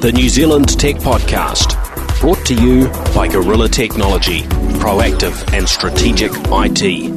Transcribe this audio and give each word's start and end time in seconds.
the 0.00 0.12
New 0.12 0.28
Zealand 0.28 0.78
Tech 0.78 0.94
Podcast, 0.94 1.74
brought 2.20 2.46
to 2.46 2.54
you 2.54 2.86
by 3.16 3.26
Gorilla 3.26 3.68
Technology, 3.68 4.42
proactive 4.78 5.52
and 5.52 5.68
strategic 5.68 6.30
IT. 6.34 7.10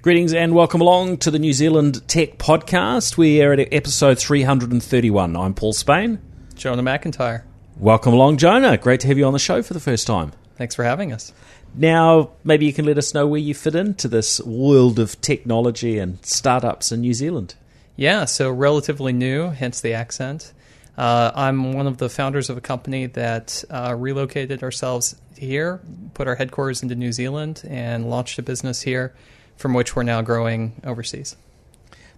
Greetings 0.00 0.32
and 0.32 0.54
welcome 0.54 0.80
along 0.80 1.18
to 1.18 1.30
the 1.30 1.38
New 1.38 1.52
Zealand 1.52 2.08
Tech 2.08 2.38
Podcast. 2.38 3.18
We 3.18 3.42
are 3.42 3.52
at 3.52 3.70
episode 3.74 4.18
331. 4.18 5.36
I'm 5.36 5.52
Paul 5.52 5.74
Spain. 5.74 6.18
Jonah 6.54 6.82
McIntire. 6.82 7.42
Welcome 7.76 8.14
along, 8.14 8.38
Jonah. 8.38 8.78
Great 8.78 9.00
to 9.00 9.06
have 9.08 9.18
you 9.18 9.26
on 9.26 9.34
the 9.34 9.38
show 9.38 9.60
for 9.60 9.74
the 9.74 9.80
first 9.80 10.06
time. 10.06 10.32
Thanks 10.54 10.74
for 10.74 10.82
having 10.82 11.12
us. 11.12 11.34
Now, 11.74 12.30
maybe 12.42 12.64
you 12.64 12.72
can 12.72 12.86
let 12.86 12.96
us 12.96 13.12
know 13.12 13.26
where 13.26 13.38
you 13.38 13.52
fit 13.52 13.74
into 13.74 14.08
this 14.08 14.40
world 14.40 14.98
of 14.98 15.20
technology 15.20 15.98
and 15.98 16.24
startups 16.24 16.90
in 16.90 17.02
New 17.02 17.12
Zealand. 17.12 17.54
Yeah, 17.96 18.26
so 18.26 18.50
relatively 18.50 19.14
new, 19.14 19.48
hence 19.48 19.80
the 19.80 19.94
accent. 19.94 20.52
Uh, 20.98 21.30
I'm 21.34 21.72
one 21.72 21.86
of 21.86 21.96
the 21.96 22.08
founders 22.08 22.50
of 22.50 22.56
a 22.56 22.60
company 22.60 23.06
that 23.06 23.64
uh, 23.70 23.94
relocated 23.98 24.62
ourselves 24.62 25.16
here, 25.36 25.80
put 26.14 26.28
our 26.28 26.34
headquarters 26.34 26.82
into 26.82 26.94
New 26.94 27.12
Zealand, 27.12 27.62
and 27.68 28.08
launched 28.08 28.38
a 28.38 28.42
business 28.42 28.82
here 28.82 29.14
from 29.56 29.72
which 29.72 29.96
we're 29.96 30.02
now 30.02 30.20
growing 30.20 30.80
overseas. 30.84 31.36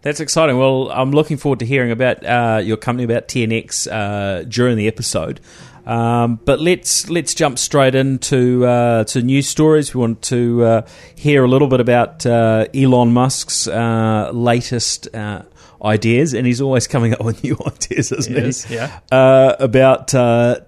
That's 0.02 0.20
exciting. 0.20 0.58
Well, 0.58 0.90
I'm 0.90 1.10
looking 1.12 1.36
forward 1.36 1.60
to 1.60 1.66
hearing 1.66 1.90
about 1.90 2.24
uh, 2.24 2.60
your 2.62 2.76
company, 2.76 3.04
about 3.04 3.28
TNX, 3.28 3.90
uh, 3.90 4.44
during 4.44 4.76
the 4.76 4.86
episode. 4.86 5.40
Um, 5.86 6.38
but 6.44 6.60
let's 6.60 7.08
let's 7.08 7.34
jump 7.34 7.58
straight 7.58 7.94
into 7.94 8.66
uh, 8.66 9.04
to 9.04 9.22
news 9.22 9.48
stories. 9.48 9.94
We 9.94 10.00
want 10.00 10.22
to 10.22 10.64
uh, 10.64 10.86
hear 11.16 11.44
a 11.44 11.48
little 11.48 11.66
bit 11.66 11.80
about 11.80 12.26
uh, 12.26 12.66
Elon 12.74 13.12
Musk's 13.12 13.66
uh, 13.66 14.30
latest 14.34 15.14
uh, 15.14 15.42
ideas, 15.84 16.34
and 16.34 16.46
he's 16.46 16.60
always 16.60 16.86
coming 16.86 17.12
up 17.12 17.20
with 17.24 17.42
new 17.42 17.56
ideas, 17.66 18.12
isn't 18.12 18.34
he? 18.34 18.48
Is, 18.48 18.70
yeah. 18.70 19.00
Uh, 19.10 19.56
about 19.58 20.08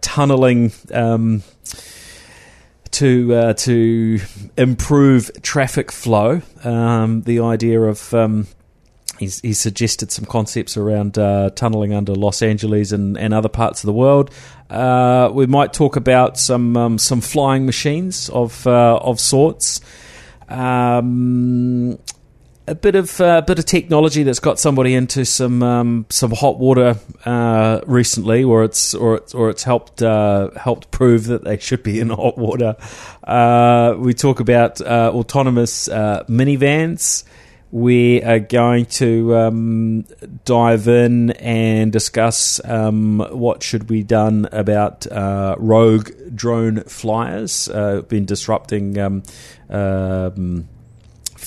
tunneling. 0.03 0.73
Um, 0.93 1.43
to 2.93 3.55
to 3.55 4.21
improve 4.59 5.31
traffic 5.43 5.93
flow, 5.93 6.43
um, 6.65 7.23
the 7.23 7.39
idea 7.39 7.81
of 7.81 8.13
um, 8.13 8.49
He's, 9.21 9.39
he's 9.43 9.61
suggested 9.61 10.11
some 10.11 10.25
concepts 10.25 10.79
around 10.79 11.19
uh, 11.19 11.51
tunneling 11.51 11.93
under 11.93 12.15
Los 12.15 12.41
Angeles 12.41 12.91
and, 12.91 13.19
and 13.19 13.35
other 13.35 13.51
parts 13.51 13.85
of 13.85 13.87
the 13.87 13.93
world. 13.93 14.31
Uh, 14.71 15.29
we 15.31 15.47
might 15.47 15.75
talk 15.75 15.97
about 15.97 16.39
some 16.39 16.75
um, 16.75 16.97
some 16.97 17.21
flying 17.21 17.67
machines 17.67 18.31
of 18.31 18.67
uh, 18.67 18.97
of 18.97 19.21
sorts. 19.21 19.83
Um, 20.49 21.99
a 22.71 22.75
bit 22.75 22.95
of 22.95 23.21
uh, 23.21 23.41
bit 23.43 23.59
of 23.59 23.67
technology 23.67 24.23
that's 24.23 24.39
got 24.39 24.59
somebody 24.61 24.95
into 24.95 25.25
some 25.25 25.63
um, 25.63 26.07
some 26.09 26.31
hot 26.31 26.59
water 26.59 26.95
uh, 27.25 27.81
recently, 27.85 28.45
or 28.45 28.63
it's 28.63 28.95
or 28.95 29.17
it's 29.17 29.35
or 29.35 29.51
it's 29.51 29.65
helped 29.65 30.01
uh, 30.03 30.51
helped 30.57 30.91
prove 30.93 31.25
that 31.25 31.43
they 31.43 31.59
should 31.59 31.83
be 31.83 31.99
in 31.99 32.09
hot 32.11 32.39
water. 32.39 32.77
Uh, 33.25 33.95
we 33.99 34.15
talk 34.15 34.39
about 34.39 34.81
uh, 34.81 35.11
autonomous 35.13 35.89
uh, 35.89 36.25
minivans 36.29 37.25
we 37.73 38.21
are 38.25 38.41
going 38.41 38.85
to 38.85 39.37
um, 39.37 40.05
dive 40.45 40.89
in 40.89 41.31
and 41.31 41.93
discuss 41.93 42.61
um, 42.65 43.21
what 43.31 43.63
should 43.63 43.87
be 43.87 44.03
done 44.03 44.49
about 44.51 45.07
rogue 45.57 46.11
drone 46.35 46.83
flyers 46.83 47.69
uh, 47.69 48.03
been 48.09 48.25
disrupting 48.25 48.99
um, 48.99 49.23
um 49.69 50.69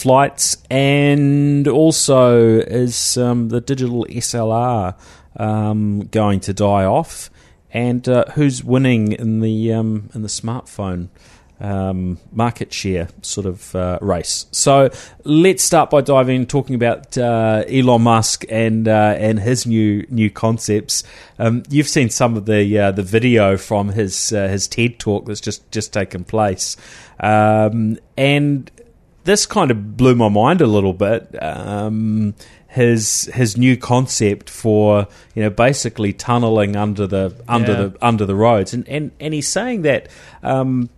flights 0.03 0.57
and 0.69 1.67
also 1.67 2.59
is 2.59 3.17
um, 3.17 3.49
the 3.49 3.61
digital 3.61 4.05
SLR 4.09 4.95
um, 5.37 6.01
going 6.07 6.39
to 6.41 6.53
die 6.53 6.83
off 6.83 7.29
and 7.71 8.07
uh, 8.09 8.25
who's 8.35 8.63
winning 8.63 9.13
in 9.13 9.39
the 9.39 9.71
in 9.71 10.09
the 10.11 10.27
smartphone 10.27 11.07
um, 11.63 12.19
market 12.31 12.73
share 12.73 13.07
sort 13.21 13.45
of 13.45 13.73
uh, 13.75 13.97
race. 14.01 14.45
So 14.51 14.89
let's 15.23 15.63
start 15.63 15.89
by 15.89 16.01
diving 16.01 16.45
talking 16.45 16.75
about 16.75 17.17
uh, 17.17 17.63
Elon 17.67 18.01
Musk 18.01 18.43
and 18.49 18.87
uh, 18.87 19.15
and 19.17 19.39
his 19.39 19.65
new 19.65 20.05
new 20.09 20.29
concepts. 20.29 21.03
Um, 21.39 21.63
you've 21.69 21.87
seen 21.87 22.09
some 22.09 22.35
of 22.35 22.45
the 22.45 22.77
uh, 22.77 22.91
the 22.91 23.03
video 23.03 23.57
from 23.57 23.89
his 23.89 24.33
uh, 24.33 24.47
his 24.49 24.67
TED 24.67 24.99
talk 24.99 25.25
that's 25.25 25.41
just 25.41 25.71
just 25.71 25.93
taken 25.93 26.25
place, 26.25 26.75
um, 27.19 27.97
and 28.17 28.69
this 29.23 29.45
kind 29.45 29.71
of 29.71 29.97
blew 29.97 30.15
my 30.15 30.29
mind 30.29 30.61
a 30.61 30.67
little 30.67 30.93
bit. 30.93 31.35
Um, 31.41 32.35
his 32.67 33.29
his 33.33 33.55
new 33.57 33.77
concept 33.77 34.49
for 34.49 35.07
you 35.35 35.43
know 35.43 35.49
basically 35.51 36.11
tunneling 36.13 36.75
under 36.75 37.05
the 37.05 37.35
under 37.47 37.71
Yeah. 37.71 37.77
the 37.77 37.97
under 38.01 38.25
the 38.25 38.35
roads, 38.35 38.73
and 38.73 38.87
and 38.89 39.11
and 39.19 39.33
he's 39.33 39.47
saying 39.47 39.83
that. 39.83 40.07
Um, 40.41 40.89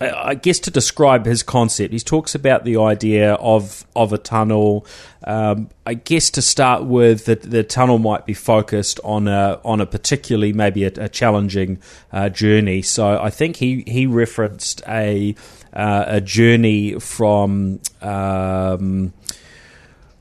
I 0.00 0.36
guess 0.36 0.60
to 0.60 0.70
describe 0.70 1.26
his 1.26 1.42
concept, 1.42 1.92
he 1.92 1.98
talks 1.98 2.32
about 2.36 2.64
the 2.64 2.76
idea 2.76 3.32
of 3.34 3.84
of 3.96 4.12
a 4.12 4.18
tunnel. 4.18 4.86
Um, 5.24 5.70
I 5.84 5.94
guess 5.94 6.30
to 6.30 6.42
start 6.42 6.84
with, 6.84 7.24
the, 7.24 7.34
the 7.34 7.64
tunnel 7.64 7.98
might 7.98 8.24
be 8.24 8.32
focused 8.32 9.00
on 9.02 9.26
a 9.26 9.60
on 9.64 9.80
a 9.80 9.86
particularly 9.86 10.52
maybe 10.52 10.84
a, 10.84 10.92
a 10.98 11.08
challenging 11.08 11.80
uh, 12.12 12.28
journey. 12.28 12.80
So 12.82 13.20
I 13.20 13.30
think 13.30 13.56
he 13.56 13.82
he 13.88 14.06
referenced 14.06 14.82
a 14.86 15.34
uh, 15.72 16.04
a 16.06 16.20
journey 16.20 16.98
from. 16.98 17.80
Um, 18.00 19.12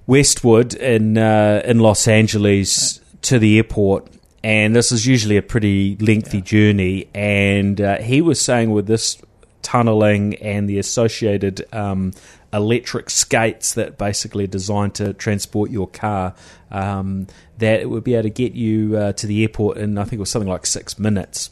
Westwood 0.08 0.74
in 0.74 1.18
uh, 1.18 1.62
in 1.66 1.80
Los 1.80 2.08
Angeles 2.08 3.02
to 3.24 3.38
the 3.38 3.58
airport, 3.58 4.08
and 4.42 4.74
this 4.74 4.94
is 4.94 5.06
usually 5.06 5.36
a 5.36 5.42
pretty 5.42 5.98
lengthy 5.98 6.42
journey. 6.42 7.10
And 7.14 7.80
uh, 7.80 7.98
he 7.98 8.22
was 8.22 8.40
saying 8.40 8.72
with 8.72 8.88
this 8.88 9.22
tunneling 9.62 10.36
and 10.36 10.70
the 10.70 10.80
associated 10.80 11.66
um, 11.74 12.14
electric 12.54 13.10
skates 13.10 13.74
that 13.74 13.98
basically 13.98 14.46
are 14.46 14.48
designed 14.48 14.96
to 14.96 15.14
transport 15.14 15.72
your 15.72 15.88
car, 15.88 16.34
um, 16.72 17.28
that 17.58 17.82
it 17.82 17.90
would 17.90 18.06
be 18.06 18.14
able 18.14 18.24
to 18.24 18.30
get 18.30 18.54
you 18.54 18.96
uh, 18.96 19.12
to 19.12 19.28
the 19.28 19.42
airport 19.42 19.78
in 19.78 19.98
I 19.98 20.04
think 20.04 20.14
it 20.14 20.20
was 20.20 20.30
something 20.30 20.50
like 20.50 20.66
six 20.66 20.98
minutes. 20.98 21.50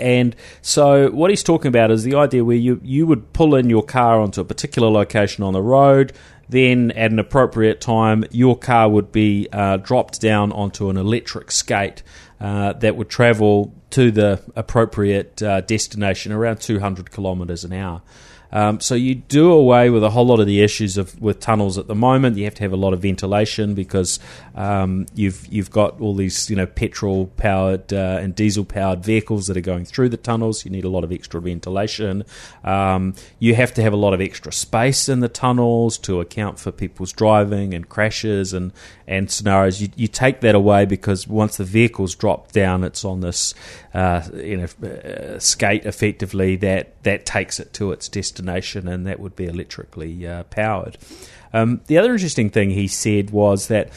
And 0.00 0.34
so, 0.62 1.10
what 1.10 1.30
he's 1.30 1.42
talking 1.42 1.68
about 1.68 1.90
is 1.90 2.02
the 2.02 2.14
idea 2.14 2.44
where 2.44 2.56
you, 2.56 2.80
you 2.82 3.06
would 3.06 3.32
pull 3.32 3.54
in 3.54 3.70
your 3.70 3.82
car 3.82 4.20
onto 4.20 4.40
a 4.40 4.44
particular 4.44 4.88
location 4.88 5.44
on 5.44 5.52
the 5.52 5.62
road, 5.62 6.12
then 6.48 6.90
at 6.92 7.12
an 7.12 7.18
appropriate 7.18 7.80
time, 7.80 8.24
your 8.30 8.58
car 8.58 8.88
would 8.88 9.12
be 9.12 9.48
uh, 9.52 9.76
dropped 9.76 10.20
down 10.20 10.50
onto 10.52 10.90
an 10.90 10.96
electric 10.96 11.52
skate 11.52 12.02
uh, 12.40 12.72
that 12.74 12.96
would 12.96 13.08
travel 13.08 13.72
to 13.90 14.10
the 14.10 14.42
appropriate 14.56 15.42
uh, 15.42 15.60
destination 15.60 16.32
around 16.32 16.60
200 16.60 17.10
kilometres 17.10 17.64
an 17.64 17.72
hour. 17.72 18.02
Um, 18.52 18.80
so 18.80 18.94
you 18.94 19.14
do 19.14 19.52
away 19.52 19.90
with 19.90 20.02
a 20.02 20.10
whole 20.10 20.26
lot 20.26 20.40
of 20.40 20.46
the 20.46 20.62
issues 20.62 20.96
of 20.96 21.20
with 21.20 21.40
tunnels 21.40 21.78
at 21.78 21.86
the 21.86 21.94
moment. 21.94 22.36
You 22.36 22.44
have 22.44 22.54
to 22.56 22.62
have 22.62 22.72
a 22.72 22.76
lot 22.76 22.92
of 22.92 23.00
ventilation 23.00 23.74
because 23.74 24.18
um, 24.54 25.06
you've 25.14 25.46
you've 25.46 25.70
got 25.70 26.00
all 26.00 26.14
these 26.14 26.50
you 26.50 26.56
know 26.56 26.66
petrol 26.66 27.26
powered 27.36 27.92
uh, 27.92 28.18
and 28.20 28.34
diesel 28.34 28.64
powered 28.64 29.04
vehicles 29.04 29.46
that 29.46 29.56
are 29.56 29.62
going 29.62 29.84
through 29.84 30.08
the 30.08 30.16
tunnels. 30.16 30.64
You 30.64 30.70
need 30.70 30.84
a 30.84 30.88
lot 30.88 31.04
of 31.04 31.12
extra 31.12 31.40
ventilation. 31.40 32.24
Um, 32.64 33.14
you 33.38 33.54
have 33.54 33.72
to 33.74 33.82
have 33.82 33.92
a 33.92 33.96
lot 33.96 34.14
of 34.14 34.20
extra 34.20 34.52
space 34.52 35.08
in 35.08 35.20
the 35.20 35.28
tunnels 35.28 35.98
to 35.98 36.20
account 36.20 36.58
for 36.58 36.72
people's 36.72 37.12
driving 37.12 37.74
and 37.74 37.88
crashes 37.88 38.52
and 38.52 38.72
and 39.06 39.30
scenarios. 39.30 39.82
You, 39.82 39.88
you 39.96 40.06
take 40.06 40.40
that 40.40 40.54
away 40.54 40.86
because 40.86 41.26
once 41.26 41.56
the 41.56 41.64
vehicles 41.64 42.14
drop 42.14 42.52
down, 42.52 42.84
it's 42.84 43.04
on 43.04 43.20
this 43.20 43.54
uh, 43.92 44.22
you 44.34 44.56
know 44.56 44.88
uh, 44.88 45.38
skate 45.38 45.84
effectively 45.84 46.56
that 46.56 47.02
that 47.02 47.26
takes 47.26 47.58
it 47.58 47.72
to 47.74 47.92
its 47.92 48.08
destination, 48.08 48.39
and 48.88 49.06
that 49.06 49.20
would 49.20 49.36
be 49.36 49.46
electrically 49.46 50.26
uh, 50.26 50.44
powered. 50.44 50.98
Um, 51.52 51.80
the 51.86 51.98
other 51.98 52.12
interesting 52.12 52.50
thing 52.50 52.70
he 52.70 52.86
said 52.88 53.30
was 53.30 53.68
that 53.68 53.90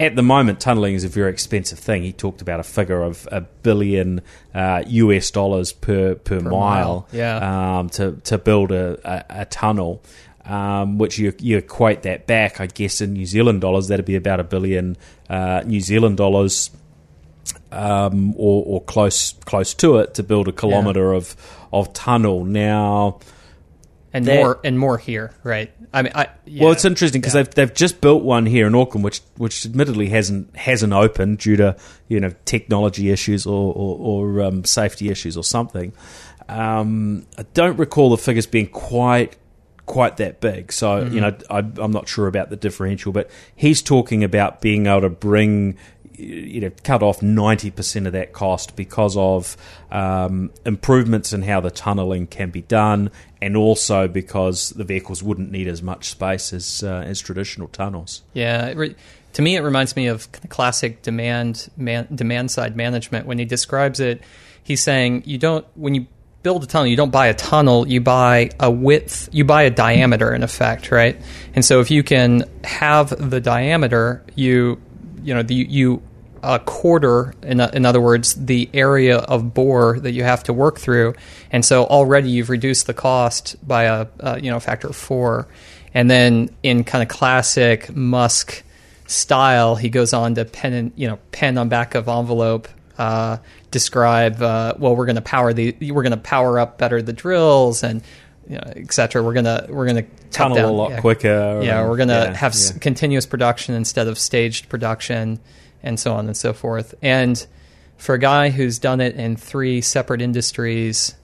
at 0.00 0.14
the 0.14 0.22
moment, 0.22 0.60
tunneling 0.60 0.94
is 0.94 1.04
a 1.04 1.08
very 1.08 1.30
expensive 1.30 1.78
thing. 1.78 2.02
He 2.02 2.12
talked 2.12 2.40
about 2.40 2.60
a 2.60 2.62
figure 2.62 3.02
of 3.02 3.26
a 3.32 3.40
billion 3.40 4.20
uh, 4.54 4.84
US 4.86 5.30
dollars 5.30 5.72
per 5.72 6.14
per, 6.14 6.40
mile, 6.40 6.52
mile, 6.52 7.08
yeah. 7.12 7.78
um, 7.78 7.88
to 7.90 8.12
to 8.24 8.38
build 8.38 8.70
a, 8.72 8.98
a, 9.04 9.42
a 9.42 9.44
tunnel. 9.46 10.02
Um, 10.44 10.96
which 10.96 11.18
you, 11.18 11.34
you 11.40 11.58
equate 11.58 12.04
that 12.04 12.26
back, 12.26 12.58
I 12.58 12.68
guess, 12.68 13.02
in 13.02 13.12
New 13.12 13.26
Zealand 13.26 13.60
dollars, 13.60 13.88
that'd 13.88 14.06
be 14.06 14.16
about 14.16 14.40
a 14.40 14.44
billion 14.44 14.96
uh, 15.28 15.62
New 15.66 15.80
Zealand 15.80 16.16
dollars 16.16 16.70
um, 17.70 18.34
or, 18.36 18.64
or 18.64 18.82
close 18.82 19.34
close 19.44 19.74
to 19.74 19.98
it 19.98 20.14
to 20.14 20.22
build 20.22 20.48
a 20.48 20.52
kilometre 20.52 21.12
of 21.12 21.36
of 21.72 21.92
tunnel. 21.92 22.44
Now, 22.44 23.20
And 24.12 24.24
That- 24.24 24.36
more 24.36 24.58
and 24.64 24.78
more 24.78 24.96
here, 24.96 25.32
right? 25.44 25.70
I 25.92 26.00
mean, 26.02 26.12
I 26.14 26.28
yeah. 26.46 26.62
well, 26.64 26.72
it's 26.72 26.84
interesting 26.86 27.20
because 27.20 27.34
Yeah. 27.34 27.42
they've 27.42 27.54
they've 27.54 27.74
just 27.74 28.00
built 28.00 28.22
one 28.22 28.46
here 28.46 28.66
in 28.66 28.74
Auckland, 28.74 29.04
which 29.04 29.20
which 29.36 29.66
admittedly 29.66 30.08
hasn't 30.08 30.56
hasn't 30.56 30.92
opened 30.94 31.38
due 31.38 31.56
to 31.56 31.76
you 32.08 32.18
know 32.18 32.32
technology 32.46 33.10
issues 33.10 33.44
or 33.46 33.72
or, 33.74 33.98
or 33.98 34.42
um, 34.42 34.64
safety 34.64 35.10
issues 35.10 35.36
or 35.36 35.44
something. 35.44 35.92
Um, 36.48 37.26
I 37.36 37.44
don't 37.54 37.78
recall 37.78 38.08
the 38.10 38.16
figures 38.16 38.46
being 38.46 38.68
quite 38.68 39.36
quite 39.84 40.18
that 40.18 40.40
big, 40.40 40.72
so 40.72 41.04
you 41.04 41.20
know 41.20 41.34
I, 41.50 41.58
I'm 41.58 41.90
not 41.92 42.08
sure 42.08 42.26
about 42.26 42.48
the 42.50 42.56
differential. 42.56 43.12
But 43.12 43.30
he's 43.54 43.82
talking 43.82 44.24
about 44.24 44.60
being 44.62 44.86
able 44.86 45.02
to 45.02 45.10
bring 45.10 45.76
you 46.18 46.60
know 46.60 46.70
cut 46.82 47.02
off 47.02 47.22
ninety 47.22 47.70
percent 47.70 48.06
of 48.06 48.12
that 48.12 48.32
cost 48.32 48.76
because 48.76 49.16
of 49.16 49.56
um, 49.90 50.50
improvements 50.66 51.32
in 51.32 51.42
how 51.42 51.60
the 51.60 51.70
tunnelling 51.70 52.28
can 52.28 52.50
be 52.50 52.62
done, 52.62 53.10
and 53.40 53.56
also 53.56 54.08
because 54.08 54.70
the 54.70 54.84
vehicles 54.84 55.22
wouldn't 55.22 55.50
need 55.50 55.68
as 55.68 55.82
much 55.82 56.08
space 56.10 56.52
as 56.52 56.82
uh, 56.82 57.04
as 57.06 57.20
traditional 57.20 57.68
tunnels. 57.68 58.22
Yeah. 58.32 58.72
Re- 58.74 58.96
to 59.34 59.42
me, 59.42 59.56
it 59.56 59.60
reminds 59.60 59.94
me 59.94 60.08
of 60.08 60.30
classic 60.48 61.02
demand 61.02 61.68
man, 61.76 62.08
demand 62.12 62.50
side 62.50 62.76
management. 62.76 63.26
When 63.26 63.38
he 63.38 63.44
describes 63.44 64.00
it, 64.00 64.22
he's 64.62 64.82
saying 64.82 65.22
you 65.26 65.38
don't 65.38 65.66
when 65.74 65.94
you 65.94 66.06
build 66.42 66.64
a 66.64 66.66
tunnel, 66.66 66.86
you 66.86 66.96
don't 66.96 67.10
buy 67.10 67.26
a 67.26 67.34
tunnel, 67.34 67.86
you 67.86 68.00
buy 68.00 68.50
a 68.58 68.70
width, 68.70 69.28
you 69.32 69.44
buy 69.44 69.62
a 69.62 69.70
diameter 69.70 70.34
in 70.34 70.42
effect, 70.42 70.90
right? 70.90 71.20
And 71.54 71.64
so 71.64 71.80
if 71.80 71.90
you 71.90 72.02
can 72.02 72.44
have 72.64 73.30
the 73.30 73.40
diameter, 73.40 74.24
you 74.34 74.80
you 75.22 75.34
know, 75.34 75.42
the, 75.42 75.54
you 75.54 76.02
a 76.42 76.58
quarter 76.58 77.34
in, 77.42 77.60
in 77.60 77.86
other 77.86 78.00
words 78.00 78.34
the 78.34 78.68
area 78.74 79.18
of 79.18 79.54
bore 79.54 79.98
that 80.00 80.12
you 80.12 80.22
have 80.22 80.42
to 80.42 80.52
work 80.52 80.78
through 80.78 81.14
and 81.50 81.64
so 81.64 81.84
already 81.84 82.30
you've 82.30 82.50
reduced 82.50 82.86
the 82.86 82.94
cost 82.94 83.56
by 83.66 83.84
a, 83.84 84.06
a 84.20 84.40
you 84.40 84.50
know 84.50 84.60
factor 84.60 84.88
of 84.88 84.96
4 84.96 85.46
and 85.94 86.10
then 86.10 86.50
in 86.62 86.84
kind 86.84 87.02
of 87.02 87.08
classic 87.08 87.94
musk 87.94 88.62
style 89.06 89.76
he 89.76 89.88
goes 89.88 90.12
on 90.12 90.34
to 90.34 90.44
pen 90.44 90.72
and, 90.72 90.92
you 90.96 91.08
know 91.08 91.18
pen 91.32 91.58
on 91.58 91.68
back 91.68 91.94
of 91.94 92.08
envelope 92.08 92.68
uh, 92.98 93.36
describe 93.70 94.42
uh, 94.42 94.74
well 94.78 94.96
we're 94.96 95.06
going 95.06 95.16
to 95.16 95.22
power 95.22 95.52
the 95.52 95.76
we're 95.92 96.02
going 96.02 96.10
to 96.10 96.16
power 96.16 96.58
up 96.58 96.78
better 96.78 97.00
the 97.00 97.12
drills 97.12 97.84
and 97.84 98.02
you 98.48 98.56
know, 98.56 98.72
etc. 98.76 99.22
We're 99.22 99.34
gonna 99.34 99.66
we're 99.68 99.86
gonna 99.86 100.06
tunnel 100.30 100.56
down, 100.56 100.68
a 100.68 100.72
lot 100.72 100.90
yeah. 100.90 101.00
quicker. 101.00 101.60
Yeah, 101.62 101.86
we're 101.86 101.96
gonna 101.96 102.12
yeah, 102.30 102.34
have 102.34 102.52
s 102.52 102.72
yeah. 102.72 102.78
continuous 102.78 103.26
production 103.26 103.74
instead 103.74 104.08
of 104.08 104.18
staged 104.18 104.68
production, 104.68 105.38
and 105.82 105.98
so 105.98 106.14
on 106.14 106.26
and 106.26 106.36
so 106.36 106.52
forth. 106.52 106.94
And 107.02 107.44
for 107.96 108.14
a 108.14 108.18
guy 108.18 108.50
who's 108.50 108.78
done 108.78 109.00
it 109.00 109.16
in 109.16 109.36
three 109.36 109.80
separate 109.80 110.22
industries, 110.22 111.14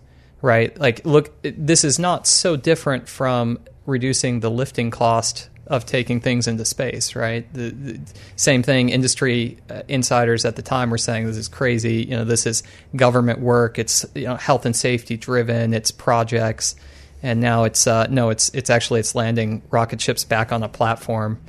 right? 0.42 0.78
Like, 0.78 1.04
look, 1.06 1.32
this 1.42 1.84
is 1.84 1.98
not 1.98 2.26
so 2.26 2.56
different 2.56 3.08
from 3.08 3.60
reducing 3.86 4.40
the 4.40 4.50
lifting 4.50 4.90
cost 4.90 5.48
of 5.66 5.86
taking 5.86 6.20
things 6.20 6.46
into 6.46 6.64
space, 6.64 7.16
right? 7.16 7.50
The, 7.54 7.70
the 7.70 8.00
same 8.36 8.62
thing. 8.62 8.90
Industry 8.90 9.58
uh, 9.70 9.82
insiders 9.88 10.44
at 10.44 10.56
the 10.56 10.62
time 10.62 10.90
were 10.90 10.98
saying 10.98 11.26
this 11.26 11.36
is 11.36 11.48
crazy. 11.48 12.04
You 12.04 12.16
know, 12.16 12.24
this 12.24 12.46
is 12.46 12.62
government 12.94 13.40
work. 13.40 13.78
It's 13.78 14.04
you 14.14 14.24
know 14.24 14.36
health 14.36 14.66
and 14.66 14.76
safety 14.76 15.16
driven. 15.16 15.72
It's 15.72 15.90
projects, 15.90 16.76
and 17.22 17.40
now 17.40 17.64
it's 17.64 17.86
uh, 17.86 18.06
no, 18.08 18.30
it's 18.30 18.50
it's 18.50 18.68
actually 18.68 19.00
it's 19.00 19.14
landing 19.14 19.62
rocket 19.70 20.00
ships 20.00 20.24
back 20.24 20.52
on 20.52 20.62
a 20.62 20.68
platform. 20.68 21.40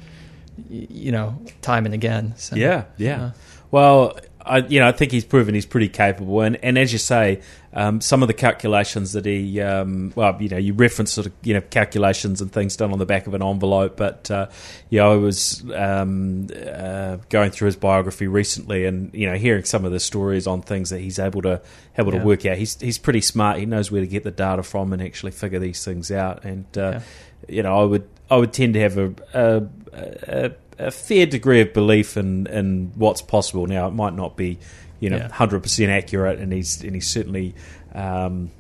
You 0.70 1.12
know, 1.12 1.42
time 1.62 1.86
and 1.86 1.94
again. 1.94 2.34
So, 2.38 2.56
Yeah, 2.56 2.86
yeah. 2.98 3.32
Well, 3.72 4.18
I, 4.48 4.60
you 4.60 4.80
know, 4.80 4.88
I 4.88 4.92
think 4.92 5.12
he's 5.12 5.26
proven 5.26 5.56
he's 5.56 5.66
pretty 5.66 5.90
capable, 5.90 6.42
and, 6.42 6.56
and 6.64 6.78
as 6.78 6.94
you 6.94 7.00
say, 7.00 7.42
um, 7.74 8.00
some 8.00 8.22
of 8.22 8.28
the 8.28 8.34
calculations 8.34 9.14
that 9.14 9.26
he, 9.26 9.60
um, 9.60 10.14
well, 10.16 10.38
you 10.40 10.48
know, 10.50 10.58
you 10.58 10.74
reference 10.74 11.12
sort 11.12 11.26
of, 11.28 11.34
you 11.42 11.56
know, 11.56 11.62
calculations 11.62 12.42
and 12.42 12.52
things 12.52 12.78
done 12.78 12.94
on 12.94 13.00
the 13.00 13.08
back 13.08 13.26
of 13.26 13.34
an 13.34 13.42
envelope, 13.42 13.98
but 13.98 14.30
uh, 14.30 14.48
you 14.92 15.00
know, 15.00 15.12
I 15.14 15.16
was 15.16 15.64
um, 15.74 16.48
uh, 16.56 17.18
going 17.30 17.50
through 17.50 17.66
his 17.66 17.76
biography 17.76 18.28
recently, 18.28 18.86
and 18.86 19.12
you 19.16 19.28
know, 19.30 19.36
hearing 19.36 19.64
some 19.66 19.84
of 19.84 19.92
the 19.92 20.00
stories 20.00 20.46
on 20.46 20.62
things 20.62 20.92
that 20.92 21.00
he's 21.00 21.18
able 21.18 21.42
to 21.42 21.60
able 21.98 22.14
Yeah. 22.14 22.20
to 22.20 22.26
work 22.26 22.46
out. 22.46 22.58
He's 22.58 22.80
he's 22.80 23.00
pretty 23.00 23.22
smart. 23.22 23.58
He 23.58 23.66
knows 23.66 23.92
where 23.92 24.02
to 24.02 24.08
get 24.08 24.24
the 24.24 24.32
data 24.32 24.62
from 24.62 24.94
and 24.94 25.02
actually 25.02 25.32
figure 25.32 25.60
these 25.60 25.84
things 25.84 26.12
out, 26.12 26.44
and 26.46 26.66
uh, 26.78 26.82
Yeah. 26.92 27.02
you 27.50 27.64
know, 27.64 27.82
I 27.82 27.84
would 27.84 28.08
I 28.30 28.38
would 28.38 28.54
tend 28.54 28.76
to 28.76 28.80
have 28.80 28.98
a 29.00 29.14
a, 29.34 29.64
a, 29.98 30.52
a 30.80 30.92
fair 30.92 31.26
degree 31.26 31.62
of 31.62 31.74
belief 31.74 32.18
in, 32.18 32.48
in 32.48 32.92
what's 32.96 33.22
possible. 33.22 33.66
Now, 33.68 33.88
it 33.88 33.92
might 33.94 34.14
not 34.14 34.36
be, 34.38 34.58
you 35.00 35.10
know, 35.10 35.18
Yeah. 35.18 35.30
hundred 35.32 35.64
percent 35.64 35.90
accurate, 35.92 36.40
and 36.40 36.52
he's 36.54 36.82
and 36.84 36.94
he's 36.96 37.08
certainly, 37.08 37.56
um, 37.94 38.52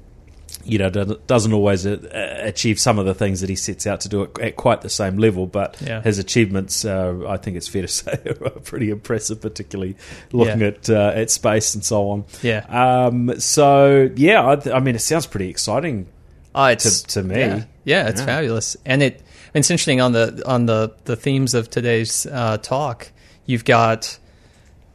you 0.63 0.77
know, 0.77 0.89
doesn't 0.89 1.53
always 1.53 1.85
uh, 1.85 1.97
achieve 2.41 2.79
some 2.79 2.97
of 2.97 3.05
the 3.05 3.13
things 3.13 3.41
that 3.41 3.49
he 3.49 3.55
sets 3.55 3.85
out 3.85 3.99
to 4.01 4.09
do 4.09 4.23
at, 4.41 4.55
quite 4.55 4.81
the 4.81 4.89
same 4.89 5.17
level. 5.17 5.45
But 5.45 5.77
Yeah. 5.85 6.01
his 6.01 6.17
achievements, 6.17 6.85
uh, 6.85 7.15
I 7.27 7.37
think 7.37 7.57
it's 7.57 7.67
fair 7.67 7.81
to 7.83 7.87
say, 7.89 8.17
are 8.25 8.49
pretty 8.51 8.89
impressive, 8.89 9.41
particularly 9.41 9.95
looking 10.31 10.61
Yeah. 10.61 10.67
at 10.67 10.89
uh, 10.89 11.11
at 11.15 11.29
space 11.29 11.75
and 11.75 11.83
so 11.83 12.09
on. 12.09 12.25
Yeah. 12.41 12.65
Um, 12.69 13.39
so 13.39 14.09
yeah, 14.15 14.47
I, 14.47 14.55
th- 14.55 14.73
I 14.75 14.79
mean, 14.79 14.95
it 14.95 14.99
sounds 14.99 15.25
pretty 15.27 15.49
exciting. 15.49 16.07
Uh, 16.55 16.69
it's 16.71 17.01
to- 17.01 17.07
to 17.21 17.23
me. 17.27 17.35
Yeah, 17.39 17.63
yeah 17.83 18.07
it's 18.07 18.21
Yeah. 18.21 18.25
fabulous, 18.25 18.77
and 18.85 19.03
it 19.03 19.21
it's 19.56 19.72
interesting 19.72 20.02
on 20.02 20.12
the 20.12 20.44
on 20.46 20.66
the 20.66 20.94
the 21.06 21.16
themes 21.16 21.54
of 21.54 21.69
today's 21.69 22.25
uh, 22.25 22.57
talk. 22.57 23.12
You've 23.46 23.66
got 23.66 24.19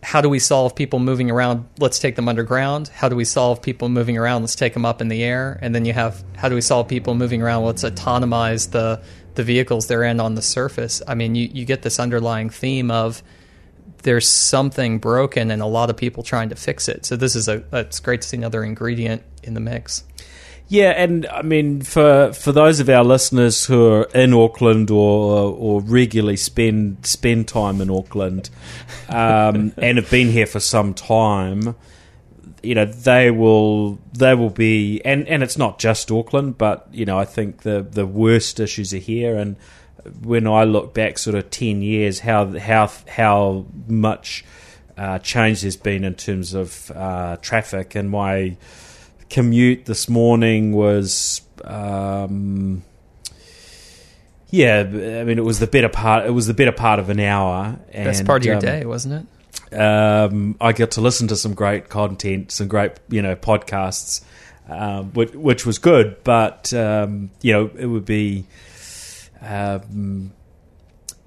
how 0.03 0.21
do 0.21 0.29
we 0.29 0.39
solve 0.39 0.75
people 0.75 0.99
moving 0.99 1.31
around? 1.31 1.69
Let's 1.79 1.99
take 1.99 2.17
them 2.17 2.29
underground. 2.29 2.89
How 2.89 3.09
do 3.09 3.17
we 3.17 3.25
solve 3.25 3.61
people 3.61 3.89
moving 3.89 4.17
around? 4.17 4.43
Let's 4.43 4.55
take 4.55 4.73
them 4.73 4.87
up 4.87 5.01
in 5.01 5.09
the 5.09 5.23
air. 5.23 5.59
And 5.61 5.75
then 5.75 5.85
you 5.85 5.93
have 5.93 6.23
how 6.37 6.49
do 6.49 6.55
we 6.55 6.61
solve 6.61 6.89
people 6.89 7.15
moving 7.15 7.43
around? 7.43 7.65
Let's 7.65 7.85
autonomize 7.85 8.71
the 8.71 9.03
the 9.35 9.45
vehicles 9.45 9.87
they're 9.87 10.05
in 10.05 10.21
on 10.21 10.35
the 10.35 10.43
surface. 10.43 11.03
I 11.09 11.15
mean, 11.15 11.35
you 11.35 11.49
you 11.53 11.65
get 11.65 11.83
this 11.83 11.99
underlying 11.99 12.51
theme 12.51 12.91
of 12.91 13.23
there's 14.03 14.29
something 14.29 14.99
broken 14.99 15.51
and 15.51 15.61
a 15.61 15.67
lot 15.67 15.91
of 15.91 15.97
people 15.97 16.23
trying 16.23 16.49
to 16.51 16.57
fix 16.57 16.89
it. 16.89 17.05
So 17.05 17.17
this 17.17 17.35
is 17.35 17.49
a 17.49 17.65
it's 17.73 18.01
great 18.01 18.23
to 18.23 18.29
see 18.29 18.37
another 18.37 18.62
ingredient 18.62 19.23
in 19.43 19.55
the 19.55 19.61
mix. 19.61 20.05
Yeah, 20.70 20.90
and 20.90 21.26
I 21.26 21.43
mean 21.43 21.82
for 21.82 22.32
for 22.32 22.52
those 22.52 22.78
of 22.78 22.88
our 22.88 23.02
listeners 23.02 23.67
who 23.67 23.90
are 23.90 24.05
in 24.14 24.32
Auckland 24.32 24.88
or 24.88 25.52
or 25.52 25.81
regularly 25.81 26.37
spend 26.37 27.05
spend 27.05 27.49
time 27.49 27.81
in 27.81 27.90
Auckland 27.90 28.50
um, 29.08 29.72
and 29.76 29.99
have 29.99 30.08
been 30.12 30.31
here 30.31 30.46
for 30.46 30.61
some 30.61 30.94
time, 30.94 31.75
you 32.62 32.76
know 32.76 32.84
they 32.84 33.32
will 33.32 33.99
they 34.12 34.37
will 34.37 34.50
be 34.50 35.05
and 35.05 35.26
and 35.26 35.43
it's 35.43 35.58
not 35.58 35.81
just 35.81 36.08
Auckland, 36.12 36.56
but 36.56 36.87
you 36.93 37.05
know 37.05 37.19
I 37.19 37.25
think 37.25 37.62
the 37.62 37.82
the 37.82 38.06
worst 38.06 38.61
issues 38.61 38.94
are 38.94 38.99
here 38.99 39.37
and. 39.37 39.56
When 40.23 40.46
I 40.46 40.64
look 40.64 40.94
back, 40.94 41.19
sort 41.19 41.37
of 41.37 41.50
ten 41.50 41.82
years, 41.82 42.20
how 42.20 42.58
how 42.58 42.90
how 43.06 43.66
much 43.87 44.46
uh, 44.96 45.19
change 45.19 45.61
there's 45.61 45.76
been 45.76 46.05
in 46.05 46.14
terms 46.14 46.55
of 46.55 46.90
uh, 46.93 47.37
traffic, 47.43 47.94
and 47.94 48.08
my 48.08 48.56
commute 49.31 49.87
this 49.87 50.09
morning 50.09 50.73
was 50.73 51.41
um, 51.65 52.82
yeah 54.50 54.81
i 54.81 55.25
mean 55.25 55.38
it 55.38 55.44
was 55.44 55.61
the 55.61 55.67
better 55.67 55.88
part 55.88 56.26
it 56.26 56.31
was 56.31 56.47
the 56.49 56.54
better 56.54 56.73
part 56.73 56.99
of 56.99 57.09
an 57.09 57.21
hour 57.21 57.78
and, 57.93 58.04
Best 58.04 58.26
part 58.26 58.43
of 58.43 58.47
your 58.47 58.57
um, 58.57 58.61
day, 58.61 58.85
wasn't 58.85 59.14
it? 59.14 59.26
um, 59.73 60.57
I 60.61 60.73
got 60.73 60.93
to 60.93 61.00
listen 61.00 61.28
to 61.28 61.37
some 61.37 61.54
great 61.54 61.88
content, 61.88 62.50
some 62.50 62.69
great 62.69 62.93
you 63.09 63.23
know 63.23 63.37
podcasts, 63.37 64.23
um, 64.69 65.12
which, 65.12 65.33
which 65.33 65.66
was 65.66 65.78
good. 65.78 66.23
But 66.25 66.73
um, 66.75 67.31
you 67.40 67.52
know, 67.52 67.71
it 67.78 67.87
would 67.87 68.04
be 68.04 68.47
um, 69.40 70.33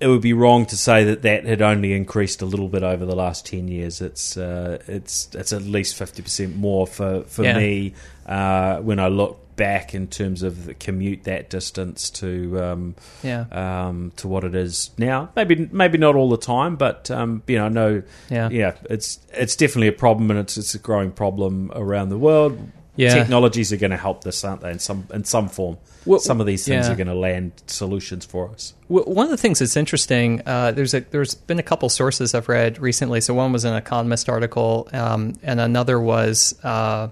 it 0.03 0.07
would 0.07 0.22
be 0.22 0.33
wrong 0.33 0.65
to 0.67 0.77
say 0.77 1.03
that 1.05 1.22
that 1.22 1.45
had 1.45 1.62
only 1.62 1.93
increased 1.93 2.41
a 2.41 2.45
little 2.45 2.67
bit 2.67 2.83
over 2.83 3.05
the 3.05 3.15
last 3.15 3.45
ten 3.45 3.67
years. 3.67 4.01
It's 4.01 4.38
uh, 4.38 4.79
it's 4.88 5.29
it's 5.33 5.53
at 5.53 5.62
least 5.63 5.95
fifty 5.95 6.22
percent 6.22 6.55
more 6.55 6.86
for 6.88 7.24
for 7.24 7.43
Yeah. 7.43 7.57
me 7.57 7.93
uh, 8.25 8.79
when 8.79 9.00
I 9.00 9.07
look 9.07 9.39
back 9.55 9.93
in 9.93 10.07
terms 10.07 10.41
of 10.41 10.65
the 10.65 10.74
commute 10.74 11.25
that 11.25 11.50
distance 11.50 12.10
to. 12.10 12.60
Um, 12.60 12.95
Yeah. 13.22 13.45
um, 13.51 14.12
to 14.17 14.27
what 14.27 14.43
it 14.43 14.55
is 14.55 14.89
now. 14.98 15.29
Maybe 15.36 15.69
maybe 15.72 15.98
not 15.98 16.15
all 16.15 16.29
the 16.29 16.38
time, 16.55 16.75
but 16.75 17.10
um, 17.12 17.43
you 17.48 17.57
know, 17.57 17.69
no, 17.69 18.01
Yeah. 18.29 18.50
yeah, 18.51 18.74
it's 18.89 19.19
it's 19.33 19.55
definitely 19.55 19.88
a 19.89 20.00
problem, 20.05 20.31
and 20.31 20.39
it's 20.39 20.57
it's 20.57 20.74
a 20.75 20.79
growing 20.79 21.12
problem 21.12 21.72
around 21.75 22.10
the 22.10 22.17
world. 22.17 22.57
Yeah. 22.96 23.16
Technologies 23.16 23.74
are 23.74 23.78
going 23.78 23.92
to 23.92 23.98
help 23.98 24.24
this, 24.24 24.44
aren't 24.44 24.62
they? 24.62 24.72
In 24.72 24.80
some 24.80 25.08
in 25.12 25.24
some 25.24 25.50
form, 25.50 25.78
Well, 26.06 26.20
some 26.20 26.40
of 26.40 26.46
these 26.46 26.64
things 26.64 26.86
yeah. 26.86 26.94
are 26.94 26.96
going 26.96 27.08
to 27.08 27.16
land 27.16 27.54
solutions 27.66 28.24
for 28.26 28.50
us. 28.50 28.74
Well, 28.88 29.06
one 29.06 29.26
of 29.26 29.32
the 29.32 29.38
things 29.38 29.60
that's 29.60 29.76
interesting, 29.76 30.42
uh, 30.46 30.72
there's 30.72 30.94
a 30.94 31.00
there's 31.00 31.34
been 31.34 31.58
a 31.58 31.64
couple 31.64 31.90
sources 31.90 32.36
I've 32.36 32.50
read 32.50 32.78
recently. 32.80 33.20
So 33.22 33.34
one 33.34 33.52
was 33.52 33.66
an 33.66 33.74
Economist 33.74 34.30
article, 34.30 34.90
um, 34.94 35.34
and 35.42 35.60
another 35.60 36.00
was 36.00 36.54
uh, 36.64 37.08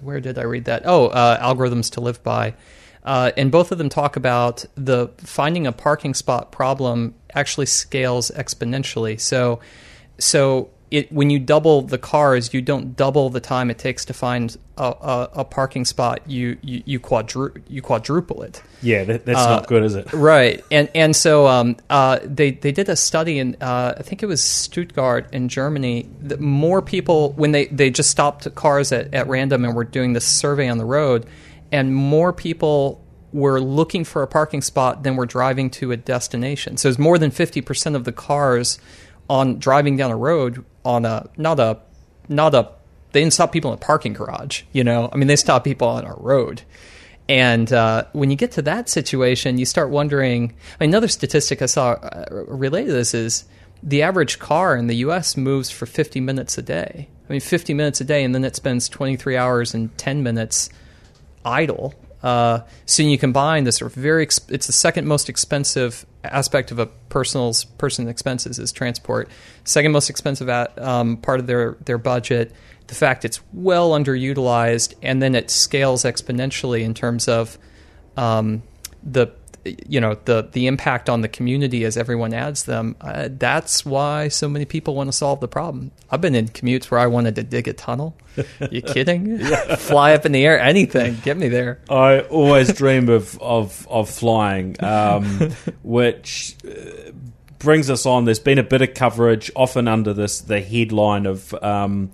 where 0.00 0.20
did 0.20 0.38
I 0.38 0.42
read 0.42 0.66
that? 0.66 0.82
Oh, 0.84 1.06
uh, 1.08 1.42
algorithms 1.42 1.90
to 1.92 2.00
live 2.00 2.22
by. 2.22 2.54
Uh, 3.04 3.32
and 3.36 3.50
both 3.50 3.72
of 3.72 3.78
them 3.78 3.88
talk 3.88 4.16
about 4.16 4.64
the 4.76 5.08
finding 5.18 5.66
a 5.66 5.72
parking 5.72 6.14
spot 6.14 6.52
problem 6.52 7.14
actually 7.34 7.66
scales 7.66 8.30
exponentially. 8.30 9.18
So, 9.20 9.58
so 10.18 10.70
it 10.92 11.10
when 11.10 11.30
you 11.30 11.38
double 11.38 11.82
the 11.82 11.98
cars, 11.98 12.52
you 12.54 12.60
don't 12.60 12.96
double 12.96 13.30
the 13.30 13.40
time 13.40 13.70
it 13.70 13.78
takes 13.78 14.04
to 14.04 14.12
find 14.12 14.56
a, 14.76 14.84
a, 14.84 15.30
a 15.36 15.44
parking 15.44 15.84
spot. 15.84 16.20
You 16.28 16.58
you 16.62 16.82
you, 16.84 17.00
quadru- 17.00 17.60
you 17.68 17.80
quadruple 17.80 18.42
it. 18.42 18.62
Yeah, 18.82 19.04
that, 19.04 19.24
that's 19.24 19.38
Uh, 19.38 19.48
not 19.48 19.66
good, 19.66 19.82
is 19.82 19.94
it? 19.94 20.12
Right, 20.12 20.62
and 20.70 20.90
and 20.94 21.16
so 21.16 21.46
um, 21.46 21.76
uh, 21.88 22.18
they 22.22 22.52
they 22.52 22.72
did 22.72 22.88
a 22.88 22.96
study 22.96 23.38
in 23.38 23.56
uh, 23.60 23.94
I 23.98 24.02
think 24.02 24.22
it 24.22 24.26
was 24.26 24.42
Stuttgart 24.42 25.32
in 25.32 25.48
Germany. 25.48 26.08
That 26.20 26.40
more 26.40 26.82
people 26.82 27.32
when 27.32 27.52
they 27.52 27.66
they 27.66 27.90
just 27.90 28.10
stopped 28.10 28.54
cars 28.54 28.92
at, 28.92 29.14
at 29.14 29.26
random 29.28 29.64
and 29.64 29.74
were 29.74 29.84
doing 29.84 30.12
this 30.12 30.26
survey 30.26 30.68
on 30.68 30.78
the 30.78 30.84
road, 30.84 31.26
and 31.72 31.94
more 31.94 32.32
people 32.32 33.02
were 33.32 33.60
looking 33.60 34.04
for 34.04 34.22
a 34.22 34.26
parking 34.26 34.60
spot 34.60 35.04
than 35.04 35.16
were 35.16 35.24
driving 35.24 35.70
to 35.70 35.90
a 35.90 35.96
destination. 35.96 36.76
So 36.76 36.88
it's 36.90 36.98
more 36.98 37.18
than 37.18 37.30
fifty 37.30 37.62
percent 37.62 37.96
of 37.96 38.04
the 38.04 38.12
cars 38.12 38.78
on 39.28 39.58
driving 39.58 39.96
down 39.96 40.10
a 40.10 40.16
road 40.16 40.64
on 40.84 41.04
a 41.04 41.28
not 41.36 41.60
a 41.60 41.78
not 42.28 42.54
a 42.54 42.70
they 43.12 43.20
didn't 43.20 43.34
stop 43.34 43.52
people 43.52 43.70
in 43.72 43.74
a 43.74 43.80
parking 43.80 44.14
garage. 44.14 44.62
You 44.72 44.84
know, 44.84 45.08
I 45.12 45.16
mean, 45.16 45.28
they 45.28 45.36
stopped 45.36 45.64
people 45.64 45.88
on 45.88 46.04
our 46.04 46.16
road. 46.18 46.62
And 47.28 47.72
uh, 47.72 48.04
when 48.12 48.30
you 48.30 48.36
get 48.36 48.52
to 48.52 48.62
that 48.62 48.88
situation, 48.88 49.58
you 49.58 49.64
start 49.64 49.90
wondering. 49.90 50.54
I 50.78 50.84
mean, 50.84 50.90
another 50.90 51.08
statistic 51.08 51.62
I 51.62 51.66
saw 51.66 51.92
uh, 51.92 52.26
related 52.48 52.88
to 52.88 52.92
this 52.94 53.14
is 53.14 53.44
the 53.82 54.02
average 54.02 54.38
car 54.38 54.76
in 54.76 54.86
the 54.86 54.96
U.S. 54.96 55.36
moves 55.36 55.70
for 55.70 55.86
50 55.86 56.20
minutes 56.20 56.58
a 56.58 56.62
day. 56.62 57.08
I 57.28 57.32
mean, 57.32 57.40
50 57.40 57.74
minutes 57.74 58.00
a 58.00 58.04
day, 58.04 58.24
and 58.24 58.34
then 58.34 58.44
it 58.44 58.56
spends 58.56 58.88
23 58.88 59.36
hours 59.36 59.74
and 59.74 59.96
10 59.98 60.22
minutes 60.22 60.70
idle. 61.44 61.94
Uh, 62.22 62.60
so 62.86 63.02
you 63.02 63.18
combine 63.18 63.64
this 63.64 63.80
very, 63.80 64.24
it's 64.24 64.66
the 64.66 64.72
second 64.72 65.06
most 65.06 65.28
expensive 65.28 66.06
aspect 66.24 66.70
of 66.70 66.78
a 66.78 66.86
person's 66.86 67.64
person 67.64 68.08
expenses 68.08 68.58
is 68.58 68.72
transport. 68.72 69.28
Second 69.64 69.92
most 69.92 70.08
expensive 70.08 70.48
at, 70.48 70.78
um, 70.80 71.16
part 71.16 71.40
of 71.40 71.46
their 71.46 71.76
their 71.84 71.98
budget. 71.98 72.52
The 72.88 72.94
fact 72.94 73.24
it's 73.24 73.40
well 73.52 73.92
underutilized, 73.92 74.94
and 75.02 75.22
then 75.22 75.34
it 75.34 75.50
scales 75.50 76.02
exponentially 76.02 76.82
in 76.82 76.94
terms 76.94 77.26
of 77.26 77.58
um, 78.16 78.62
the 79.02 79.28
you 79.64 80.00
know 80.00 80.16
the 80.24 80.48
the 80.52 80.66
impact 80.66 81.08
on 81.08 81.20
the 81.20 81.28
community 81.28 81.84
as 81.84 81.96
everyone 81.96 82.34
adds 82.34 82.64
them. 82.64 82.96
Uh, 83.00 83.28
that's 83.30 83.84
why 83.84 84.28
so 84.28 84.48
many 84.48 84.64
people 84.64 84.94
want 84.94 85.08
to 85.08 85.12
solve 85.12 85.40
the 85.40 85.48
problem. 85.48 85.92
I've 86.10 86.20
been 86.20 86.34
in 86.34 86.48
commutes 86.48 86.90
where 86.90 87.00
I 87.00 87.06
wanted 87.06 87.36
to 87.36 87.42
dig 87.42 87.68
a 87.68 87.72
tunnel. 87.72 88.16
You 88.70 88.82
kidding? 88.82 89.38
Fly 89.38 90.14
up 90.14 90.26
in 90.26 90.32
the 90.32 90.44
air, 90.44 90.58
anything, 90.58 91.18
get 91.22 91.36
me 91.36 91.48
there. 91.48 91.80
I 91.88 92.20
always 92.20 92.72
dream 92.72 93.08
of 93.08 93.40
of 93.40 93.86
of 93.88 94.10
flying, 94.10 94.82
um, 94.82 95.52
which. 95.82 96.56
Uh, 96.66 97.12
brings 97.58 97.88
us 97.88 98.06
on. 98.06 98.24
There's 98.24 98.40
been 98.40 98.58
a 98.58 98.64
bit 98.64 98.82
of 98.82 98.92
coverage, 98.92 99.48
often 99.54 99.86
under 99.86 100.12
this 100.12 100.40
the 100.40 100.60
headline 100.60 101.26
of 101.26 101.54
um, 101.62 102.10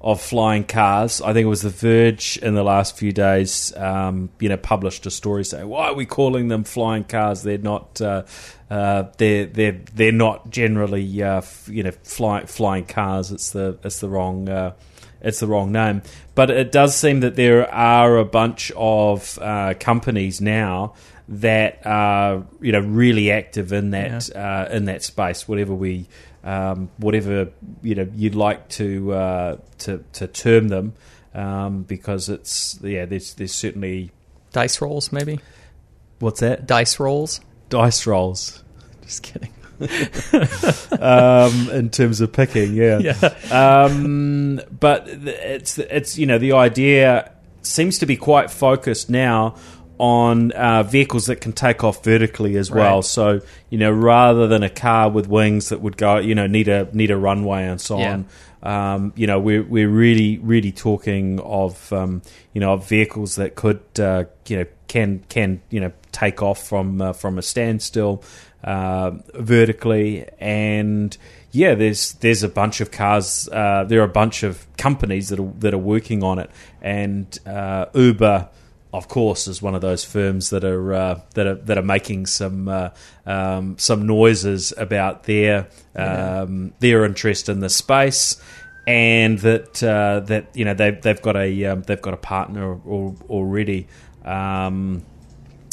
of 0.00 0.20
flying 0.20 0.62
cars. 0.64 1.20
I 1.20 1.32
think 1.32 1.44
it 1.44 1.48
was 1.48 1.62
The 1.62 1.70
Verge 1.70 2.36
in 2.38 2.54
the 2.54 2.62
last 2.62 2.96
few 2.96 3.10
days, 3.12 3.76
um, 3.76 4.30
you 4.38 4.48
know, 4.48 4.56
published 4.56 5.06
a 5.06 5.10
story 5.10 5.44
saying, 5.44 5.66
"Why 5.68 5.86
are 5.88 5.94
we 5.94 6.06
calling 6.06 6.48
them 6.48 6.64
flying 6.64 7.04
cars? 7.04 7.42
They're 7.42 7.58
not. 7.58 8.00
Uh, 8.00 8.22
uh, 8.70 9.04
they're 9.16 9.46
they're 9.46 9.80
they're 9.94 10.12
not 10.12 10.50
generally, 10.50 11.22
uh, 11.22 11.38
f- 11.38 11.68
you 11.70 11.82
know, 11.82 11.90
flying 12.04 12.46
flying 12.46 12.84
cars. 12.84 13.32
It's 13.32 13.50
the 13.50 13.78
it's 13.82 13.98
the 14.00 14.08
wrong." 14.08 14.48
Uh, 14.48 14.72
it's 15.20 15.40
the 15.40 15.48
wrong 15.48 15.72
name, 15.72 16.02
but 16.36 16.48
it 16.48 16.70
does 16.70 16.94
seem 16.94 17.20
that 17.20 17.34
there 17.34 17.68
are 17.74 18.18
a 18.18 18.24
bunch 18.24 18.70
of 18.76 19.36
uh, 19.42 19.74
companies 19.80 20.40
now 20.40 20.94
that 21.26 21.80
are 21.84 22.46
you 22.60 22.70
know 22.70 22.78
really 22.78 23.32
active 23.32 23.72
in 23.72 23.90
that 23.90 24.28
Yeah. 24.28 24.66
uh, 24.70 24.72
in 24.72 24.84
that 24.84 25.02
space. 25.02 25.48
Whatever 25.48 25.74
we 25.74 26.06
um, 26.44 26.90
whatever 26.98 27.50
you 27.82 27.94
know 27.94 28.08
you'd 28.14 28.34
like 28.34 28.68
to 28.70 29.12
uh, 29.12 29.56
to 29.78 30.04
to 30.12 30.26
term 30.26 30.68
them, 30.68 30.94
um, 31.34 31.82
because 31.82 32.28
it's 32.28 32.78
yeah 32.82 33.04
there's 33.04 33.34
there's 33.34 33.52
certainly 33.52 34.10
Dice 34.52 34.80
rolls, 34.80 35.12
maybe 35.12 35.40
what's 36.20 36.40
that 36.40 36.66
dice 36.66 36.98
rolls. 36.98 37.40
dice 37.68 38.06
rolls 38.06 38.64
Just 39.02 39.22
kidding. 39.22 39.52
um, 41.00 41.70
in 41.70 41.88
terms 41.88 42.20
of 42.20 42.32
picking, 42.32 42.74
yeah. 42.74 42.98
Yeah. 43.48 43.84
Um, 43.84 44.60
but 44.78 45.08
it's 45.08 45.78
it's 45.78 46.18
you 46.18 46.26
know 46.26 46.38
the 46.38 46.52
idea 46.52 47.32
seems 47.62 47.98
to 48.00 48.06
be 48.06 48.16
quite 48.16 48.50
focused 48.50 49.08
now 49.08 49.54
on 49.98 50.52
uh, 50.52 50.82
vehicles 50.84 51.26
that 51.26 51.40
can 51.40 51.52
take 51.52 51.82
off 51.84 52.04
vertically 52.04 52.56
as 52.56 52.70
well. 52.70 52.96
Right. 52.96 53.04
So 53.04 53.40
you 53.70 53.78
know 53.78 53.90
rather 53.90 54.46
than 54.46 54.62
a 54.62 54.70
car 54.70 55.10
with 55.10 55.28
wings 55.28 55.68
that 55.70 55.80
would 55.80 55.96
go 55.96 56.18
you 56.18 56.34
know 56.34 56.46
need 56.46 56.68
a 56.68 56.88
need 56.92 57.10
a 57.10 57.16
runway 57.16 57.64
and 57.64 57.80
so 57.80 57.98
Yeah. 57.98 58.12
on. 58.12 58.26
Um, 58.60 59.12
you 59.14 59.26
know 59.28 59.38
we're 59.38 59.62
we're 59.62 59.88
really 59.88 60.38
really 60.38 60.72
talking 60.72 61.38
of 61.40 61.92
um, 61.92 62.22
you 62.52 62.60
know 62.60 62.72
of 62.72 62.88
vehicles 62.88 63.36
that 63.36 63.54
could 63.54 63.80
uh, 64.00 64.24
you 64.48 64.56
know 64.58 64.64
can 64.88 65.22
can 65.28 65.60
you 65.70 65.80
know 65.80 65.92
take 66.10 66.42
off 66.42 66.66
from 66.66 67.00
uh, 67.00 67.12
from 67.12 67.38
a 67.38 67.42
standstill 67.42 68.24
uh, 68.64 69.12
vertically 69.34 70.26
and 70.40 71.16
yeah 71.52 71.74
there's 71.74 72.14
there's 72.14 72.42
a 72.42 72.48
bunch 72.48 72.80
of 72.80 72.90
cars 72.90 73.48
uh, 73.52 73.84
there 73.84 74.00
are 74.00 74.04
a 74.04 74.08
bunch 74.08 74.42
of 74.42 74.66
companies 74.76 75.28
that 75.28 75.38
are 75.38 75.52
that 75.60 75.72
are 75.72 75.78
working 75.78 76.24
on 76.24 76.40
it 76.40 76.50
and 76.82 77.38
uh, 77.46 77.86
Uber 77.94 78.48
of 78.92 79.08
course 79.08 79.46
is 79.46 79.60
one 79.60 79.74
of 79.74 79.80
those 79.80 80.04
firms 80.04 80.50
that 80.50 80.64
are 80.64 80.94
uh, 80.94 81.20
that 81.34 81.46
are 81.46 81.54
that 81.56 81.78
are 81.78 81.82
making 81.82 82.26
some 82.26 82.68
uh, 82.68 82.90
um, 83.26 83.76
some 83.78 84.06
noises 84.06 84.72
about 84.76 85.24
their 85.24 85.68
um, 85.94 86.72
their 86.80 87.04
interest 87.04 87.48
in 87.48 87.60
the 87.60 87.68
space 87.68 88.40
and 88.88 89.38
that 89.40 89.82
uh, 89.82 90.20
that 90.20 90.46
you 90.54 90.64
know 90.64 90.72
they've 90.72 91.00
they've 91.02 91.20
got 91.20 91.36
a 91.36 91.64
um, 91.66 91.82
they've 91.82 92.00
got 92.00 92.14
a 92.14 92.18
partner 92.18 92.72
al- 92.72 93.16
already 93.28 93.86
um, 94.24 95.04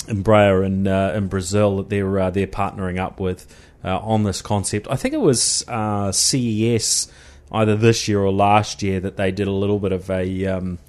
Embraer 0.08 0.66
in 0.66 0.86
uh, 0.86 1.14
in 1.16 1.30
Brazil 1.30 1.78
that 1.78 1.90
they're 1.90 2.20
uh, 2.20 2.30
they're 2.30 2.46
partnering 2.46 3.00
up 3.00 3.22
with 3.22 3.48
uh, 3.86 3.98
on 4.00 4.24
this 4.24 4.42
concept. 4.42 4.88
I 4.90 4.98
think 4.98 5.14
it 5.14 5.22
was 5.22 5.64
uh, 5.70 6.12
CES 6.12 7.10
either 7.54 7.78
this 7.78 8.10
year 8.10 8.20
or 8.20 8.34
last 8.34 8.84
year 8.84 9.00
that 9.00 9.16
they 9.16 9.32
did 9.32 9.48
a 9.48 9.52
little 9.52 9.80
bit 9.80 9.94
of 9.94 10.10
a 10.10 10.46
um, 10.48 10.80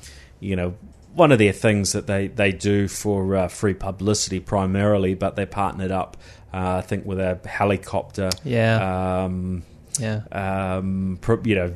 you 0.40 0.56
know 0.56 0.74
one 1.16 1.32
of 1.32 1.38
their 1.38 1.52
things 1.52 1.92
that 1.92 2.06
they, 2.06 2.28
they 2.28 2.52
do 2.52 2.86
for 2.88 3.34
uh, 3.36 3.48
free 3.48 3.74
publicity 3.74 4.38
primarily, 4.40 5.14
but 5.14 5.34
they 5.36 5.46
partnered 5.46 5.90
up 5.90 6.16
uh, 6.54 6.76
I 6.76 6.80
think 6.82 7.04
with 7.04 7.18
a 7.18 7.38
helicopter 7.46 8.30
Yeah. 8.44 9.24
um, 9.24 9.62
Yeah. 9.98 10.20
um, 10.32 11.18
you 11.44 11.54
know, 11.54 11.72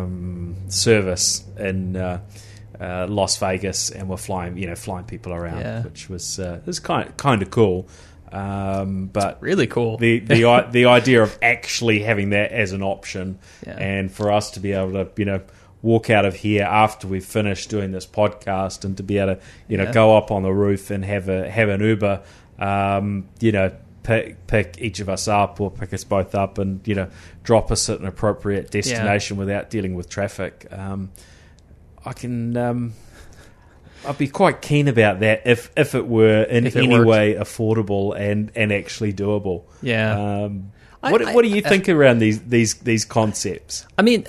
um, 0.00 0.56
service 0.68 1.44
in 1.58 1.96
uh, 1.96 2.20
uh, 2.80 3.06
Las 3.08 3.36
Vegas, 3.38 3.90
and 3.90 4.08
we're 4.08 4.16
flying, 4.16 4.56
you 4.56 4.66
know, 4.66 4.74
flying 4.76 5.04
people 5.04 5.32
around, 5.32 5.60
Yeah. 5.60 5.82
which 5.82 6.08
was 6.08 6.38
uh, 6.38 6.60
was 6.66 6.80
kind 6.80 7.14
kind 7.16 7.42
of 7.42 7.50
cool. 7.50 7.88
Um, 8.32 9.06
but 9.12 9.38
Really 9.42 9.66
cool. 9.66 9.96
the 9.98 10.20
the 10.20 10.66
the 10.70 10.84
idea 10.86 11.22
of 11.22 11.36
actually 11.42 12.00
having 12.02 12.30
that 12.30 12.52
as 12.52 12.72
an 12.72 12.82
option, 12.82 13.38
Yeah. 13.66 13.76
and 13.76 14.10
for 14.10 14.30
us 14.32 14.50
to 14.52 14.60
be 14.60 14.72
able 14.72 14.92
to, 14.92 15.08
you 15.16 15.24
know. 15.24 15.40
Walk 15.82 16.10
out 16.10 16.24
of 16.26 16.34
here 16.36 16.64
after 16.64 17.06
we've 17.08 17.24
finished 17.24 17.70
doing 17.70 17.92
this 17.92 18.06
podcast, 18.06 18.84
and 18.84 18.96
to 18.98 19.02
be 19.02 19.18
able 19.18 19.36
to, 19.36 19.40
you 19.68 19.76
know, 19.78 19.84
Yeah. 19.84 19.92
go 19.92 20.16
up 20.16 20.30
on 20.30 20.42
the 20.42 20.52
roof 20.52 20.90
and 20.90 21.04
have 21.04 21.28
a 21.28 21.48
have 21.50 21.68
an 21.70 21.80
Uber, 21.80 22.20
um, 22.58 23.28
you 23.40 23.52
know, 23.52 23.72
pick 24.02 24.46
pick 24.46 24.76
each 24.78 25.00
of 25.00 25.08
us 25.08 25.26
up 25.28 25.60
or 25.60 25.70
pick 25.70 25.94
us 25.94 26.04
both 26.04 26.34
up, 26.34 26.58
and 26.58 26.80
you 26.86 26.94
know, 26.94 27.08
drop 27.44 27.70
us 27.70 27.88
at 27.88 27.98
an 28.00 28.06
appropriate 28.06 28.70
destination 28.70 29.36
without 29.38 29.70
dealing 29.70 29.94
with 29.94 30.08
traffic. 30.10 30.66
Um, 30.70 31.10
I 32.04 32.12
can. 32.12 32.56
Um, 32.56 32.92
I'd 34.06 34.16
be 34.16 34.28
quite 34.28 34.62
keen 34.62 34.88
about 34.88 35.20
that 35.20 35.42
if 35.46 35.70
if 35.76 35.94
it 35.94 36.06
were 36.06 36.42
in 36.44 36.66
it 36.66 36.76
any 36.76 36.88
worked. 36.88 37.06
way 37.06 37.34
affordable 37.34 38.18
and, 38.18 38.50
and 38.56 38.72
actually 38.72 39.12
doable. 39.12 39.64
Yeah. 39.82 40.44
Um, 40.44 40.72
I- 41.02 41.12
what 41.12 41.26
I- 41.26 41.34
what 41.34 41.42
do 41.42 41.48
you 41.48 41.60
think 41.62 41.88
around 41.88 42.18
these 42.18 42.40
these 42.40 42.74
these 42.74 43.04
concepts? 43.04 43.86
I 43.98 44.02
mean, 44.02 44.26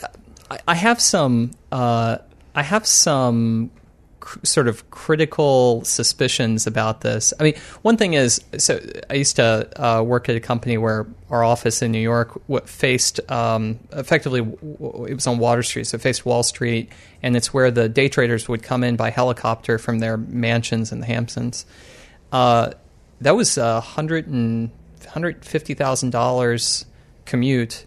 I, 0.67 0.75
have 0.75 1.01
some. 1.01 1.51
Uh, 1.71 2.17
I 2.55 2.63
have 2.63 2.85
some 2.85 3.71
cr- 4.19 4.39
sort 4.43 4.67
of 4.67 4.89
critical 4.91 5.83
suspicions 5.83 6.67
about 6.67 7.01
this. 7.01 7.33
I 7.39 7.43
mean, 7.43 7.55
one 7.81 7.97
thing 7.97 8.13
is, 8.13 8.41
so 8.57 8.79
I 9.09 9.15
used 9.15 9.35
to 9.37 9.69
uh, 9.75 10.01
work 10.01 10.29
at 10.29 10.35
a 10.35 10.39
company 10.39 10.77
where 10.77 11.07
our 11.29 11.43
office 11.43 11.81
in 11.81 11.91
New 11.91 11.99
York 11.99 12.39
faced 12.65 13.19
um, 13.31 13.79
effectively. 13.91 14.39
It 14.41 15.15
was 15.15 15.27
on 15.27 15.37
Water 15.37 15.63
Street, 15.63 15.87
so 15.87 15.95
it 15.95 16.01
faced 16.01 16.25
Wall 16.25 16.43
Street, 16.43 16.89
and 17.21 17.35
it's 17.35 17.53
where 17.53 17.71
the 17.71 17.89
day 17.89 18.09
traders 18.09 18.47
would 18.47 18.63
come 18.63 18.83
in 18.83 18.95
by 18.95 19.09
helicopter 19.09 19.77
from 19.77 19.99
their 19.99 20.17
mansions 20.17 20.91
in 20.91 20.99
the 20.99 21.05
Hamptons. 21.05 21.65
Uh, 22.31 22.71
that 23.21 23.35
was 23.35 23.57
a 23.57 23.81
hundred 23.81 24.27
and 24.27 24.71
hundred 25.09 25.43
fifty 25.43 25.73
thousand 25.73 26.11
dollars 26.11 26.85
commute 27.25 27.85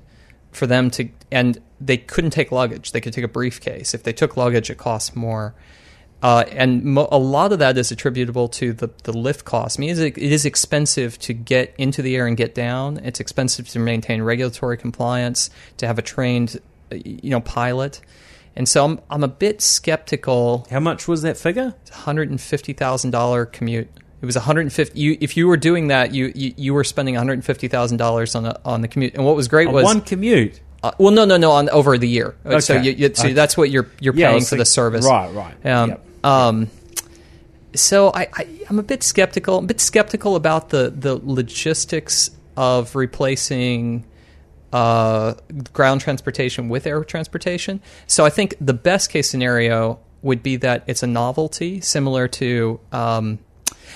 for 0.53 0.67
them 0.67 0.91
to, 0.91 1.09
and 1.33 1.61
they 1.85 1.97
couldn't 1.97 2.31
take 2.31 2.51
luggage. 2.53 2.93
They 2.93 3.01
could 3.01 3.13
take 3.13 3.25
a 3.25 3.29
briefcase. 3.29 3.95
If 3.95 4.03
they 4.03 4.13
took 4.13 4.37
luggage, 4.37 4.71
it 4.71 4.79
cost 4.79 5.15
more. 5.15 5.55
Uh, 6.23 6.45
and 6.53 6.83
mo- 6.85 7.09
a 7.13 7.19
lot 7.19 7.53
of 7.53 7.59
that 7.59 7.77
is 7.77 7.93
attributable 7.93 8.49
to 8.49 8.73
the, 8.73 8.89
the 9.03 9.13
lift 9.13 9.45
cost. 9.45 9.79
I 9.79 9.81
mean, 9.81 9.91
it 9.91 9.99
is, 9.99 10.01
it 10.01 10.19
is 10.19 10.47
expensive 10.47 11.19
to 11.19 11.35
get 11.35 11.75
into 11.77 12.01
the 12.01 12.17
air 12.17 12.27
and 12.27 12.37
get 12.37 12.55
down. 12.55 12.97
It's 13.05 13.21
expensive 13.21 13.69
to 13.71 13.79
maintain 13.79 14.23
regulatory 14.23 14.79
compliance, 14.79 15.51
to 15.77 15.87
have 15.87 15.99
a 15.99 16.03
trained, 16.03 16.61
uh, 16.91 16.97
you 17.05 17.31
know, 17.31 17.41
pilot. 17.41 18.01
And 18.57 18.67
so 18.67 18.85
I'm, 18.85 19.01
I'm 19.11 19.25
a 19.25 19.29
bit 19.29 19.61
skeptical 19.61 20.67
How 20.71 20.81
much 20.81 21.07
was 21.07 21.23
that 21.23 21.37
figure? 21.37 21.75
hundred 21.93 22.31
and 22.31 22.41
fifty 22.41 22.73
thousand 22.73 23.11
dollar 23.11 23.45
commute. 23.45 23.89
It 24.23 24.27
was 24.27 24.37
one 24.37 24.45
hundred 24.45 24.63
and 24.63 24.73
fifty. 24.73 24.99
You, 24.99 25.19
if 25.21 25.37
you 25.37 25.47
were 25.47 25.59
doing 25.59 25.89
that, 25.89 26.15
you 26.15 26.33
you, 26.35 26.55
you 26.57 26.73
were 26.73 26.85
spending 26.85 27.17
one 27.17 27.21
hundred 27.21 27.35
and 27.35 27.45
fifty 27.45 27.69
thousand 27.69 27.99
dollars 27.99 28.35
on 28.35 28.47
a, 28.47 28.59
on 28.65 28.81
the 28.81 28.89
commute. 28.89 29.15
And 29.15 29.27
what 29.27 29.37
was 29.37 29.49
great 29.49 29.69
On 29.69 29.75
was 29.75 29.85
one 29.85 30.01
commute. 30.01 30.61
Uh, 30.85 30.93
well, 30.99 31.13
no, 31.13 31.25
no, 31.25 31.37
no, 31.37 31.51
on 31.53 31.69
over 31.71 31.97
the 31.99 32.09
year. 32.09 32.35
Uh, 32.45 32.61
So, 32.61 32.75
you, 32.75 32.93
you, 32.93 33.15
so 33.15 33.25
Okay. 33.25 33.33
that's 33.33 33.57
what 33.57 33.71
you're 33.71 33.89
you're 34.01 34.15
Yeah, 34.15 34.31
paying 34.31 34.45
for 34.45 34.57
the 34.57 34.65
service, 34.65 35.05
Right, 35.07 35.33
right. 35.33 35.67
Um, 35.67 35.91
Yep. 35.91 36.07
um, 36.25 36.71
so 37.75 38.11
I, 38.15 38.29
I 38.35 38.47
I'm 38.69 38.79
a 38.79 38.83
bit 38.83 39.03
skeptical. 39.03 39.59
I'm 39.59 39.65
a 39.65 39.69
bit 39.69 39.81
skeptical 39.81 40.37
about 40.37 40.69
the 40.71 40.93
the 40.97 41.15
logistics 41.23 42.31
of 42.57 42.95
replacing 42.95 44.05
uh, 44.73 45.35
ground 45.73 46.01
transportation 46.01 46.69
with 46.69 46.87
air 46.87 47.03
transportation. 47.05 47.81
So 48.07 48.25
I 48.25 48.31
think 48.31 48.55
the 48.61 48.75
best 48.75 49.11
case 49.11 49.29
scenario 49.31 49.99
would 50.23 50.43
be 50.43 50.57
that 50.57 50.85
it's 50.87 51.03
a 51.03 51.07
novelty, 51.07 51.81
similar 51.81 52.27
to, 52.29 52.81
um, 52.93 53.39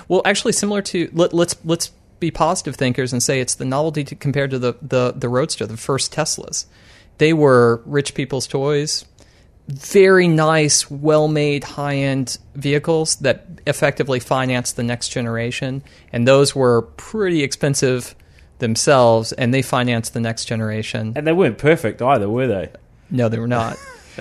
well, 0.08 0.22
actually 0.24 0.52
similar 0.52 0.82
to. 0.82 1.08
Let, 1.12 1.32
let's 1.32 1.56
let's 1.64 1.90
be 2.20 2.30
positive 2.30 2.76
thinkers 2.76 3.12
and 3.12 3.22
say 3.22 3.40
it's 3.40 3.54
the 3.54 3.64
novelty 3.64 4.04
to, 4.04 4.14
compared 4.14 4.50
to 4.50 4.58
the, 4.58 4.74
the 4.82 5.12
the 5.16 5.28
Roadster, 5.28 5.66
the 5.66 5.76
first 5.76 6.12
Teslas. 6.12 6.66
They 7.18 7.32
were 7.32 7.82
rich 7.84 8.14
people's 8.14 8.46
toys, 8.46 9.04
very 9.66 10.28
nice, 10.28 10.90
well-made, 10.90 11.64
high-end 11.64 12.38
vehicles 12.54 13.16
that 13.16 13.46
effectively 13.66 14.20
financed 14.20 14.76
the 14.76 14.82
next 14.82 15.08
generation, 15.08 15.82
and 16.12 16.26
those 16.26 16.54
were 16.54 16.82
pretty 16.82 17.42
expensive 17.42 18.14
themselves, 18.60 19.32
and 19.32 19.52
they 19.52 19.62
financed 19.62 20.14
the 20.14 20.20
next 20.20 20.46
generation. 20.46 21.12
And 21.16 21.26
they 21.26 21.32
weren't 21.32 21.58
perfect 21.58 22.00
either, 22.02 22.28
were 22.28 22.46
they? 22.46 22.70
No, 23.10 23.28
they 23.28 23.38
were 23.38 23.48
not. 23.48 23.76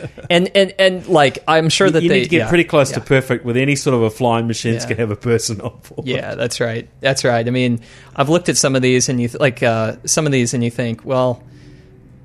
and 0.29 0.49
and 0.55 0.73
and 0.79 1.07
like 1.07 1.39
I'm 1.47 1.69
sure 1.69 1.89
that 1.89 2.03
you 2.03 2.09
they 2.09 2.19
need 2.19 2.23
to 2.25 2.29
get 2.29 2.37
yeah, 2.37 2.49
pretty 2.49 2.63
close 2.63 2.91
yeah. 2.91 2.99
to 2.99 3.01
perfect 3.01 3.45
with 3.45 3.57
any 3.57 3.75
sort 3.75 3.93
of 3.93 4.01
a 4.03 4.09
flying 4.09 4.47
machine 4.47 4.73
that's 4.73 4.85
Yeah. 4.85 4.89
to 4.89 4.95
have 4.95 5.11
a 5.11 5.15
person 5.15 5.61
on 5.61 5.79
board. 5.89 6.07
Yeah, 6.07 6.35
that's 6.35 6.59
right. 6.59 6.89
That's 7.01 7.23
right. 7.23 7.47
I 7.47 7.51
mean, 7.51 7.81
I've 8.15 8.29
looked 8.29 8.49
at 8.49 8.57
some 8.57 8.75
of 8.75 8.81
these, 8.81 9.09
and 9.09 9.19
you 9.21 9.27
th- 9.27 9.39
like 9.39 9.63
uh, 9.63 9.97
some 10.05 10.25
of 10.25 10.31
these, 10.31 10.53
and 10.53 10.63
you 10.63 10.71
think, 10.71 11.05
well, 11.05 11.43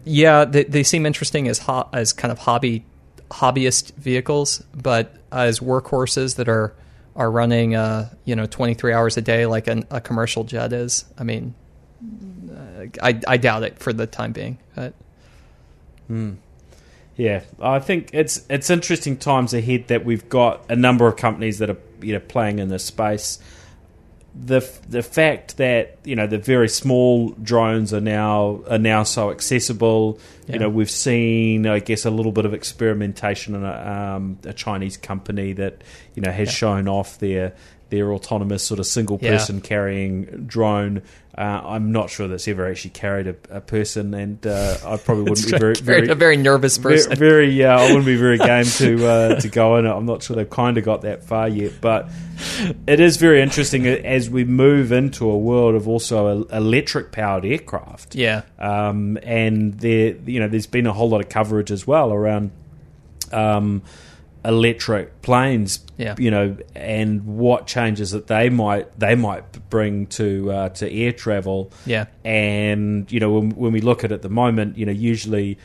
yeah, 0.04 0.44
they, 0.44 0.64
they 0.64 0.82
seem 0.82 1.06
interesting 1.06 1.48
as 1.48 1.58
ho- 1.58 1.88
as 1.92 2.12
kind 2.12 2.30
of 2.32 2.38
hobby 2.38 2.84
hobbyist 3.30 3.94
vehicles, 3.94 4.62
but 4.74 5.14
as 5.30 5.60
workhorses 5.60 6.36
that 6.36 6.48
are 6.48 6.74
are 7.14 7.30
running, 7.30 7.74
uh, 7.74 8.08
you 8.24 8.34
know, 8.34 8.46
23 8.46 8.92
hours 8.92 9.16
a 9.16 9.20
day 9.20 9.44
like 9.46 9.66
an, 9.66 9.84
a 9.90 10.00
commercial 10.00 10.44
jet 10.44 10.72
is. 10.72 11.04
I 11.18 11.24
mean, 11.24 11.54
uh, 12.50 12.86
I 13.02 13.20
I 13.28 13.36
doubt 13.36 13.62
it 13.64 13.78
for 13.78 13.92
the 13.92 14.06
time 14.06 14.32
being. 14.32 14.58
But 14.74 14.94
Yeah, 17.22 17.42
I 17.60 17.78
think 17.78 18.10
it's 18.12 18.44
it's 18.50 18.68
interesting 18.68 19.16
times 19.16 19.54
ahead 19.54 19.86
that 19.88 20.04
we've 20.04 20.28
got 20.28 20.68
a 20.68 20.74
number 20.74 21.06
of 21.06 21.16
companies 21.16 21.58
that 21.58 21.70
are 21.70 21.76
you 22.00 22.14
know 22.14 22.18
playing 22.18 22.58
in 22.58 22.68
this 22.68 22.84
space. 22.84 23.38
The 24.34 24.60
the 24.88 25.02
fact 25.04 25.58
that 25.58 25.98
you 26.04 26.16
know 26.16 26.26
the 26.26 26.38
very 26.38 26.68
small 26.68 27.28
drones 27.40 27.92
are 27.94 28.00
now 28.00 28.62
are 28.68 28.78
now 28.78 29.04
so 29.04 29.30
accessible. 29.30 30.18
Yeah. 30.46 30.54
You 30.54 30.58
know 30.60 30.68
we've 30.68 30.90
seen 30.90 31.64
I 31.66 31.78
guess 31.78 32.04
a 32.06 32.10
little 32.10 32.32
bit 32.32 32.44
of 32.44 32.54
experimentation 32.54 33.54
in 33.54 33.62
a, 33.62 34.14
um, 34.16 34.38
a 34.44 34.52
Chinese 34.52 34.96
company 34.96 35.52
that 35.52 35.84
you 36.16 36.22
know 36.22 36.32
has 36.32 36.48
Yeah. 36.48 36.52
shown 36.54 36.88
off 36.88 37.18
their 37.20 37.52
their 37.92 38.10
autonomous 38.12 38.64
sort 38.64 38.80
of 38.80 38.86
single 38.86 39.18
Yeah. 39.20 39.32
person 39.36 39.60
carrying 39.60 40.24
drone. 40.46 41.02
Uh, 41.36 41.60
I'm 41.64 41.92
not 41.92 42.10
sure 42.10 42.26
that's 42.28 42.46
ever 42.48 42.68
actually 42.68 42.90
carried 42.90 43.26
a, 43.26 43.36
a 43.50 43.60
person, 43.60 44.12
and 44.14 44.46
uh, 44.46 44.76
I 44.84 44.96
probably 44.96 45.24
wouldn't 45.30 45.50
be 45.50 45.58
very, 45.58 45.74
very, 45.74 46.08
a 46.08 46.14
very 46.14 46.36
nervous 46.36 46.76
person. 46.78 47.14
very, 47.16 47.30
very 47.46 47.50
yeah, 47.52 47.76
I 47.78 47.84
wouldn't 47.86 48.04
be 48.06 48.16
very 48.16 48.36
game 48.38 48.64
to 48.64 49.06
uh, 49.14 49.40
to 49.40 49.48
go 49.48 49.76
in 49.76 49.86
it. 49.86 49.90
I'm 49.90 50.04
not 50.06 50.22
sure 50.22 50.36
they've 50.36 50.48
kind 50.48 50.76
of 50.78 50.84
got 50.84 51.02
that 51.02 51.24
far 51.24 51.48
yet, 51.48 51.72
but 51.80 52.10
it 52.86 52.98
is 53.00 53.16
very 53.18 53.40
interesting 53.42 53.86
as 53.86 54.28
we 54.30 54.44
move 54.44 54.90
into 54.92 55.30
a 55.30 55.36
world 55.38 55.74
of 55.74 55.86
also 55.88 56.44
electric 56.48 57.12
powered 57.12 57.44
aircraft. 57.46 58.14
yeah, 58.14 58.42
Um, 58.58 59.18
and 59.22 59.78
there, 59.80 60.14
you 60.26 60.40
know, 60.40 60.48
there's 60.48 60.66
been 60.66 60.86
a 60.86 60.92
whole 60.92 61.08
lot 61.08 61.20
of 61.22 61.28
coverage 61.30 61.70
as 61.70 61.86
well 61.86 62.12
around 62.12 62.50
um, 63.32 63.82
electric 64.44 65.22
planes. 65.22 65.84
Yeah. 65.96 66.14
You 66.18 66.30
know, 66.30 66.56
and 66.74 67.24
what 67.24 67.66
changes 67.66 68.10
that 68.12 68.26
they 68.26 68.48
might 68.50 68.98
they 68.98 69.14
might 69.14 69.68
bring 69.70 70.06
to 70.08 70.50
uh, 70.50 70.68
to 70.70 70.92
air 70.92 71.12
travel. 71.12 71.72
yeah, 71.86 72.06
And 72.24 73.10
you 73.10 73.20
know, 73.20 73.32
when, 73.32 73.50
when 73.50 73.72
we 73.72 73.80
look 73.80 74.04
at 74.04 74.12
it 74.12 74.16
at 74.16 74.22
the 74.22 74.28
moment, 74.28 74.76
you 74.76 74.86
know, 74.86 74.92
usually 74.92 75.58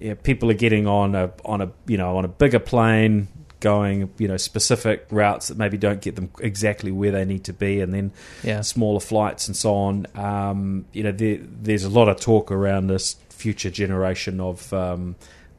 you 0.00 0.10
know, 0.10 0.14
people 0.16 0.50
are 0.50 0.54
getting 0.54 0.86
on 0.86 1.14
a 1.14 1.32
on 1.44 1.60
a 1.60 1.70
you 1.86 1.96
know 1.96 2.16
on 2.16 2.24
a 2.24 2.28
bigger 2.28 2.58
plane 2.58 3.28
going 3.60 4.12
you 4.18 4.26
know 4.26 4.36
specific 4.36 5.06
routes 5.10 5.46
that 5.46 5.56
maybe 5.56 5.78
don't 5.78 6.00
get 6.00 6.16
them 6.16 6.28
exactly 6.40 6.90
where 6.90 7.12
they 7.12 7.24
need 7.24 7.44
to 7.44 7.52
be 7.52 7.80
and 7.80 7.94
then 7.94 8.12
yeah, 8.42 8.60
smaller 8.60 8.98
flights 8.98 9.46
and 9.46 9.56
so 9.56 9.74
on. 9.74 10.06
Um, 10.16 10.84
you 10.92 11.04
know, 11.04 11.12
there, 11.12 11.38
there's 11.40 11.84
a 11.84 11.88
lot 11.88 12.08
of 12.08 12.20
talk 12.20 12.50
around 12.50 12.88
this 12.88 13.14
future 13.28 13.70
generation 13.70 14.40
of 14.40 14.72
um, 14.72 15.14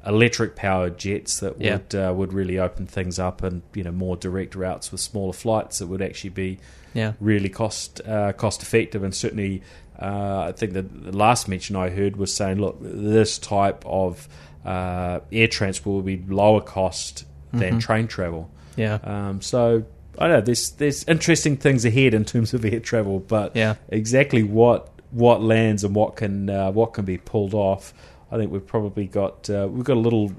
electric 0.05 0.55
powered 0.55 0.97
jets 0.97 1.39
that 1.39 1.59
Yeah. 1.59 1.73
would 1.77 1.95
uh, 1.95 2.13
would 2.15 2.33
really 2.33 2.59
open 2.59 2.87
things 2.87 3.19
up 3.19 3.41
and 3.43 3.61
you 3.73 3.83
know 3.83 3.91
more 3.91 4.15
direct 4.17 4.55
routes 4.55 4.91
with 4.91 5.01
smaller 5.01 5.33
flights 5.33 5.79
that 5.79 5.87
would 5.87 6.01
actually 6.01 6.31
be 6.31 6.59
yeah, 6.93 7.13
really 7.19 7.49
cost 7.49 8.01
uh, 8.05 8.33
cost 8.33 8.61
effective 8.61 9.03
and 9.03 9.13
certainly. 9.15 9.61
Uh, 10.01 10.45
I 10.49 10.51
think 10.53 10.73
that 10.73 11.03
the 11.05 11.15
last 11.15 11.47
mention 11.47 11.75
I 11.75 11.89
heard 11.89 12.17
was 12.17 12.33
saying, 12.33 12.57
look, 12.59 12.77
this 12.81 13.37
type 13.37 13.83
of 13.85 14.27
uh, 14.65 15.19
air 15.31 15.47
transport 15.47 15.93
will 15.93 16.01
be 16.01 16.23
lower 16.27 16.61
cost 16.61 17.25
than 17.53 17.79
train 17.79 18.07
travel. 18.07 18.49
yeah. 18.75 18.95
Um, 19.03 19.39
so 19.41 19.85
I 20.17 20.27
don't 20.27 20.37
know 20.39 20.41
there's 20.41 20.71
there's 20.71 21.03
interesting 21.07 21.57
things 21.57 21.85
ahead 21.85 22.15
in 22.15 22.25
terms 22.25 22.53
of 22.55 22.65
air 22.65 22.79
travel, 22.79 23.19
but 23.19 23.55
Yeah. 23.55 23.75
exactly 23.89 24.41
what 24.41 24.89
what 25.11 25.43
lands 25.43 25.83
and 25.83 25.93
what 25.95 26.15
can 26.15 26.49
uh, 26.49 26.71
what 26.71 26.93
can 26.93 27.05
be 27.05 27.19
pulled 27.19 27.53
off, 27.53 27.93
I 28.33 28.37
think 28.37 28.51
we've 28.51 28.65
probably 28.65 29.05
got 29.05 29.47
uh, 29.47 29.67
we've 29.69 29.83
got 29.83 29.95
a 29.95 29.99
little 29.99 30.31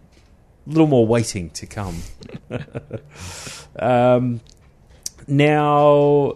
little 0.66 0.88
more 0.88 1.06
waiting 1.06 1.50
to 1.50 1.66
come. 1.66 2.02
um, 3.78 4.40
now 5.28 6.34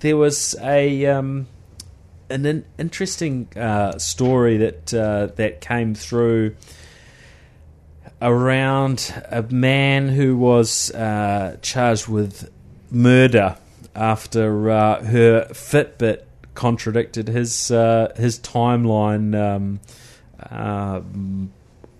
there 0.00 0.16
was 0.16 0.56
a 0.62 1.04
um, 1.04 1.46
an 2.30 2.46
in- 2.46 2.64
interesting 2.78 3.48
uh, 3.54 3.98
story 3.98 4.56
that 4.56 4.94
uh, 4.94 5.26
that 5.36 5.60
came 5.60 5.94
through 5.94 6.56
around 8.22 9.12
a 9.30 9.42
man 9.42 10.08
who 10.08 10.38
was 10.38 10.90
uh, 10.92 11.58
charged 11.60 12.08
with 12.08 12.50
murder 12.90 13.58
after 13.94 14.70
uh, 14.70 15.04
her 15.04 15.48
Fitbit 15.50 16.22
contradicted 16.54 17.28
his 17.28 17.70
uh, 17.70 18.10
his 18.16 18.38
timeline 18.38 19.38
um, 19.38 19.80
um, 20.50 21.52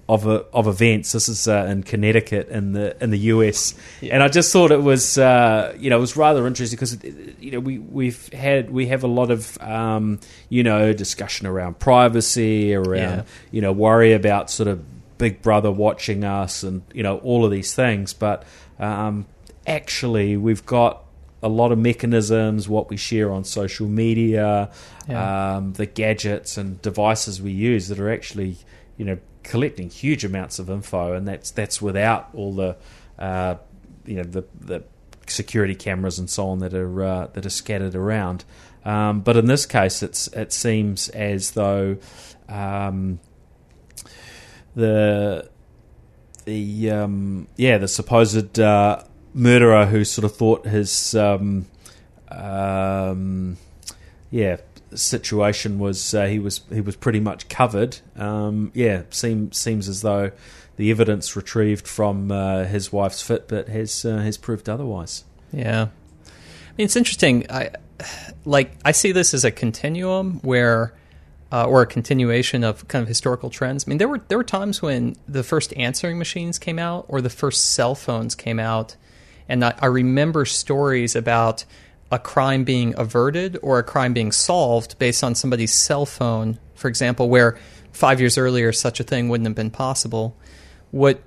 of 0.09 0.27
a, 0.27 0.45
of 0.53 0.67
events. 0.67 1.13
This 1.13 1.29
is 1.29 1.47
uh, 1.47 1.67
in 1.71 1.83
Connecticut 1.85 2.49
in 2.49 2.73
the 2.73 2.97
in 3.03 3.11
the 3.11 3.19
US, 3.19 3.75
and 4.03 4.23
I 4.23 4.29
just 4.29 4.53
thought 4.53 4.73
it 4.73 4.83
was 4.83 5.19
uh, 5.19 5.75
you 5.79 5.89
know 5.91 5.99
it 5.99 6.01
was 6.01 6.17
rather 6.17 6.47
interesting 6.47 6.77
because 6.77 6.99
you 7.41 7.53
know 7.53 7.61
we 7.61 7.79
we've 7.79 8.33
had 8.33 8.71
we 8.71 8.87
have 8.89 9.05
a 9.05 9.09
lot 9.09 9.31
of 9.31 9.57
um, 9.61 10.19
you 10.49 10.63
know 10.63 10.93
discussion 10.93 11.47
around 11.47 11.79
privacy 11.79 12.75
around 12.75 13.19
Yeah. 13.19 13.23
you 13.53 13.61
know 13.61 13.73
worry 13.73 14.13
about 14.13 14.51
sort 14.51 14.69
of 14.69 14.85
Big 15.19 15.43
Brother 15.43 15.71
watching 15.71 16.25
us 16.25 16.63
and 16.63 16.83
you 16.93 17.03
know 17.03 17.19
all 17.19 17.45
of 17.45 17.51
these 17.51 17.75
things, 17.75 18.13
but 18.13 18.45
um, 18.81 19.27
actually 19.67 20.37
we've 20.37 20.65
got 20.67 21.05
a 21.43 21.49
lot 21.49 21.73
of 21.73 21.79
mechanisms, 21.79 22.69
what 22.69 22.91
we 22.91 22.97
share 22.97 23.33
on 23.33 23.45
social 23.45 23.89
media, 23.89 24.71
Yeah. 25.09 25.57
um, 25.57 25.73
the 25.75 25.87
gadgets 25.87 26.57
and 26.59 26.81
devices 26.83 27.41
we 27.41 27.53
use 27.53 27.89
that 27.89 27.99
are 27.99 28.13
actually, 28.13 28.57
you 28.97 29.05
know, 29.05 29.19
collecting 29.43 29.89
huge 29.89 30.25
amounts 30.25 30.59
of 30.59 30.69
info, 30.69 31.15
and 31.15 31.27
that's 31.27 31.51
that's 31.51 31.81
without 31.81 32.29
all 32.35 32.53
the, 32.55 32.77
uh, 33.19 33.55
you 34.05 34.17
know, 34.17 34.23
the 34.25 34.45
the 34.61 34.83
security 35.27 35.75
cameras 35.75 36.19
and 36.19 36.29
so 36.29 36.49
on 36.49 36.59
that 36.59 36.75
are 36.75 37.03
uh, 37.05 37.27
that 37.33 37.47
are 37.47 37.51
scattered 37.51 37.95
around. 37.95 38.45
Um, 38.85 39.21
but 39.21 39.37
in 39.37 39.47
this 39.47 39.65
case, 39.67 40.03
it's 40.03 40.27
it 40.29 40.53
seems 40.53 41.09
as 41.11 41.53
though 41.53 41.97
um, 42.49 43.19
the 44.75 45.49
the 46.45 46.91
um, 46.91 47.47
yeah 47.57 47.79
the 47.79 47.89
supposed 47.89 48.59
uh, 48.61 49.03
murderer 49.35 49.87
who 49.87 50.05
sort 50.05 50.25
of 50.25 50.35
thought 50.35 50.67
his 50.67 51.15
um, 51.15 51.67
um, 52.29 53.57
yeah 54.31 54.57
situation 54.95 55.79
was 55.79 56.15
uh, 56.15 56.27
he 56.27 56.39
was 56.39 56.63
he 56.73 56.81
was 56.81 56.97
pretty 56.97 57.21
much 57.21 57.49
covered. 57.49 57.99
Um, 58.17 58.73
yeah, 58.75 59.03
seems 59.11 59.57
seems 59.57 59.89
as 59.89 60.03
though 60.03 60.33
the 60.77 60.91
evidence 60.91 61.37
retrieved 61.37 61.87
from 61.87 62.33
uh, 62.33 62.65
his 62.65 62.93
wife's 62.93 63.23
Fitbit 63.27 63.69
has 63.69 64.05
uh, 64.05 64.19
has 64.19 64.37
proved 64.37 64.69
otherwise. 64.69 65.25
Yeah, 65.53 65.89
I 66.27 66.73
mean 66.77 66.85
it's 66.85 66.97
interesting. 66.97 67.47
I 67.51 67.71
like 68.45 68.73
I 68.85 68.93
see 68.93 69.13
this 69.13 69.35
as 69.35 69.45
a 69.45 69.51
continuum 69.51 70.41
where, 70.41 70.95
uh, 71.53 71.67
or 71.67 71.83
a 71.83 71.87
continuation 71.87 72.65
of 72.65 72.87
kind 72.89 73.03
of 73.03 73.09
historical 73.09 73.51
trends. 73.51 73.85
I 73.87 73.91
mean 73.91 73.99
there 73.99 74.09
were 74.09 74.21
there 74.29 74.39
were 74.39 74.45
times 74.45 74.83
when 74.83 75.17
the 75.29 75.43
first 75.43 75.73
answering 75.77 76.19
machines 76.19 76.59
came 76.59 76.79
out 76.79 77.05
or 77.09 77.21
the 77.21 77.31
first 77.31 77.71
cell 77.71 77.95
phones 77.95 78.35
came 78.35 78.59
out, 78.59 78.97
and 79.51 79.65
I, 79.65 79.75
I 79.81 79.87
remember 79.87 80.45
stories 80.45 81.15
about 81.15 81.65
a 82.11 82.19
crime 82.19 82.65
being 82.65 82.95
averted 82.97 83.59
or 83.63 83.79
a 83.79 83.83
crime 83.83 84.13
being 84.13 84.33
solved 84.33 84.99
based 84.99 85.23
on 85.23 85.35
somebody's 85.35 85.73
cell 85.73 86.07
phone, 86.07 86.59
for 86.75 86.89
example, 86.89 87.29
where 87.29 87.59
five 87.93 88.21
years 88.21 88.39
earlier 88.39 88.73
such 88.73 89.01
a 89.01 89.03
thing 89.05 89.29
wouldn't 89.29 89.47
have 89.47 89.55
been 89.55 89.71
possible. 89.71 90.37
What 90.91 91.23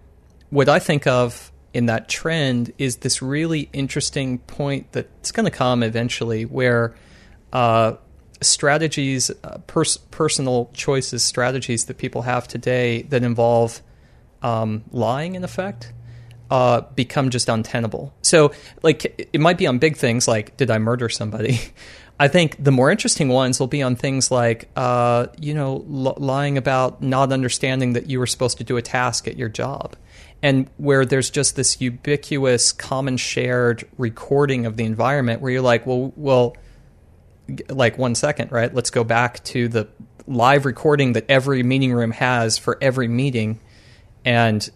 what 0.50 0.70
I 0.70 0.80
think 0.80 1.08
of 1.08 1.52
in 1.74 1.88
that 1.88 2.08
trend 2.08 2.72
is 2.78 2.98
this 2.98 3.22
really 3.22 3.70
interesting 3.74 4.38
point 4.40 4.92
that's 4.92 5.32
going 5.32 5.46
to 5.46 5.52
come 5.52 5.82
eventually, 5.82 6.46
where 6.46 6.96
uh, 7.52 7.94
strategies, 8.42 9.32
uh, 9.44 9.58
pers- 9.66 9.98
personal 9.98 10.70
choices, 10.74 11.24
strategies 11.24 11.86
that 11.86 11.98
people 11.98 12.22
have 12.22 12.48
today 12.48 13.02
that 13.04 13.24
involve 13.24 13.82
um, 14.44 14.84
lying, 14.92 15.36
in 15.36 15.44
effect, 15.44 15.92
uh, 16.54 16.82
become 16.94 17.32
just 17.32 17.50
untenable. 17.50 18.13
So, 18.22 18.52
like, 18.84 19.28
it 19.34 19.42
might 19.42 19.58
be 19.58 19.66
on 19.66 19.80
big 19.80 19.98
things 19.98 20.28
like, 20.28 20.56
did 20.56 20.70
I 20.70 20.78
murder 20.78 21.10
somebody? 21.10 21.60
I 22.20 22.28
think 22.28 22.63
the 22.63 22.72
more 22.72 22.92
interesting 22.92 23.30
ones 23.30 23.60
will 23.60 23.66
be 23.66 23.82
on 23.82 23.96
things 23.96 24.30
like, 24.30 24.70
uh, 24.76 25.26
you 25.39 25.56
know, 25.56 25.84
l- 25.92 26.16
lying 26.20 26.60
about 26.60 27.02
not 27.02 27.34
understanding 27.34 27.94
that 27.94 28.08
you 28.08 28.20
were 28.20 28.28
supposed 28.28 28.60
to 28.60 28.63
do 28.63 28.78
a 28.78 28.84
task 28.84 29.28
at 29.28 29.36
your 29.36 29.50
job. 29.50 29.96
And 30.44 30.70
where 30.78 31.06
there's 31.06 31.32
just 31.32 31.56
this 31.56 31.82
ubiquitous, 31.82 32.72
common 32.72 33.18
shared 33.18 33.89
recording 33.98 34.68
of 34.68 34.78
the 34.78 34.84
environment 34.84 35.42
where 35.42 35.52
you're 35.52 35.62
like, 35.62 35.88
well, 35.88 36.13
well, 36.16 36.56
like 37.68 37.98
one 37.98 38.13
second, 38.13 38.52
right? 38.52 38.72
Let's 38.72 38.92
go 38.92 39.04
back 39.04 39.44
to 39.46 39.70
the 39.70 39.88
live 40.28 40.68
recording 40.68 41.13
that 41.13 41.26
every 41.30 41.63
meeting 41.63 41.94
room 41.94 42.12
has 42.12 42.60
for 42.60 42.78
every 42.80 43.08
meeting. 43.08 43.60
And 44.24 44.70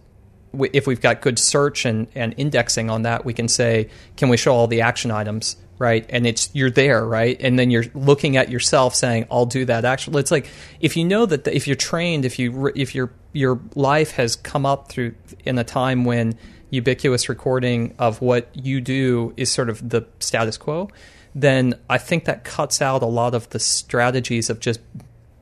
if 0.74 0.88
we've 0.88 1.02
got 1.02 1.22
good 1.22 1.39
search 1.39 1.86
and, 1.86 2.08
and 2.15 2.34
indexing 2.38 2.89
on 2.89 3.04
that, 3.04 3.26
we 3.26 3.34
can 3.34 3.48
say, 3.48 3.89
can 4.15 4.30
we 4.30 4.38
show 4.38 4.54
all 4.54 4.67
the 4.67 4.82
action 4.82 5.12
items? 5.12 5.58
Right. 5.80 6.06
And 6.10 6.26
it's, 6.26 6.50
you're 6.54 6.72
there. 6.72 7.06
Right. 7.06 7.38
And 7.39 7.60
then 7.60 7.70
you're 7.70 7.86
looking 7.93 8.36
at 8.36 8.50
yourself 8.50 8.96
saying, 8.96 9.28
I'll 9.30 9.46
do 9.46 9.65
that 9.65 9.86
action. 9.86 10.15
It's 10.15 10.32
like, 10.32 10.50
if 10.80 10.98
you 10.98 11.06
know 11.06 11.26
that, 11.28 11.43
the, 11.43 11.56
if 11.56 11.67
you're 11.67 11.76
trained, 11.76 12.26
if 12.26 12.39
you, 12.39 12.72
if 12.76 12.96
your, 12.96 13.12
your 13.32 13.60
life 13.76 14.12
has 14.12 14.36
come 14.36 14.65
up 14.65 14.89
through 14.89 15.13
in 15.46 15.60
a 15.60 15.63
time 15.63 16.04
when 16.04 16.36
ubiquitous 16.72 17.30
recording 17.30 17.93
of 18.00 18.22
what 18.22 18.50
you 18.54 18.82
do 18.82 19.34
is 19.38 19.52
sort 19.52 19.70
of 19.70 19.88
the 19.88 20.06
status 20.20 20.58
quo, 20.58 20.89
then 21.36 21.76
I 21.89 22.00
think 22.00 22.26
that 22.26 22.43
cuts 22.43 22.82
out 22.82 23.04
a 23.04 23.08
lot 23.08 23.36
of 23.36 23.50
the 23.50 23.60
strategies 23.60 24.50
of 24.50 24.60
just 24.60 24.80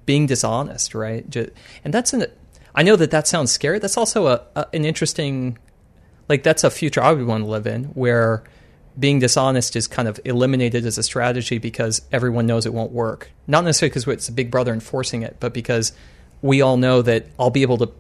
being 0.06 0.28
dishonest, 0.28 0.94
right? 0.94 1.36
and 1.84 1.94
that's 1.94 2.14
an 2.14 2.26
I 2.76 2.84
know 2.84 2.96
that 2.98 3.12
that 3.12 3.28
sounds 3.28 3.52
scary. 3.52 3.80
That's 3.80 3.98
also 3.98 4.28
a, 4.28 4.42
a, 4.56 4.68
an 4.74 4.86
interesting, 4.86 5.58
like 6.30 6.44
that's 6.44 6.64
a 6.64 6.70
future 6.70 7.02
I 7.02 7.14
would 7.14 7.26
want 7.26 7.44
to 7.44 7.50
live 7.50 7.66
in, 7.66 7.86
where 7.86 8.44
being 8.98 9.20
dishonest 9.20 9.76
is 9.76 9.88
kind 9.88 10.08
of 10.08 10.20
eliminated 10.26 10.86
as 10.86 10.98
a 10.98 11.04
strategy 11.04 11.58
because 11.58 12.02
everyone 12.12 12.46
knows 12.46 12.66
it 12.66 12.74
won't 12.74 12.92
work. 12.92 13.32
Not 13.48 13.64
necessarily 13.64 13.90
because 13.90 14.08
it's 14.08 14.30
a 14.30 14.34
big 14.34 14.52
brother 14.52 14.74
enforcing 14.74 15.24
it, 15.24 15.38
but 15.40 15.54
because 15.54 15.94
we 16.42 16.62
all 16.62 16.78
know 16.78 17.02
that 17.02 17.28
I'll 17.40 17.50
be 17.50 17.62
able 17.62 17.78
to 17.80 17.92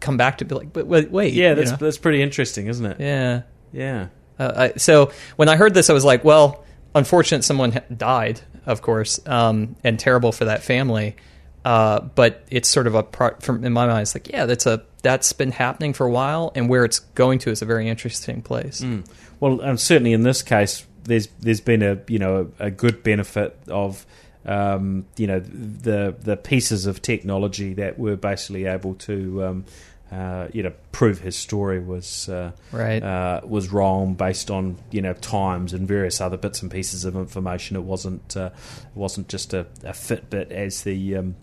come 0.00 0.16
back 0.16 0.38
to 0.38 0.44
be 0.44 0.54
like, 0.54 0.72
but 0.72 0.86
wait, 0.86 1.10
wait 1.10 1.32
yeah, 1.32 1.54
that's 1.54 1.72
that's 1.72 1.98
pretty 1.98 2.22
interesting, 2.22 2.66
isn't 2.66 2.84
it? 2.84 3.00
Yeah, 3.00 3.42
yeah. 3.72 4.08
Uh, 4.38 4.52
I, 4.56 4.78
so 4.78 5.12
when 5.36 5.48
I 5.48 5.56
heard 5.56 5.74
this, 5.74 5.88
I 5.90 5.92
was 5.92 6.04
like, 6.04 6.24
well, 6.24 6.64
unfortunate 6.94 7.44
someone 7.44 7.80
died, 7.94 8.40
of 8.66 8.82
course, 8.82 9.20
um, 9.26 9.76
and 9.84 9.98
terrible 9.98 10.32
for 10.32 10.46
that 10.46 10.62
family. 10.62 11.16
Uh, 11.64 12.00
but 12.00 12.44
it's 12.50 12.68
sort 12.68 12.86
of 12.86 12.94
a 12.94 13.02
pro- 13.02 13.36
from 13.36 13.64
in 13.64 13.72
my 13.72 13.86
mind, 13.86 14.02
it's 14.02 14.14
like 14.14 14.28
yeah, 14.28 14.46
that's 14.46 14.66
a 14.66 14.82
that's 15.02 15.32
been 15.32 15.52
happening 15.52 15.92
for 15.92 16.06
a 16.06 16.10
while, 16.10 16.52
and 16.54 16.68
where 16.68 16.84
it's 16.84 16.98
going 17.00 17.38
to 17.40 17.50
is 17.50 17.62
a 17.62 17.66
very 17.66 17.88
interesting 17.88 18.42
place. 18.42 18.80
Mm. 18.80 19.06
Well, 19.38 19.60
and 19.60 19.78
certainly 19.78 20.12
in 20.12 20.22
this 20.22 20.42
case, 20.42 20.84
there's 21.04 21.28
there's 21.40 21.60
been 21.60 21.82
a 21.82 21.98
you 22.08 22.18
know 22.18 22.50
a, 22.58 22.66
a 22.66 22.70
good 22.70 23.02
benefit 23.02 23.56
of 23.68 24.04
um, 24.44 25.06
you 25.16 25.26
know 25.26 25.40
the 25.40 26.16
the 26.20 26.36
pieces 26.36 26.86
of 26.86 27.02
technology 27.02 27.74
that 27.74 27.98
were 27.98 28.16
basically 28.16 28.66
able 28.66 28.94
to 28.94 29.44
um, 29.44 29.64
uh, 30.10 30.48
you 30.52 30.62
know 30.62 30.72
prove 30.90 31.20
his 31.20 31.36
story 31.36 31.78
was 31.78 32.28
uh, 32.28 32.52
right 32.70 33.02
uh, 33.02 33.40
was 33.44 33.72
wrong 33.72 34.14
based 34.14 34.50
on 34.50 34.76
you 34.90 35.00
know 35.00 35.14
times 35.14 35.72
and 35.72 35.86
various 35.86 36.20
other 36.20 36.36
bits 36.36 36.60
and 36.62 36.70
pieces 36.70 37.04
of 37.04 37.16
information. 37.16 37.76
It 37.76 37.84
wasn't 37.84 38.36
uh, 38.36 38.50
it 38.52 38.96
wasn't 38.96 39.28
just 39.28 39.54
a, 39.54 39.60
a 39.84 39.92
Fitbit 39.92 40.50
as 40.50 40.82
the 40.82 41.16
um, 41.16 41.36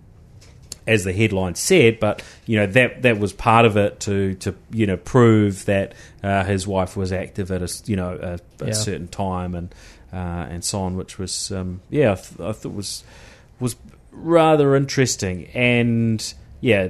as 0.88 1.04
the 1.04 1.14
headline 1.14 1.56
said, 1.56 2.00
but 2.00 2.24
you 2.46 2.58
know 2.58 2.68
that 2.68 3.02
that 3.04 3.20
was 3.20 3.34
part 3.34 3.66
of 3.66 3.78
it 3.78 4.00
to 4.02 4.36
to 4.36 4.56
you 4.72 4.86
know 4.86 4.98
prove 4.98 5.66
that 5.66 5.94
uh, 6.24 6.44
his 6.44 6.68
wife 6.68 6.98
was 6.98 7.12
active 7.12 7.52
at 7.52 7.62
a 7.62 7.72
you 7.86 7.96
know 7.96 8.18
a, 8.22 8.64
a 8.64 8.68
yeah. 8.68 8.74
certain 8.74 9.08
time 9.08 9.56
and 9.56 9.74
uh, 10.12 10.48
and 10.50 10.64
so 10.64 10.82
on, 10.82 10.96
which 10.96 11.18
was 11.18 11.52
um, 11.52 11.82
yeah 11.90 12.12
I, 12.12 12.16
th- 12.16 12.40
I, 12.40 12.52
thought 12.52 12.74
was 12.74 13.04
was 13.60 13.76
rather 14.12 14.76
interesting 14.76 15.46
and 15.54 16.34
yeah 16.62 16.90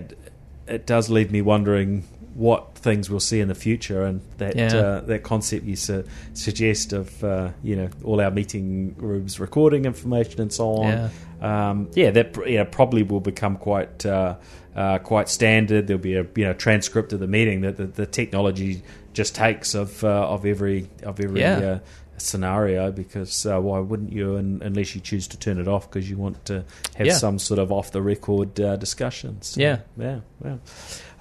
it 0.68 0.86
does 0.86 1.10
leave 1.10 1.32
me 1.32 1.42
wondering 1.42 2.08
what 2.40 2.76
things 2.76 3.10
we'll 3.10 3.20
see 3.20 3.42
in 3.42 3.50
the 3.50 3.56
future, 3.56 4.04
and 4.04 4.22
that 4.38 4.56
yeah. 4.56 4.68
uh, 4.68 5.02
that 5.02 5.24
concept 5.24 5.66
you 5.66 5.76
su- 5.76 6.06
suggest 6.34 6.94
of 6.94 7.22
uh, 7.24 7.50
you 7.64 7.76
know 7.76 7.90
all 8.04 8.22
our 8.22 8.32
meeting 8.32 8.96
rooms 8.98 9.40
recording 9.40 9.84
information 9.86 10.40
and 10.42 10.54
so 10.54 10.76
on. 10.76 10.88
Yeah, 10.88 11.10
um, 11.42 11.90
yeah 11.94 12.12
that 12.12 12.38
yeah, 12.48 12.64
probably 12.64 13.04
will 13.04 13.20
become 13.20 13.58
quite 13.58 14.06
uh, 14.06 14.36
uh, 14.76 15.00
quite 15.00 15.30
standard. 15.30 15.88
There'll 15.88 16.02
be 16.02 16.16
a 16.16 16.26
you 16.36 16.46
know 16.46 16.54
transcript 16.54 17.14
of 17.14 17.20
the 17.20 17.28
meeting 17.28 17.62
that 17.62 17.78
the, 17.78 17.86
the 17.86 18.06
technology 18.06 18.84
just 19.14 19.36
takes 19.36 19.76
of 19.76 20.04
uh, 20.04 20.30
of 20.30 20.46
every 20.46 20.90
of 21.04 21.20
every 21.20 21.42
yeah. 21.42 21.58
Uh, 21.58 21.80
scenario 22.18 22.92
because 22.92 23.46
uh, 23.46 23.58
why 23.60 23.80
wouldn't 23.80 24.12
you 24.12 24.36
un- 24.36 24.62
unless 24.62 24.94
you 24.94 25.00
choose 25.00 25.26
to 25.26 25.40
turn 25.40 25.58
it 25.58 25.70
off 25.70 25.90
because 25.90 26.10
you 26.10 26.18
want 26.18 26.44
to 26.44 26.66
have 26.98 27.08
yeah. 27.08 27.14
some 27.14 27.40
sort 27.40 27.60
of 27.60 27.72
off 27.72 27.94
the 27.94 28.02
record 28.02 28.60
uh, 28.60 28.76
discussions 28.76 29.48
so, 29.48 29.62
yeah 29.62 29.80
yeah 29.98 30.20
yeah 30.44 30.58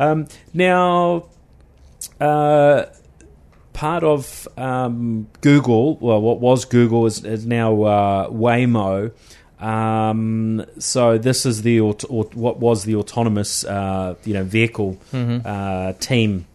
um, 0.01 0.27
now 0.53 1.25
uh, 2.21 2.87
part 3.79 4.03
of 4.03 4.49
um, 4.57 5.29
Google, 5.41 5.97
well, 5.99 6.21
what 6.21 6.41
was 6.41 6.65
Google 6.65 7.07
is, 7.07 7.25
is 7.25 7.47
now 7.47 7.83
uh, 7.83 8.29
Waymo. 8.29 9.13
Um, 9.61 10.65
so 10.79 11.19
this 11.19 11.45
is 11.45 11.63
the 11.63 11.81
or, 11.81 11.95
what 12.35 12.59
was 12.59 12.85
the 12.85 12.95
autonomous, 12.97 13.65
uh, 13.65 14.15
you 14.25 14.35
know, 14.35 14.45
vehicle 14.45 14.99
mm-hmm. 15.13 15.47
uh, 15.47 15.93
team 15.95 16.47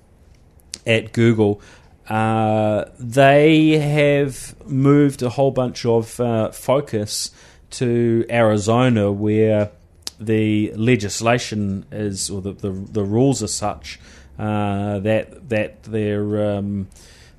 at 0.86 1.14
Google. 1.14 1.62
Uh, 2.08 2.86
they 3.00 3.78
have 3.78 4.56
moved 4.68 5.22
a 5.22 5.30
whole 5.30 5.52
bunch 5.52 5.86
of 5.86 6.20
uh, 6.20 6.52
focus 6.52 7.32
to 7.72 8.26
Arizona, 8.30 9.12
where 9.12 9.72
the 10.20 10.72
legislation 10.76 11.86
is, 11.92 12.30
or 12.30 12.42
the, 12.42 12.54
the, 12.54 12.70
the 12.70 13.04
rules 13.04 13.42
are 13.42 13.48
such 13.48 14.00
uh, 14.38 15.00
that 15.00 15.50
that 15.50 15.84
they're 15.84 16.56
um, 16.56 16.88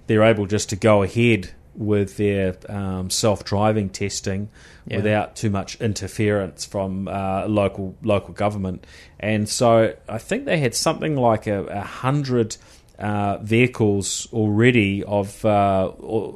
they're 0.07 0.23
able 0.23 0.47
just 0.47 0.71
to 0.71 0.77
go 0.77 1.03
ahead 1.03 1.51
with 1.75 2.17
their 2.17 2.57
um, 2.69 3.11
self 3.11 3.45
driving 3.45 3.89
testing 3.89 4.49
yeah. 4.87 4.97
without 4.97 5.37
too 5.37 5.51
much 5.51 5.81
interference 5.81 6.65
from 6.65 7.09
uh, 7.09 7.47
local 7.47 7.97
local 8.03 8.35
government. 8.35 8.87
And 9.21 9.49
so 9.49 9.95
I 10.09 10.19
think 10.19 10.45
they 10.45 10.59
had 10.59 10.75
something 10.75 11.17
like 11.17 11.47
a, 11.47 11.65
a 11.67 11.83
hundred. 11.83 12.57
Uh, 12.97 13.39
vehicles 13.39 14.29
already 14.33 15.03
of 15.03 15.45
uh, 15.45 15.91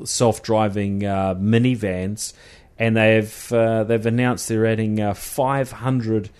self-driving 0.04 1.04
uh, 1.04 1.32
minivans, 1.36 2.32
and 2.80 2.96
they've 2.96 3.52
uh, 3.52 3.84
they've 3.84 4.06
announced 4.06 4.48
they're 4.48 4.66
adding 4.66 5.00
uh, 5.00 5.14
500 5.14 6.30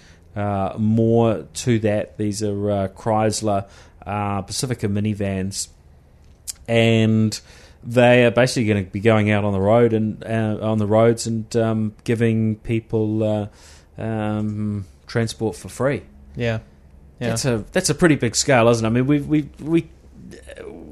more 0.77 1.47
to 1.55 1.79
that. 1.79 2.19
These 2.19 2.43
are 2.43 2.89
Chrysler 2.89 3.69
uh, 4.09 4.43
Pacifica 4.43 4.89
minivans, 4.89 5.69
and 6.67 7.39
they 7.85 8.25
are 8.25 8.31
basically 8.31 8.67
going 8.67 8.85
to 8.85 8.91
be 8.91 9.01
going 9.01 9.31
out 9.31 9.45
on 9.45 9.53
the 9.53 9.61
road 9.61 9.93
and 9.93 10.25
uh, 10.25 10.59
on 10.61 10.79
the 10.79 10.87
roads 10.87 11.27
and 11.27 11.55
um, 11.57 11.95
giving 12.05 12.57
people 12.57 13.23
uh, 13.23 13.49
um, 13.97 14.85
transport 15.07 15.57
for 15.57 15.69
free. 15.69 16.03
Yeah. 16.37 16.61
yeah, 17.21 17.29
that's 17.29 17.45
a 17.45 17.65
that's 17.73 17.91
a 17.91 17.95
pretty 17.95 18.17
big 18.17 18.37
scale, 18.37 18.69
isn't 18.69 18.85
it? 18.85 18.89
I 18.89 18.93
mean, 18.93 19.07
we 19.07 19.21
we 19.21 19.49
we 19.61 19.89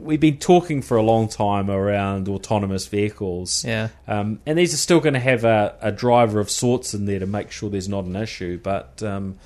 we've 0.06 0.20
been 0.20 0.38
talking 0.38 0.80
for 0.80 0.96
a 0.96 1.02
long 1.02 1.28
time 1.28 1.70
around 1.70 2.28
autonomous 2.28 2.86
vehicles. 2.86 3.64
Yeah. 3.64 3.88
Um, 4.06 4.40
and 4.46 4.56
these 4.56 4.72
are 4.72 4.78
still 4.78 5.00
going 5.00 5.14
to 5.14 5.20
have 5.20 5.44
a, 5.44 5.76
a, 5.82 5.92
driver 5.92 6.40
of 6.40 6.48
sorts 6.48 6.94
in 6.94 7.04
there 7.06 7.18
to 7.18 7.26
make 7.26 7.50
sure 7.50 7.68
there's 7.68 7.88
not 7.88 8.04
an 8.04 8.16
issue. 8.16 8.58
But 8.58 9.02
um, 9.02 9.36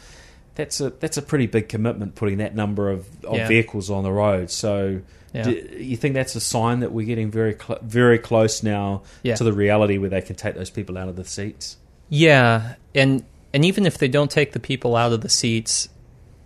that's 0.55 0.81
a 0.81 0.91
that's 0.91 1.17
a 1.17 1.23
pretty 1.23 1.47
big 1.47 1.69
commitment 1.69 2.15
putting 2.15 2.39
that 2.39 2.55
number 2.55 2.91
of, 2.91 3.25
of 3.25 3.37
yeah. 3.37 3.49
vehicles 3.49 3.91
on 3.91 4.05
the 4.05 4.13
road. 4.13 4.51
So, 4.51 5.01
yeah. 5.33 5.45
do 5.45 5.53
you 5.53 5.97
think 5.97 6.15
that's 6.15 6.35
a 6.35 6.41
sign 6.41 6.81
that 6.81 6.93
we're 6.93 7.07
getting 7.07 7.31
very 7.31 7.55
cl- 7.55 7.79
very 7.83 8.19
close 8.19 8.63
now 8.63 9.03
yeah. 9.23 9.37
to 9.37 9.45
the 9.45 9.53
reality 9.53 9.99
where 9.99 10.11
they 10.11 10.23
can 10.23 10.37
take 10.37 10.55
those 10.55 10.71
people 10.71 10.99
out 10.99 11.09
of 11.09 11.17
the 11.17 11.25
seats? 11.25 11.77
Yeah, 12.09 12.75
and 12.95 13.25
and 13.53 13.65
even 13.65 13.87
if 13.87 13.99
they 13.99 14.09
don't 14.09 14.31
take 14.31 14.53
the 14.53 14.61
people 14.61 14.97
out 14.97 15.13
of 15.13 15.21
the 15.21 15.29
seats, 15.29 15.89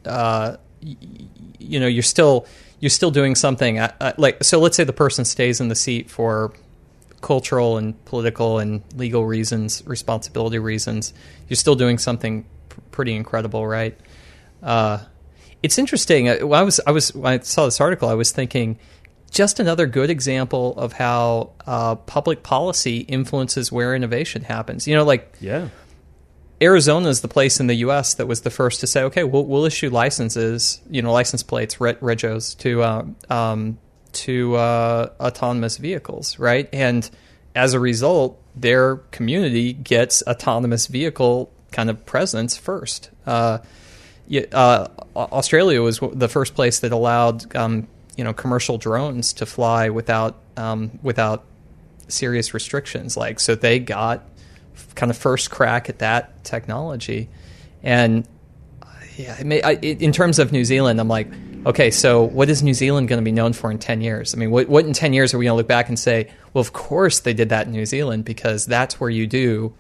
uh, 0.05 0.57
y- 0.83 0.97
you 1.59 1.81
know, 1.81 1.87
you're 1.87 2.03
still 2.03 2.47
you're 2.81 2.91
still 2.91 3.11
doing 3.11 3.35
something. 3.35 3.79
Uh, 3.79 3.93
uh, 4.01 4.13
like 4.19 4.45
so, 4.45 4.61
let's 4.61 4.77
say 4.77 4.85
the 4.85 4.93
person 4.93 5.25
stays 5.25 5.61
in 5.61 5.69
the 5.69 5.75
seat 5.75 6.11
for 6.11 6.53
cultural 7.23 7.79
and 7.79 8.03
political 8.05 8.59
and 8.59 8.83
legal 8.95 9.25
reasons, 9.25 9.83
responsibility 9.87 10.59
reasons. 10.59 11.15
You're 11.49 11.57
still 11.57 11.75
doing 11.75 11.97
something 11.97 12.45
pretty 12.91 13.15
incredible, 13.15 13.67
right? 13.67 13.99
Uh, 14.63 14.99
it's 15.65 15.79
interesting. 15.79 16.29
I, 16.29 16.41
I 16.41 16.63
was 16.63 16.79
I 16.87 16.91
was 16.91 17.15
when 17.15 17.33
I 17.33 17.39
saw 17.43 17.65
this 17.65 17.81
article, 17.81 18.11
I 18.11 18.15
was 18.15 18.33
thinking 18.33 18.79
just 19.31 19.59
another 19.59 19.87
good 19.87 20.11
example 20.11 20.79
of 20.79 20.93
how 20.93 21.53
uh, 21.67 21.95
public 21.95 22.43
policy 22.43 22.99
influences 22.99 23.73
where 23.73 23.95
innovation 23.95 24.43
happens. 24.43 24.87
You 24.87 24.95
know, 24.95 25.05
like 25.05 25.35
yeah, 25.41 25.69
Arizona 26.61 27.09
is 27.09 27.23
the 27.23 27.29
place 27.29 27.61
in 27.61 27.67
the 27.67 27.77
U.S. 27.77 28.13
that 28.15 28.27
was 28.27 28.43
the 28.43 28.51
first 28.51 28.81
to 28.81 28.87
say, 28.87 29.05
okay, 29.05 29.25
we'll, 29.25 29.47
we'll 29.47 29.65
issue 29.65 29.89
licenses, 29.89 30.83
you 30.91 31.01
know, 31.01 31.11
license 31.11 31.43
plates, 31.43 31.77
regos 31.77 32.59
to 32.59 32.83
uh, 32.83 33.07
um, 33.31 33.79
to 34.13 34.57
uh, 34.57 35.09
autonomous 35.19 35.79
vehicles, 35.79 36.39
right? 36.39 36.69
And 36.75 37.09
as 37.55 37.73
a 37.73 37.81
result, 37.81 38.39
their 38.55 38.97
community 38.97 39.73
gets 39.73 40.23
autonomous 40.27 40.89
vehicle 40.89 41.51
kind 41.73 41.89
of 41.89 42.05
presence 42.05 42.55
first. 42.55 43.09
Uh, 43.25 43.61
uh, 44.53 44.89
Australia 45.17 45.83
was 45.83 46.01
the 46.13 46.29
first 46.29 46.55
place 46.55 46.81
that 46.81 46.93
allowed 46.93 47.55
um, 47.57 47.87
you 48.17 48.25
know 48.25 48.33
commercial 48.33 48.79
drones 48.79 49.33
to 49.35 49.47
fly 49.47 49.89
without 49.91 50.37
um, 50.57 50.99
without 51.03 51.45
serious 52.09 52.55
restrictions. 52.55 53.17
Like 53.17 53.41
so, 53.41 53.55
they 53.55 53.79
got 53.79 54.25
kind 54.95 55.11
of 55.11 55.17
first 55.17 55.51
crack 55.51 55.89
at 55.89 56.01
that 56.01 56.45
technology, 56.45 57.29
and 57.83 58.27
yeah, 59.17 59.41
may, 59.45 59.63
I, 59.63 59.73
in 59.73 60.13
terms 60.13 60.39
of 60.39 60.53
New 60.53 60.65
Zealand, 60.65 61.01
I'm 61.01 61.09
like, 61.09 61.29
okay, 61.67 61.91
so 61.91 62.23
what 62.23 62.49
is 62.51 62.63
New 62.63 62.75
Zealand 62.75 63.09
going 63.09 63.21
to 63.21 63.25
be 63.25 63.33
known 63.33 63.53
for 63.53 63.71
in 63.71 63.79
10 63.79 64.01
years? 64.01 64.35
I 64.35 64.39
mean, 64.39 64.51
what, 64.51 64.69
what 64.69 64.85
in 64.85 64.93
10 64.93 65.13
years 65.13 65.33
are 65.33 65.39
we 65.39 65.45
going 65.45 65.53
to 65.53 65.57
look 65.57 65.69
back 65.69 65.89
and 65.89 65.99
say, 65.99 66.31
well, 66.53 66.61
of 66.61 66.73
course 66.73 67.21
they 67.21 67.33
did 67.33 67.51
that 67.51 67.67
in 67.67 67.73
New 67.73 67.87
Zealand 67.87 68.25
because 68.25 68.67
that's 68.67 69.01
where 69.01 69.11
you 69.11 69.27
do, 69.27 69.75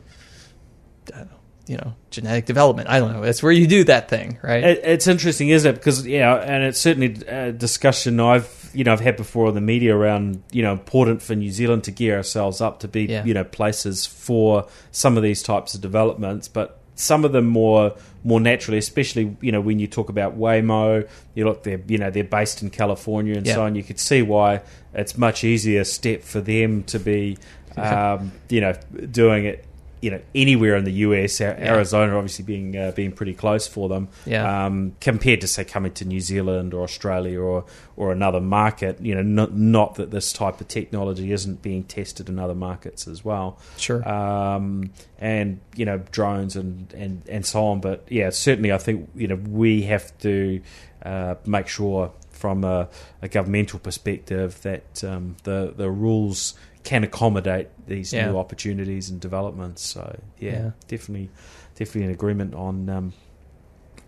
uh, 1.13 1.25
you 1.67 1.77
know, 1.77 1.95
genetic 2.11 2.45
development. 2.45 2.89
I 2.89 2.99
don't 2.99 3.13
know. 3.13 3.23
It's 3.23 3.43
where 3.43 3.53
you 3.53 3.67
do 3.67 3.85
that 3.85 4.09
thing, 4.09 4.39
right? 4.43 4.63
It, 4.63 4.81
it's 4.85 5.07
interesting, 5.07 5.49
isn't 5.49 5.69
it? 5.69 5.75
Because, 5.75 6.07
yeah, 6.07 6.35
and 6.35 6.63
it's 6.65 6.81
certainly 6.81 7.17
a 7.27 7.53
discussion 7.53 8.21
I've, 8.21 8.71
you 8.75 8.85
know, 8.85 8.93
I've 8.93 9.01
had 9.01 9.17
before 9.17 9.49
in 9.49 9.55
the 9.55 9.61
media 9.61 9.97
around, 9.97 10.43
you 10.53 10.63
know, 10.63 10.73
important 10.73 11.23
for 11.23 11.35
New 11.35 11.51
Zealand 11.51 11.85
to 11.85 11.91
gear 11.91 12.17
ourselves 12.17 12.61
up 12.61 12.81
to 12.81 12.89
be, 12.89 13.05
yeah. 13.07 13.25
you 13.25 13.33
know, 13.33 13.45
places 13.45 14.05
for 14.05 14.67
some 14.91 15.17
of 15.17 15.23
these 15.23 15.43
types 15.43 15.75
of 15.75 15.81
developments. 15.81 16.49
But 16.49 16.81
some 16.97 17.25
of 17.25 17.33
them 17.33 17.47
more 17.47 17.95
more 18.23 18.41
naturally, 18.41 18.79
especially 18.79 19.37
you 19.41 19.53
know 19.53 19.61
when 19.61 19.79
you 19.79 19.87
talk 19.87 20.09
about 20.09 20.39
Waymo, 20.39 21.09
you 21.35 21.45
look 21.45 21.63
they're 21.63 21.81
you 21.87 21.99
know 21.99 22.11
they're 22.11 22.25
based 22.25 22.63
in 22.63 22.71
California 22.71 23.37
and 23.37 23.47
yeah. 23.47 23.55
so 23.55 23.65
on. 23.65 23.75
You 23.75 23.83
could 23.83 23.99
see 23.99 24.23
why 24.23 24.63
it's 24.93 25.19
much 25.19 25.45
easier 25.45 25.85
step 25.85 26.23
for 26.23 26.41
them 26.41 26.85
to 26.85 26.99
be 26.99 27.39
um, 27.77 28.33
you 28.49 28.61
know 28.61 28.75
doing 29.11 29.45
it 29.47 29.65
you 30.05 30.11
know 30.11 30.21
anywhere 30.35 30.77
in 30.77 30.85
the 30.85 30.93
US, 30.93 31.41
Arizona 31.41 32.13
yeah. 32.13 32.19
obviously 32.19 32.45
being 32.45 32.77
uh, 32.77 32.93
being 32.95 33.11
pretty 33.11 33.33
close 33.33 33.67
for 33.67 33.89
them, 33.89 34.09
yeah. 34.27 34.67
um, 34.67 34.95
compared 35.01 35.41
to 35.41 35.49
say 35.49 35.65
coming 35.65 35.93
to 35.93 36.05
New 36.05 36.21
Zealand 36.21 36.75
or 36.75 36.83
Australia 36.83 37.41
or 37.41 37.65
or 37.97 38.13
another 38.13 38.41
market. 38.41 39.01
You 39.01 39.15
know, 39.15 39.23
not, 39.23 39.55
not 39.55 39.95
that 39.95 40.11
this 40.11 40.31
type 40.31 40.61
of 40.61 40.69
technology 40.69 41.33
isn't 41.33 41.63
being 41.63 41.85
tested 41.85 42.29
in 42.29 42.39
other 42.39 42.55
markets 42.55 43.09
as 43.09 43.25
well. 43.25 43.59
Sure. 43.79 44.07
Um, 44.07 44.91
and 45.19 45.59
you 45.75 45.87
know 45.87 46.03
drones 46.11 46.55
and, 46.55 46.93
and 46.93 47.23
and 47.27 47.47
so 47.47 47.65
on. 47.65 47.81
But 47.81 48.05
yeah, 48.11 48.29
certainly 48.29 48.73
I 48.73 48.79
think 48.79 49.09
you 49.15 49.29
know 49.29 49.37
we 49.37 49.85
have 49.85 50.17
to 50.19 50.61
uh, 51.03 51.37
make 51.47 51.67
sure 51.67 52.13
from 52.31 52.63
a, 52.63 52.91
a, 53.23 53.29
governmental 53.29 53.79
perspective 53.79 54.61
that 54.63 55.03
um, 55.03 55.37
the 55.45 55.73
the 55.75 55.91
rules 55.91 56.53
can 56.85 57.03
accommodate 57.03 57.69
these 57.87 58.13
yeah. 58.13 58.31
new 58.31 58.39
opportunities 58.39 59.11
and 59.11 59.21
developments. 59.21 59.83
So 59.83 60.19
yeah, 60.39 60.53
yeah. 60.53 60.71
definitely, 60.87 61.31
definitely 61.75 62.05
an 62.05 62.11
agreement 62.11 62.55
on 62.55 62.89
um, 62.89 63.13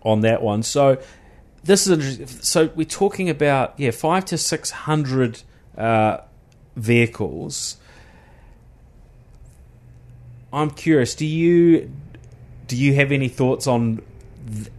on 0.03 0.21
that 0.21 0.41
one. 0.41 0.63
So 0.63 1.01
this 1.63 1.87
is 1.87 2.39
so 2.47 2.69
we're 2.75 2.85
talking 2.85 3.29
about 3.29 3.73
yeah 3.77 3.91
five 3.91 4.25
to 4.25 4.37
six 4.37 4.71
hundred 4.71 5.41
uh, 5.77 6.19
vehicles. 6.75 7.77
I'm 10.53 10.69
curious. 10.71 11.13
Do 11.15 11.25
you 11.25 11.91
do 12.67 12.77
you 12.77 12.93
have 12.95 13.11
any 13.11 13.27
thoughts 13.27 13.67
on? 13.67 14.01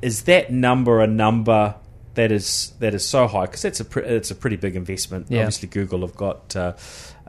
Is 0.00 0.22
that 0.22 0.50
number 0.50 1.00
a 1.02 1.06
number 1.06 1.74
that 2.14 2.32
is 2.32 2.72
that 2.80 2.94
is 2.94 3.06
so 3.06 3.26
high? 3.26 3.46
Because 3.46 3.62
that's 3.62 3.80
a 3.80 3.84
pre- 3.84 4.04
it's 4.04 4.30
a 4.30 4.34
pretty 4.34 4.56
big 4.56 4.76
investment. 4.76 5.26
Yeah. 5.28 5.40
Obviously, 5.40 5.68
Google 5.68 6.00
have 6.00 6.16
got 6.16 6.56
uh, 6.56 6.72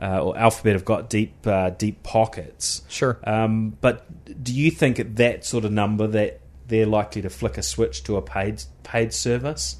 uh, 0.00 0.22
or 0.22 0.36
Alphabet 0.36 0.74
have 0.74 0.84
got 0.84 1.10
deep 1.10 1.46
uh, 1.46 1.70
deep 1.70 2.02
pockets. 2.02 2.82
Sure. 2.88 3.18
Um, 3.24 3.76
but 3.80 4.06
do 4.42 4.54
you 4.54 4.70
think 4.70 4.98
at 4.98 5.16
that 5.16 5.44
sort 5.44 5.64
of 5.64 5.72
number 5.72 6.06
that 6.06 6.40
they're 6.68 6.86
likely 6.86 7.22
to 7.22 7.30
flick 7.30 7.58
a 7.58 7.62
switch 7.62 8.04
to 8.04 8.16
a 8.16 8.22
paid 8.22 8.62
paid 8.82 9.12
service? 9.12 9.76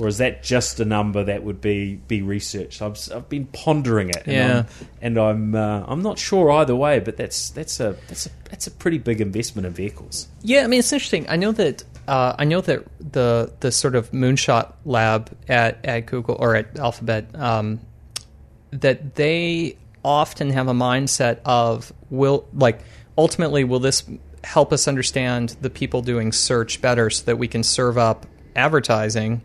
Or 0.00 0.08
is 0.08 0.18
that 0.18 0.42
just 0.42 0.80
a 0.80 0.86
number 0.86 1.22
that 1.24 1.44
would 1.44 1.60
be, 1.60 1.96
be 2.08 2.22
researched? 2.22 2.80
I've, 2.80 2.96
I've 3.14 3.28
been 3.28 3.44
pondering 3.44 4.08
it, 4.08 4.22
and 4.24 4.32
yeah. 4.32 4.58
I'm, 4.58 4.88
and 5.02 5.18
I'm 5.18 5.54
uh, 5.54 5.84
I'm 5.86 6.02
not 6.02 6.18
sure 6.18 6.50
either 6.50 6.74
way. 6.74 6.98
But 6.98 7.18
that's 7.18 7.50
that's 7.50 7.78
a 7.78 7.96
that's 8.08 8.26
a 8.26 8.30
that's 8.48 8.66
a 8.66 8.70
pretty 8.70 8.98
big 8.98 9.20
investment 9.20 9.66
in 9.66 9.74
vehicles. 9.74 10.28
Yeah, 10.40 10.64
I 10.64 10.66
mean 10.66 10.80
it's 10.80 10.92
interesting. 10.92 11.28
I 11.28 11.36
know 11.36 11.52
that 11.52 11.84
uh, 12.08 12.34
I 12.38 12.44
know 12.44 12.62
that 12.62 12.84
the 12.98 13.52
the 13.60 13.70
sort 13.70 13.94
of 13.94 14.10
moonshot 14.12 14.72
lab 14.86 15.30
at, 15.48 15.84
at 15.84 16.06
Google 16.06 16.36
or 16.40 16.56
at 16.56 16.78
Alphabet 16.78 17.26
um, 17.38 17.80
that 18.72 19.14
they 19.14 19.76
often 20.04 20.50
have 20.50 20.66
a 20.66 20.72
mindset 20.72 21.38
of 21.44 21.92
will 22.10 22.48
like 22.52 22.80
ultimately 23.16 23.62
will 23.62 23.78
this 23.78 24.04
help 24.42 24.72
us 24.72 24.88
understand 24.88 25.50
the 25.60 25.70
people 25.70 26.02
doing 26.02 26.32
search 26.32 26.80
better 26.80 27.08
so 27.08 27.24
that 27.24 27.36
we 27.36 27.46
can 27.46 27.62
serve 27.62 27.96
up 27.96 28.26
advertising 28.56 29.40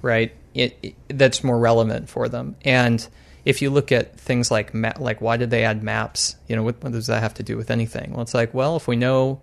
right 0.00 0.34
it, 0.54 0.76
it, 0.82 0.94
that's 1.08 1.44
more 1.44 1.58
relevant 1.58 2.08
for 2.08 2.28
them? 2.28 2.56
And 2.64 3.06
if 3.44 3.62
you 3.62 3.70
look 3.70 3.92
at 3.92 4.18
things 4.18 4.50
like 4.50 4.74
ma- 4.74 4.92
like 4.98 5.20
why 5.20 5.36
did 5.36 5.50
they 5.50 5.64
add 5.64 5.82
maps? 5.82 6.36
You 6.48 6.56
know 6.56 6.62
what, 6.62 6.82
what 6.82 6.92
does 6.92 7.06
that 7.06 7.22
have 7.22 7.34
to 7.34 7.42
do 7.42 7.56
with 7.56 7.70
anything? 7.70 8.12
Well 8.12 8.22
it's 8.22 8.34
like 8.34 8.52
well 8.52 8.76
if 8.76 8.88
we 8.88 8.96
know 8.96 9.40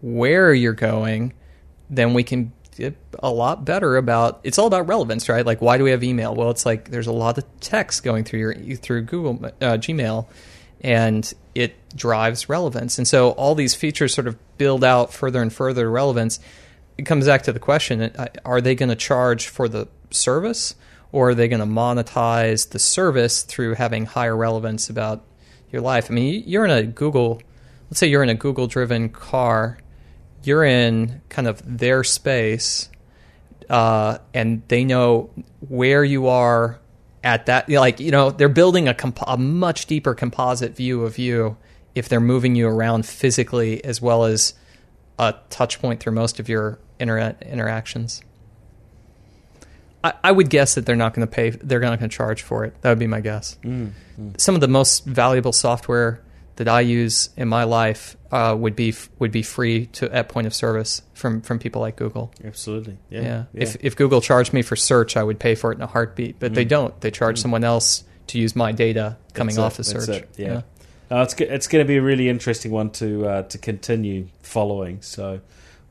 where 0.00 0.52
you're 0.52 0.72
going 0.72 1.34
then 1.90 2.14
we 2.14 2.22
can 2.22 2.52
a 3.18 3.30
lot 3.30 3.64
better 3.64 3.96
about 3.96 4.40
it's 4.42 4.58
all 4.58 4.66
about 4.66 4.86
relevance 4.88 5.28
right? 5.28 5.44
Like 5.44 5.60
why 5.60 5.78
do 5.78 5.84
we 5.84 5.90
have 5.90 6.02
email? 6.02 6.34
Well 6.34 6.50
it's 6.50 6.66
like 6.66 6.90
there's 6.90 7.06
a 7.06 7.12
lot 7.12 7.38
of 7.38 7.44
text 7.60 8.02
going 8.02 8.24
through 8.24 8.40
your 8.40 8.76
through 8.76 9.02
google 9.02 9.44
uh, 9.44 9.78
gmail 9.78 10.26
and 10.80 11.32
it 11.54 11.74
drives 11.94 12.48
relevance. 12.48 12.98
And 12.98 13.06
so 13.06 13.30
all 13.30 13.54
these 13.54 13.74
features 13.74 14.14
sort 14.14 14.26
of 14.26 14.36
build 14.56 14.82
out 14.82 15.12
further 15.12 15.42
and 15.42 15.52
further 15.52 15.90
relevance. 15.90 16.40
It 16.96 17.04
comes 17.04 17.26
back 17.26 17.42
to 17.42 17.52
the 17.52 17.58
question 17.58 18.02
uh, 18.02 18.28
are 18.44 18.60
they 18.60 18.74
going 18.74 18.88
to 18.88 18.96
charge 18.96 19.48
for 19.48 19.68
the 19.68 19.88
service 20.10 20.74
or 21.12 21.30
are 21.30 21.34
they 21.34 21.48
going 21.48 21.60
to 21.60 21.66
monetize 21.66 22.70
the 22.70 22.78
service 22.78 23.42
through 23.42 23.74
having 23.74 24.06
higher 24.06 24.36
relevance 24.36 24.88
about 24.88 25.24
your 25.70 25.82
life? 25.82 26.10
I 26.10 26.14
mean 26.14 26.44
you're 26.46 26.64
in 26.64 26.70
a 26.70 26.82
google 26.84 27.42
let's 27.90 27.98
say 27.98 28.06
you're 28.06 28.22
in 28.22 28.28
a 28.28 28.34
google 28.34 28.66
driven 28.66 29.08
car 29.08 29.78
you're 30.42 30.64
in 30.64 31.20
kind 31.28 31.48
of 31.48 31.62
their 31.64 32.04
space, 32.04 32.88
uh, 33.68 34.18
and 34.34 34.62
they 34.68 34.84
know 34.84 35.30
where 35.68 36.04
you 36.04 36.28
are 36.28 36.78
at 37.22 37.46
that. 37.46 37.68
Like 37.68 38.00
you 38.00 38.10
know, 38.10 38.30
they're 38.30 38.48
building 38.48 38.88
a, 38.88 38.94
comp- 38.94 39.22
a 39.26 39.36
much 39.36 39.86
deeper 39.86 40.14
composite 40.14 40.76
view 40.76 41.04
of 41.04 41.18
you 41.18 41.56
if 41.94 42.08
they're 42.08 42.20
moving 42.20 42.54
you 42.54 42.68
around 42.68 43.04
physically 43.06 43.84
as 43.84 44.00
well 44.00 44.24
as 44.24 44.54
a 45.18 45.34
touch 45.50 45.80
point 45.80 46.00
through 46.00 46.12
most 46.12 46.40
of 46.40 46.48
your 46.48 46.78
internet 46.98 47.42
interactions. 47.42 48.22
I, 50.02 50.14
I 50.24 50.32
would 50.32 50.48
guess 50.48 50.74
that 50.74 50.86
they're 50.86 50.96
not 50.96 51.14
going 51.14 51.26
to 51.26 51.32
pay. 51.32 51.50
They're 51.50 51.80
not 51.80 51.98
going 51.98 52.10
to 52.10 52.16
charge 52.16 52.42
for 52.42 52.64
it. 52.64 52.80
That 52.80 52.90
would 52.90 52.98
be 52.98 53.06
my 53.06 53.20
guess. 53.20 53.58
Mm, 53.62 53.92
mm. 54.18 54.40
Some 54.40 54.54
of 54.54 54.60
the 54.60 54.68
most 54.68 55.04
valuable 55.04 55.52
software 55.52 56.22
that 56.56 56.68
I 56.68 56.80
use 56.80 57.30
in 57.36 57.48
my 57.48 57.64
life 57.64 58.16
uh, 58.32 58.56
would 58.58 58.76
be 58.76 58.94
would 59.18 59.32
be 59.32 59.42
free 59.42 59.86
to 59.86 60.12
at 60.14 60.28
point 60.28 60.46
of 60.46 60.54
service 60.54 61.02
from 61.14 61.40
from 61.40 61.58
people 61.58 61.80
like 61.80 61.96
Google. 61.96 62.32
Absolutely, 62.44 62.98
yeah. 63.08 63.20
yeah. 63.20 63.44
yeah. 63.52 63.62
If 63.62 63.76
if 63.80 63.96
Google 63.96 64.20
charged 64.20 64.52
me 64.52 64.62
for 64.62 64.76
search, 64.76 65.16
I 65.16 65.22
would 65.22 65.38
pay 65.38 65.54
for 65.54 65.72
it 65.72 65.76
in 65.76 65.82
a 65.82 65.86
heartbeat. 65.86 66.38
But 66.38 66.52
mm. 66.52 66.54
they 66.54 66.64
don't. 66.64 66.98
They 67.00 67.10
charge 67.10 67.38
mm. 67.38 67.42
someone 67.42 67.64
else 67.64 68.04
to 68.28 68.38
use 68.38 68.54
my 68.54 68.72
data 68.72 69.16
coming 69.34 69.56
that's 69.56 69.64
off 69.64 69.76
the 69.76 69.84
search. 69.84 70.24
Yeah. 70.36 70.46
yeah. 70.46 70.62
Uh, 71.10 71.22
it's 71.22 71.34
it's 71.40 71.66
going 71.66 71.84
to 71.84 71.88
be 71.88 71.96
a 71.96 72.02
really 72.02 72.28
interesting 72.28 72.70
one 72.70 72.90
to 72.90 73.26
uh, 73.26 73.42
to 73.42 73.58
continue 73.58 74.28
following. 74.42 75.02
So 75.02 75.40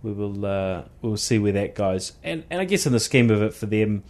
we 0.02 0.13
will 0.13 0.45
uh, 0.45 0.84
we'll 1.02 1.17
see 1.17 1.39
where 1.39 1.52
that 1.52 1.75
goes. 1.75 2.13
And 2.23 2.45
and 2.49 2.62
I 2.62 2.65
guess 2.65 2.86
in 2.86 2.93
the 2.93 3.02
scheme 3.02 3.30
of 3.30 3.41
it 3.41 3.54
for 3.54 3.65
them, 3.65 4.04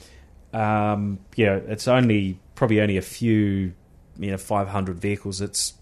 um, 0.54 1.20
you 1.36 1.48
know, 1.48 1.62
it's 1.68 1.88
only 1.88 2.40
probably 2.54 2.80
only 2.80 2.98
a 2.98 3.02
few, 3.02 3.74
you 4.20 4.32
know, 4.32 4.38
five 4.38 4.68
hundred 4.68 5.00
vehicles. 5.00 5.42
It's 5.42 5.74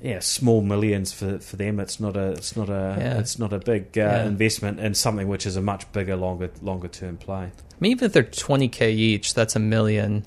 yeah, 0.00 0.20
small 0.20 0.62
millions 0.62 1.12
for, 1.12 1.38
for 1.38 1.56
them. 1.56 1.80
It's 1.80 1.98
not 1.98 2.16
a 2.16 2.32
it's 2.32 2.56
not 2.56 2.68
a 2.68 2.96
yeah. 2.98 3.18
it's 3.18 3.38
not 3.38 3.52
a 3.52 3.58
big 3.58 3.98
uh, 3.98 4.02
yeah. 4.02 4.24
investment 4.24 4.80
in 4.80 4.94
something 4.94 5.28
which 5.28 5.46
is 5.46 5.56
a 5.56 5.62
much 5.62 5.90
bigger, 5.92 6.16
longer 6.16 6.50
longer 6.62 6.88
term 6.88 7.16
play. 7.16 7.44
I 7.44 7.76
mean, 7.80 7.92
even 7.92 8.06
if 8.06 8.12
they're 8.12 8.22
twenty 8.22 8.68
k 8.68 8.92
each, 8.92 9.34
that's 9.34 9.56
a 9.56 9.60
million, 9.60 10.24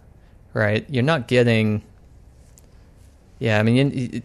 right? 0.54 0.86
You're 0.90 1.04
not 1.04 1.28
getting. 1.28 1.84
Yeah, 3.40 3.60
I 3.60 3.64
mean, 3.64 4.24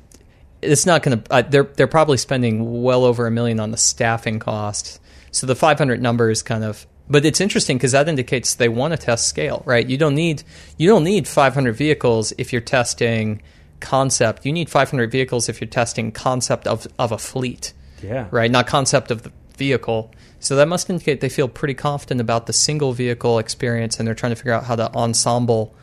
it's 0.63 0.87
not 0.87 1.03
going 1.03 1.23
to. 1.23 1.33
Uh, 1.33 1.43
they're 1.43 1.65
they're 1.65 1.87
probably 1.87 2.17
spending 2.17 2.83
well 2.83 3.05
over 3.05 3.27
a 3.27 3.31
million 3.31 3.61
on 3.61 3.71
the 3.71 3.77
staffing 3.77 4.39
cost. 4.39 5.01
So 5.31 5.47
the 5.47 5.57
500 5.57 6.01
number 6.01 6.31
is 6.31 6.43
kind 6.43 6.65
of. 6.65 6.87
But 7.09 7.25
it's 7.25 7.41
interesting 7.41 7.77
because 7.77 7.93
that 7.93 8.09
indicates 8.09 8.57
they 8.57 8.69
want 8.69 8.93
to 8.93 8.97
test 8.97 9.29
scale, 9.29 9.63
right? 9.65 9.87
You 9.87 9.97
don't 9.97 10.17
need 10.17 10.43
you 10.77 10.89
don't 10.89 11.05
need 11.05 11.29
500 11.29 11.73
vehicles 11.77 12.33
if 12.37 12.53
you're 12.53 12.61
testing 12.61 13.43
concept. 13.81 14.45
You 14.47 14.53
need 14.53 14.69
500 14.71 15.11
vehicles 15.11 15.49
if 15.49 15.61
you're 15.61 15.69
testing 15.69 16.13
concept 16.13 16.67
of, 16.67 16.87
of 16.99 17.13
a 17.13 17.19
fleet, 17.19 17.73
Yeah. 18.03 18.27
right? 18.31 18.51
Not 18.51 18.67
concept 18.67 19.11
of 19.11 19.23
the 19.23 19.33
vehicle. 19.57 20.11
So 20.41 20.55
that 20.57 20.69
must 20.69 20.89
indicate 20.91 21.21
they 21.21 21.29
feel 21.29 21.49
pretty 21.49 21.75
confident 21.75 22.21
about 22.21 22.47
the 22.47 22.53
single 22.53 22.93
vehicle 22.93 23.39
experience, 23.39 23.99
and 23.99 24.07
they're 24.07 24.15
trying 24.15 24.33
to 24.33 24.37
figure 24.37 24.53
out 24.53 24.65
how 24.65 24.77
to 24.77 24.93
ensemble 24.95 25.75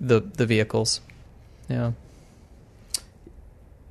the 0.00 0.20
the 0.20 0.44
vehicles. 0.46 1.00
Yeah, 1.68 1.92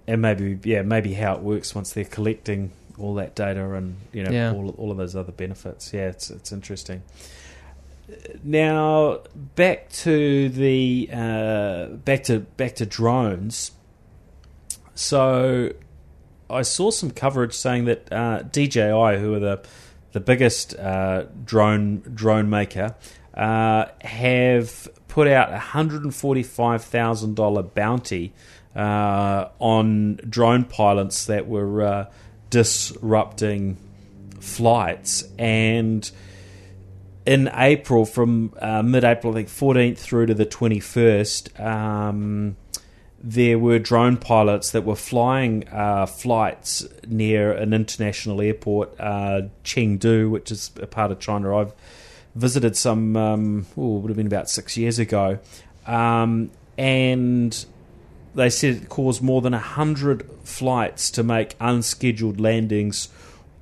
and 0.08 0.22
maybe 0.22 0.60
yeah, 0.64 0.82
maybe 0.82 1.14
how 1.14 1.34
it 1.36 1.42
works 1.42 1.74
once 1.74 1.94
they're 1.94 2.04
collecting 2.06 2.72
all 3.00 3.16
that 3.16 3.36
data 3.36 3.74
and 3.74 3.96
you 4.12 4.24
know 4.24 4.32
Yeah. 4.32 4.54
all 4.54 4.70
all 4.78 4.92
of 4.92 4.98
those 4.98 5.16
other 5.16 5.32
benefits. 5.32 5.94
Yeah, 5.94 6.10
it's 6.10 6.30
it's 6.30 6.52
interesting. 6.52 7.02
Now 8.44 9.22
back 9.56 9.90
to 9.90 10.50
the 10.50 11.10
uh, 11.12 11.86
back 11.88 12.24
to 12.24 12.40
back 12.40 12.76
to 12.76 12.86
drones. 12.86 13.72
So 14.94 15.72
I 16.50 16.62
saw 16.62 16.92
some 16.92 17.12
coverage 17.12 17.54
saying 17.54 17.86
that 17.86 18.12
uh, 18.12 18.44
DJI, 18.44 19.20
who 19.20 19.34
are 19.34 19.40
the 19.40 19.64
the 20.12 20.20
biggest 20.20 20.78
uh, 20.78 21.26
drone 21.46 22.00
drone 22.14 22.50
maker, 22.50 22.96
uh, 23.34 23.86
have 24.02 24.90
put 25.08 25.28
out 25.28 25.54
a 25.54 25.60
hundred 25.60 26.04
and 26.04 26.14
forty 26.14 26.44
five 26.44 26.84
thousand 26.84 27.36
dollar 27.36 27.64
bounty 27.64 28.34
uh, 28.76 29.48
on 29.60 30.20
drone 30.28 30.66
pilots 30.66 31.26
that 31.28 31.48
were 31.48 31.82
uh, 31.82 32.12
disrupting 32.50 33.78
flights 34.40 35.24
and 35.40 36.12
in 37.26 37.50
April, 37.54 38.06
from 38.06 38.54
uh, 38.60 38.84
mid-April, 38.84 39.34
I 39.34 39.44
think 39.44 39.50
14th 39.50 39.98
through 39.98 40.28
to 40.28 40.34
the 40.34 40.46
21st, 40.46 41.60
um, 41.60 42.58
there 43.22 43.58
were 43.58 43.80
drone 43.80 44.18
pilots 44.18 44.72
that 44.72 44.84
were 44.84 44.98
flying 44.98 45.68
uh, 45.70 46.06
flights 46.06 46.86
near 47.08 47.54
an 47.54 47.74
international 47.74 48.42
airport, 48.42 49.00
uh, 49.00 49.44
Chengdu, 49.64 50.30
which 50.30 50.52
is 50.52 50.72
a 50.82 50.88
part 50.88 51.12
of 51.12 51.20
China. 51.20 51.56
I've 51.56 51.74
visited 52.36 52.76
some, 52.76 53.16
um, 53.16 53.66
it 53.72 53.78
would 53.78 54.10
have 54.10 54.18
been 54.18 54.28
about 54.28 54.50
six 54.50 54.76
years 54.76 55.00
ago, 55.00 55.40
um, 55.88 56.52
and 56.78 57.66
they 58.36 58.50
said 58.50 58.76
it 58.76 58.90
caused 58.90 59.22
more 59.22 59.42
than 59.42 59.54
100 59.54 60.30
flights 60.44 61.10
to 61.12 61.24
make 61.24 61.56
unscheduled 61.62 62.42
landings 62.42 63.08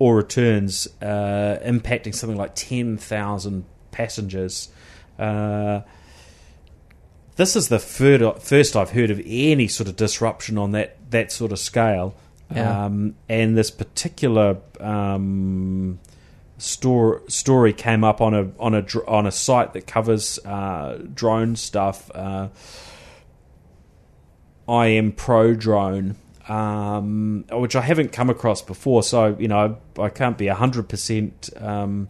or 0.01 0.15
returns, 0.15 0.87
uh, 0.99 1.59
impacting 1.63 2.15
something 2.15 2.35
like 2.35 2.55
10,000 2.55 3.65
passengers. 3.91 4.69
Uh, 5.19 5.81
this 7.35 7.55
is 7.55 7.67
the 7.67 7.77
third, 7.77 8.41
first 8.41 8.75
I've 8.75 8.89
heard 8.89 9.11
of 9.11 9.21
any 9.23 9.67
sort 9.67 9.87
of 9.87 9.95
disruption 9.95 10.57
on 10.57 10.71
that, 10.71 10.97
that 11.11 11.31
sort 11.31 11.51
of 11.51 11.59
scale. 11.59 12.15
Yeah. 12.51 12.85
Um, 12.85 13.13
and 13.29 13.55
this 13.55 13.69
particular 13.69 14.57
um, 14.79 15.99
store, 16.57 17.21
story 17.27 17.71
came 17.71 18.03
up 18.03 18.21
on 18.21 18.33
a 18.33 18.51
on 18.57 18.73
a 18.73 18.83
on 19.07 19.27
a 19.27 19.31
site 19.31 19.73
that 19.73 19.85
covers 19.85 20.39
uh, 20.39 20.97
drone 21.13 21.55
stuff. 21.55 22.09
Uh, 22.15 22.49
I 24.67 24.87
am 24.87 25.11
Pro 25.11 25.53
Drone, 25.53 26.15
um, 26.47 27.45
which 27.51 27.75
I 27.75 27.81
haven't 27.81 28.11
come 28.11 28.29
across 28.29 28.61
before. 28.61 29.03
So 29.03 29.35
you 29.39 29.47
know, 29.47 29.77
I 29.97 30.09
can't 30.09 30.37
be 30.37 30.47
hundred 30.47 30.89
percent 30.89 31.49
um, 31.57 32.07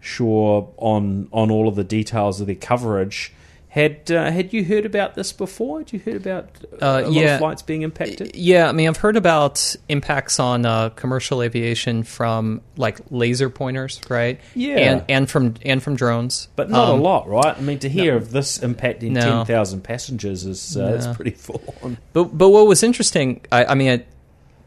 sure 0.00 0.72
on 0.76 1.28
on 1.32 1.50
all 1.50 1.68
of 1.68 1.74
the 1.76 1.84
details 1.84 2.40
of 2.40 2.46
their 2.46 2.56
coverage. 2.56 3.32
Had 3.74 4.08
uh, 4.12 4.30
had 4.30 4.52
you 4.52 4.64
heard 4.64 4.86
about 4.86 5.16
this 5.16 5.32
before? 5.32 5.80
Had 5.80 5.92
you 5.92 5.98
heard 5.98 6.14
about 6.14 6.48
uh, 6.80 7.02
a 7.04 7.08
lot 7.10 7.24
of 7.24 7.38
flights 7.40 7.62
being 7.62 7.82
impacted? 7.82 8.36
yeah. 8.36 8.68
I 8.68 8.72
mean, 8.72 8.86
I've 8.88 8.98
heard 8.98 9.16
about 9.16 9.74
impacts 9.88 10.38
on 10.38 10.64
uh, 10.64 10.90
commercial 10.90 11.42
aviation 11.42 12.04
from 12.04 12.60
like 12.76 13.00
laser 13.10 13.50
pointers, 13.50 14.00
right? 14.08 14.40
Yeah. 14.54 14.76
and 14.76 15.04
and 15.08 15.28
from 15.28 15.54
and 15.64 15.82
from 15.82 15.96
drones, 15.96 16.46
But 16.54 16.70
not 16.70 16.88
Um, 16.90 17.00
a 17.00 17.02
lot, 17.02 17.28
right? 17.28 17.58
I 17.58 17.60
mean, 17.60 17.80
to 17.80 17.88
hear 17.88 18.14
of 18.16 18.30
this 18.30 18.58
impacting 18.58 19.10
No. 19.10 19.20
ten 19.20 19.44
thousand 19.46 19.82
passengers 19.82 20.46
is 20.46 20.76
uh, 20.76 20.94
it's 20.96 21.08
pretty 21.16 21.30
full 21.36 21.74
on. 21.82 21.98
But 22.12 22.26
but 22.38 22.50
what 22.50 22.68
was 22.68 22.84
interesting, 22.84 23.40
I, 23.50 23.64
I 23.64 23.74
mean, 23.74 23.90
I, 23.90 24.04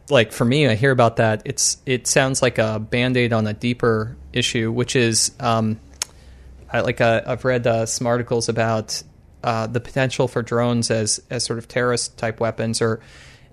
like 0.09 0.33
for 0.33 0.43
me, 0.43 0.67
I 0.67 0.75
hear 0.75 0.91
about 0.91 1.15
that. 1.15 1.43
It's 1.45 1.77
it 1.85 2.07
sounds 2.07 2.41
like 2.41 2.57
a 2.57 2.77
band 2.77 3.15
aid 3.15 3.31
on 3.31 3.47
a 3.47 3.53
deeper 3.53 4.17
issue, 4.33 4.69
which 4.69 4.97
is 4.97 5.31
um, 5.39 5.79
I, 6.71 6.82
like 6.82 7.01
uh, 7.01 7.21
I've 7.25 7.45
read 7.45 7.65
uh, 7.65 7.86
some 7.86 8.08
articles 8.08 8.49
about 8.49 9.01
uh, 9.43 9.67
the 9.67 9.80
potential 9.80 10.27
for 10.27 10.41
drones 10.41 10.91
as 10.91 11.21
as 11.30 11.43
sort 11.43 11.60
of 11.60 11.67
terrorist 11.67 12.17
type 12.17 12.39
weapons, 12.39 12.82
or 12.82 12.99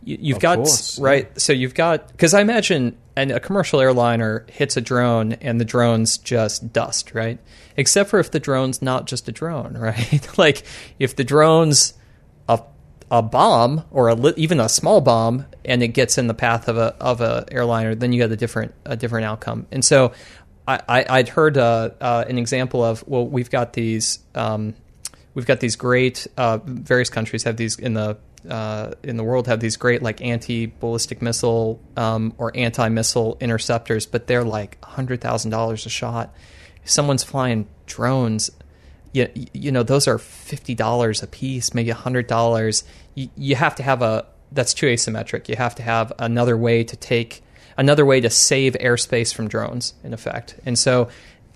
you, 0.02 0.18
you've 0.20 0.36
Of 0.36 0.42
got 0.42 0.56
course, 0.56 0.98
right. 0.98 1.40
So 1.40 1.52
you've 1.52 1.74
got 1.74 2.08
because 2.08 2.34
I 2.34 2.40
imagine 2.40 2.96
and 3.16 3.30
a 3.30 3.40
commercial 3.40 3.80
airliner 3.80 4.44
hits 4.50 4.76
a 4.76 4.80
drone 4.80 5.34
and 5.34 5.60
the 5.60 5.64
drone's 5.64 6.18
just 6.18 6.72
dust, 6.72 7.14
right? 7.14 7.38
Except 7.76 8.10
for 8.10 8.18
if 8.18 8.30
the 8.30 8.40
drone's 8.40 8.82
not 8.82 9.06
just 9.06 9.28
a 9.28 9.32
drone, 9.32 9.74
right? 9.78 10.38
like 10.38 10.64
if 10.98 11.16
the 11.16 11.24
drone's 11.24 11.94
a 12.48 12.60
a 13.10 13.22
bomb 13.22 13.84
or 13.90 14.08
a 14.08 14.14
li- 14.14 14.34
even 14.36 14.58
a 14.58 14.68
small 14.68 15.00
bomb 15.00 15.46
and 15.64 15.82
it 15.82 15.88
gets 15.88 16.18
in 16.18 16.26
the 16.26 16.34
path 16.34 16.68
of 16.68 16.76
a 16.76 16.94
of 17.00 17.20
a 17.20 17.46
airliner, 17.52 17.94
then 17.94 18.12
you 18.12 18.18
get 18.18 18.32
a 18.32 18.36
different 18.36 18.74
a 18.84 18.96
different 18.96 19.26
outcome. 19.26 19.66
And 19.70 19.84
so 19.84 20.12
I, 20.66 20.80
I, 20.88 21.06
I'd 21.08 21.28
heard 21.28 21.58
uh, 21.58 21.90
uh, 22.00 22.24
an 22.26 22.38
example 22.38 22.82
of 22.82 23.06
well, 23.06 23.26
we've 23.26 23.50
got 23.50 23.72
these 23.74 24.18
um, 24.34 24.74
we've 25.34 25.46
got 25.46 25.60
these 25.60 25.76
great 25.76 26.26
uh, 26.36 26.58
various 26.64 27.10
countries 27.10 27.42
have 27.44 27.56
these 27.56 27.78
in 27.78 27.94
the 27.94 28.16
uh, 28.48 28.92
in 29.02 29.16
the 29.16 29.24
world 29.24 29.46
have 29.46 29.60
these 29.60 29.76
great 29.76 30.02
like 30.02 30.20
anti 30.20 30.66
ballistic 30.66 31.22
missile 31.22 31.80
um, 31.96 32.34
or 32.38 32.52
anti 32.54 32.88
missile 32.88 33.36
interceptors, 33.40 34.06
but 34.06 34.26
they're 34.26 34.44
like 34.44 34.82
hundred 34.84 35.20
thousand 35.20 35.50
dollars 35.50 35.86
a 35.86 35.90
shot. 35.90 36.34
If 36.82 36.90
someone's 36.90 37.24
flying 37.24 37.66
drones, 37.86 38.50
you, 39.12 39.28
you 39.52 39.72
know 39.72 39.82
those 39.82 40.08
are 40.08 40.18
fifty 40.18 40.74
dollars 40.74 41.22
a 41.22 41.26
piece, 41.26 41.74
maybe 41.74 41.90
hundred 41.90 42.26
dollars. 42.26 42.84
You, 43.14 43.28
you 43.36 43.56
have 43.56 43.74
to 43.76 43.82
have 43.82 44.02
a 44.02 44.26
that's 44.52 44.74
too 44.74 44.86
asymmetric. 44.86 45.48
You 45.48 45.56
have 45.56 45.74
to 45.76 45.82
have 45.82 46.12
another 46.18 46.56
way 46.56 46.84
to 46.84 46.96
take 46.96 47.42
another 47.76 48.04
way 48.04 48.20
to 48.20 48.30
save 48.30 48.74
airspace 48.80 49.34
from 49.34 49.48
drones, 49.48 49.94
in 50.02 50.12
effect. 50.12 50.56
And 50.64 50.78
so, 50.78 51.08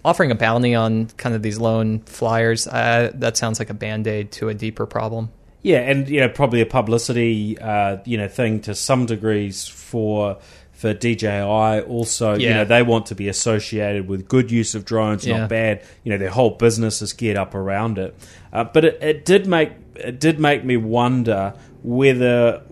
offering 0.04 0.30
a 0.30 0.34
bounty 0.34 0.74
on 0.74 1.06
kind 1.16 1.34
of 1.34 1.42
these 1.42 1.58
lone 1.58 2.00
flyers, 2.00 2.66
uh, 2.66 3.10
that 3.14 3.36
sounds 3.36 3.58
like 3.58 3.70
a 3.70 3.74
band 3.74 4.06
aid 4.06 4.32
to 4.32 4.48
a 4.48 4.54
deeper 4.54 4.86
problem. 4.86 5.30
Yeah, 5.62 5.78
and 5.80 6.08
you 6.08 6.20
know, 6.20 6.28
probably 6.28 6.60
a 6.60 6.66
publicity, 6.66 7.58
uh, 7.58 7.98
you 8.04 8.16
know, 8.16 8.28
thing 8.28 8.60
to 8.62 8.74
some 8.74 9.06
degrees 9.06 9.66
for 9.66 10.38
for 10.72 10.94
DJI. 10.94 11.80
Also, 11.88 12.34
you 12.34 12.50
know, 12.50 12.64
they 12.64 12.84
want 12.84 13.06
to 13.06 13.16
be 13.16 13.26
associated 13.28 14.06
with 14.06 14.28
good 14.28 14.52
use 14.52 14.76
of 14.76 14.84
drones, 14.84 15.26
Yeah. 15.26 15.38
not 15.38 15.48
bad. 15.48 15.82
You 16.04 16.12
know, 16.12 16.18
their 16.18 16.30
whole 16.30 16.50
business 16.50 17.02
is 17.02 17.12
geared 17.12 17.36
up 17.36 17.56
around 17.56 17.98
it. 17.98 18.14
Uh, 18.52 18.62
but 18.62 18.84
it, 18.84 19.02
it 19.02 19.24
did 19.24 19.48
make 19.48 19.72
it 19.96 20.20
did 20.20 20.38
make 20.38 20.64
me 20.64 20.76
wonder 20.76 21.54
whether 21.82 22.62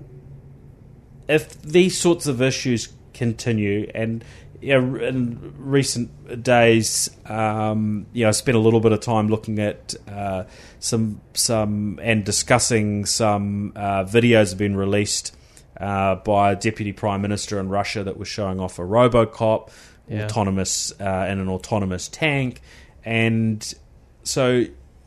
if 1.28 1.60
these 1.62 1.98
sorts 1.98 2.28
of 2.28 2.40
issues 2.40 2.88
continue 3.16 3.90
and 3.94 4.24
you 4.60 4.80
know, 4.80 4.96
in 5.04 5.54
recent 5.58 6.42
days, 6.42 7.10
um, 7.26 8.06
you 8.14 8.22
know, 8.22 8.28
I 8.28 8.32
spent 8.32 8.56
a 8.56 8.60
little 8.60 8.80
bit 8.80 8.92
of 8.92 9.00
time 9.00 9.28
looking 9.28 9.58
at 9.58 9.94
uh, 10.08 10.44
some 10.78 11.20
some 11.34 12.00
and 12.02 12.24
discussing 12.24 13.04
some 13.04 13.72
uh, 13.76 14.04
videos 14.04 14.50
have 14.50 14.58
been 14.58 14.76
released 14.76 15.36
uh, 15.78 16.14
by 16.16 16.52
a 16.52 16.56
deputy 16.56 16.92
prime 16.92 17.20
minister 17.20 17.60
in 17.60 17.68
Russia 17.68 18.02
that 18.04 18.16
was 18.16 18.28
showing 18.28 18.58
off 18.58 18.78
a 18.78 18.82
RoboCop, 18.82 19.70
Yeah. 20.08 20.24
autonomous 20.24 20.90
uh, 20.98 21.04
and 21.04 21.38
an 21.38 21.48
autonomous 21.48 22.08
tank, 22.08 22.62
and 23.04 23.74
so 24.22 24.64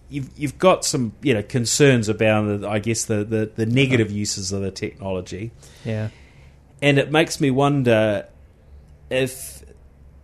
you've 0.10 0.30
you've 0.38 0.60
got 0.60 0.86
some 0.86 1.14
you 1.24 1.34
know 1.34 1.44
concerns 1.44 2.08
about 2.08 2.64
I 2.66 2.80
guess 2.80 3.06
the 3.06 3.24
the, 3.24 3.52
the 3.56 3.66
negative 3.66 4.12
uses 4.12 4.52
of 4.52 4.62
the 4.62 4.72
technology 4.72 5.52
Yeah. 5.84 6.10
And 6.82 6.98
it 6.98 7.12
makes 7.12 7.40
me 7.42 7.52
wonder 7.52 8.28
if 9.10 9.64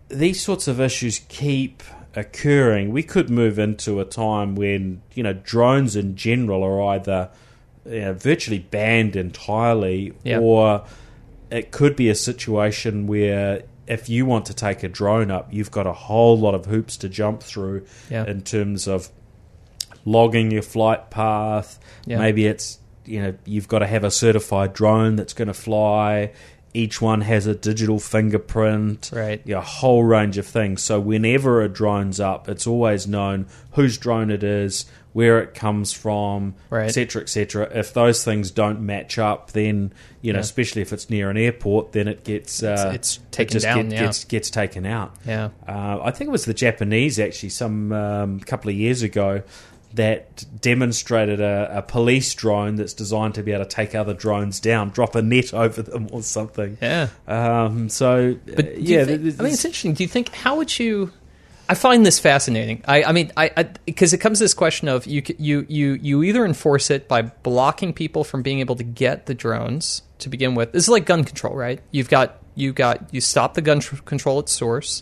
these 0.10 0.42
sorts 0.42 0.68
of 0.68 0.80
issues 0.80 1.20
keep 1.28 1.82
occurring, 2.16 2.92
we 2.92 3.04
could 3.04 3.30
move 3.30 3.60
into 3.60 4.00
a 4.00 4.06
time 4.06 4.56
when 4.56 5.02
you 5.14 5.24
know 5.24 5.34
drones 5.34 5.96
in 5.96 6.16
general 6.16 6.64
are 6.64 6.96
either 6.96 7.30
you 7.86 8.00
know, 8.02 8.14
virtually 8.14 8.60
banned 8.60 9.16
entirely, 9.16 10.14
Yep. 10.24 10.42
or 10.42 10.86
it 11.52 11.72
could 11.72 11.96
be 11.96 12.10
a 12.10 12.16
situation 12.16 13.06
where 13.08 13.64
if 13.88 14.10
you 14.10 14.26
want 14.26 14.46
to 14.48 14.54
take 14.54 14.82
a 14.82 14.88
drone 14.90 15.30
up, 15.30 15.54
you've 15.54 15.70
got 15.72 15.86
a 15.86 15.94
whole 15.94 16.40
lot 16.40 16.56
of 16.56 16.66
hoops 16.66 16.98
to 16.98 17.10
jump 17.10 17.44
through 17.44 17.86
Yeah. 18.10 18.26
in 18.26 18.42
terms 18.42 18.88
of 18.88 19.10
logging 20.06 20.50
your 20.52 20.64
flight 20.64 21.10
path. 21.12 21.80
Yeah. 22.06 22.18
Maybe 22.20 22.46
it's 22.48 22.80
you 23.06 23.22
know 23.22 23.34
you've 23.46 23.68
got 23.68 23.80
to 23.80 23.88
have 23.88 24.04
a 24.04 24.12
certified 24.12 24.74
drone 24.74 25.16
that's 25.16 25.34
going 25.34 25.48
to 25.48 25.54
fly. 25.54 26.32
Each 26.74 27.02
one 27.02 27.22
has 27.22 27.48
a 27.48 27.56
digital 27.56 28.00
fingerprint. 28.00 29.12
Right. 29.14 29.48
A 29.50 29.62
whole 29.62 30.04
range 30.04 30.38
of 30.38 30.46
things. 30.46 30.84
So 30.84 31.00
whenever 31.00 31.62
a 31.62 31.70
drone's 31.70 32.20
up, 32.20 32.50
it's 32.50 32.68
always 32.68 33.08
known 33.08 33.48
whose 33.72 33.98
drone 33.98 34.30
it 34.30 34.44
is, 34.44 34.86
where 35.14 35.40
it 35.40 35.54
comes 35.54 35.94
from, 35.94 36.54
Right. 36.70 36.88
et 36.90 36.92
cetera, 36.92 37.22
et 37.22 37.30
cetera. 37.30 37.70
If 37.74 37.94
those 37.94 38.26
things 38.26 38.52
don't 38.52 38.82
match 38.82 39.18
up, 39.18 39.52
then 39.52 39.94
you 40.22 40.34
know, 40.34 40.40
Yeah. 40.40 40.42
especially 40.42 40.82
if 40.82 40.92
it's 40.92 41.10
near 41.10 41.30
an 41.30 41.38
airport, 41.38 41.94
then 41.94 42.10
it 42.10 42.26
gets 42.26 42.62
uh, 42.62 42.92
it's 42.94 43.18
it 43.18 43.32
taken 43.32 43.54
just 43.54 43.64
down, 43.66 43.88
get- 43.88 43.92
yeah. 43.94 44.06
gets 44.08 44.24
gets 44.26 44.50
taken 44.50 44.86
out. 44.86 45.16
Yeah. 45.26 45.50
Uh, 45.66 46.00
I 46.04 46.12
think 46.12 46.28
it 46.28 46.32
was 46.32 46.44
the 46.44 46.54
Japanese 46.54 47.20
actually 47.20 47.50
some 47.50 47.94
um, 47.94 48.40
couple 48.42 48.70
of 48.70 48.76
years 48.76 49.02
ago 49.02 49.44
that 49.96 50.46
demonstrated 50.62 51.40
a, 51.42 51.78
a 51.78 51.82
police 51.82 52.34
drone 52.34 52.76
that's 52.76 52.94
designed 52.94 53.36
to 53.36 53.44
be 53.44 53.52
able 53.52 53.66
to 53.66 53.70
take 53.70 53.96
other 53.96 54.14
drones 54.14 54.60
down, 54.60 54.90
drop 54.90 55.16
a 55.16 55.22
net 55.22 55.54
over 55.54 55.82
them 55.82 56.08
or 56.12 56.22
something. 56.22 56.78
Yeah. 56.82 57.10
Um, 57.28 57.90
so, 57.90 58.36
But 58.46 58.66
uh, 58.66 58.70
yeah, 58.78 59.06
think- 59.06 59.40
I 59.40 59.44
mean, 59.44 59.54
it's 59.54 59.66
interesting. 59.66 59.94
Do 59.94 60.04
you 60.04 60.10
think 60.10 60.30
how 60.30 60.58
would 60.58 60.78
you? 60.80 61.12
I 61.68 61.74
find 61.74 62.06
this 62.06 62.20
fascinating. 62.20 62.84
I, 62.88 63.06
I 63.06 63.12
mean, 63.12 63.32
I 63.36 63.50
because 63.86 64.14
it 64.14 64.20
comes 64.20 64.38
to 64.38 64.44
this 64.44 64.54
question 64.54 64.88
of 64.88 65.08
you 65.08 65.24
you 65.40 65.66
you 65.68 65.94
you 65.94 66.22
either 66.24 66.46
enforce 66.46 66.92
it 66.92 67.08
by 67.08 67.24
blocking 67.24 67.92
people 67.92 68.24
from 68.24 68.44
being 68.44 68.60
able 68.60 68.76
to 68.76 68.84
get 68.84 69.26
the 69.26 69.34
drones 69.34 70.04
to 70.20 70.30
begin 70.30 70.54
with. 70.54 70.74
This 70.74 70.84
is 70.84 70.90
like 70.90 71.08
gun 71.08 71.24
control, 71.24 71.56
right? 71.56 71.82
You've 71.90 72.10
got 72.10 72.38
you've 72.54 72.76
got 72.76 73.12
you 73.12 73.20
stop 73.20 73.56
the 73.56 73.64
gun 73.64 73.80
tr- 73.80 73.96
control 74.04 74.38
at 74.38 74.48
source, 74.48 75.02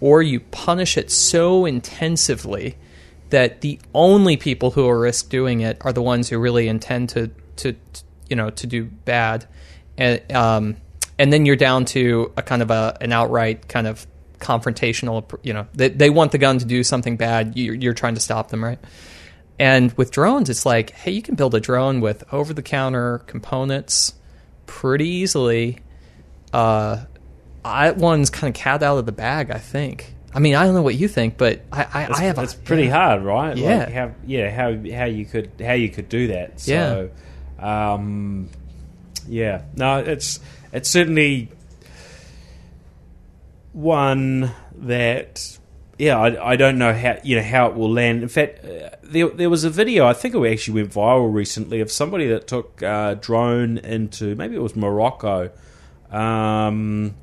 or 0.00 0.22
you 0.22 0.40
punish 0.40 0.96
it 0.96 1.10
so 1.10 1.66
intensively 1.66 2.76
that 3.30 3.60
the 3.60 3.78
only 3.94 4.36
people 4.36 4.70
who 4.70 4.88
are 4.88 4.98
risk 4.98 5.28
doing 5.28 5.60
it 5.60 5.78
are 5.82 5.92
the 5.92 6.02
ones 6.02 6.28
who 6.28 6.38
really 6.38 6.68
intend 6.68 7.08
to 7.10 7.30
to, 7.56 7.72
to 7.72 8.02
you 8.28 8.36
know 8.36 8.50
to 8.50 8.66
do 8.66 8.84
bad, 8.84 9.46
and 9.96 10.20
um, 10.32 10.76
and 11.18 11.32
then 11.32 11.46
you're 11.46 11.56
down 11.56 11.84
to 11.86 12.32
a 12.36 12.42
kind 12.42 12.62
of 12.62 12.70
a 12.70 12.96
an 13.00 13.12
outright 13.12 13.68
kind 13.68 13.86
of 13.86 14.06
confrontational. 14.38 15.38
You 15.42 15.54
know, 15.54 15.66
they 15.74 15.88
they 15.88 16.10
want 16.10 16.32
the 16.32 16.38
gun 16.38 16.58
to 16.58 16.64
do 16.64 16.82
something 16.82 17.16
bad. 17.16 17.56
You're, 17.56 17.74
you're 17.74 17.94
trying 17.94 18.14
to 18.14 18.20
stop 18.20 18.48
them, 18.50 18.62
right? 18.62 18.78
And 19.58 19.92
with 19.94 20.10
drones, 20.10 20.50
it's 20.50 20.66
like, 20.66 20.90
hey, 20.90 21.12
you 21.12 21.22
can 21.22 21.34
build 21.34 21.54
a 21.54 21.60
drone 21.60 22.00
with 22.00 22.24
over 22.32 22.52
the 22.52 22.62
counter 22.62 23.18
components 23.26 24.14
pretty 24.66 25.08
easily. 25.08 25.78
Uh, 26.52 27.04
one's 27.64 28.30
kind 28.30 28.54
of 28.54 28.60
cat 28.60 28.82
out 28.82 28.98
of 28.98 29.06
the 29.06 29.12
bag, 29.12 29.50
I 29.50 29.58
think. 29.58 30.14
I 30.36 30.38
mean, 30.38 30.54
I 30.54 30.64
don't 30.66 30.74
know 30.74 30.82
what 30.82 30.96
you 30.96 31.08
think, 31.08 31.38
but 31.38 31.62
I, 31.72 31.86
I, 31.94 32.02
it's, 32.04 32.20
I 32.20 32.22
have. 32.24 32.38
a- 32.38 32.42
it's 32.42 32.52
pretty 32.54 32.84
yeah. 32.84 32.90
hard, 32.90 33.22
right? 33.22 33.56
Yeah. 33.56 33.78
Like 33.78 33.92
how, 33.92 34.14
yeah, 34.26 34.50
how 34.50 34.66
how 34.94 35.06
you 35.06 35.24
could 35.24 35.50
how 35.58 35.72
you 35.72 35.88
could 35.88 36.10
do 36.10 36.26
that. 36.26 36.60
So, 36.60 37.10
um, 37.58 38.50
yeah, 39.26 39.62
no, 39.74 39.98
it's 40.00 40.38
it's 40.74 40.90
certainly 40.90 41.48
one 43.72 44.52
that 44.74 45.58
yeah, 45.98 46.18
I, 46.18 46.52
I 46.52 46.56
don't 46.56 46.76
know 46.76 46.92
how 46.92 47.18
you 47.22 47.36
know 47.36 47.42
how 47.42 47.68
it 47.68 47.74
will 47.74 47.90
land. 47.90 48.22
In 48.22 48.28
fact, 48.28 48.62
uh, 48.62 48.90
there 49.02 49.30
there 49.30 49.48
was 49.48 49.64
a 49.64 49.70
video 49.70 50.06
I 50.06 50.12
think 50.12 50.34
it 50.34 50.52
actually 50.52 50.82
went 50.82 50.92
viral 50.92 51.32
recently 51.32 51.80
of 51.80 51.90
somebody 51.90 52.26
that 52.28 52.46
took 52.46 52.82
a 52.82 53.18
drone 53.18 53.78
into 53.78 54.34
maybe 54.34 54.54
it 54.54 54.62
was 54.62 54.76
Morocco, 54.76 55.50
um, 56.10 57.14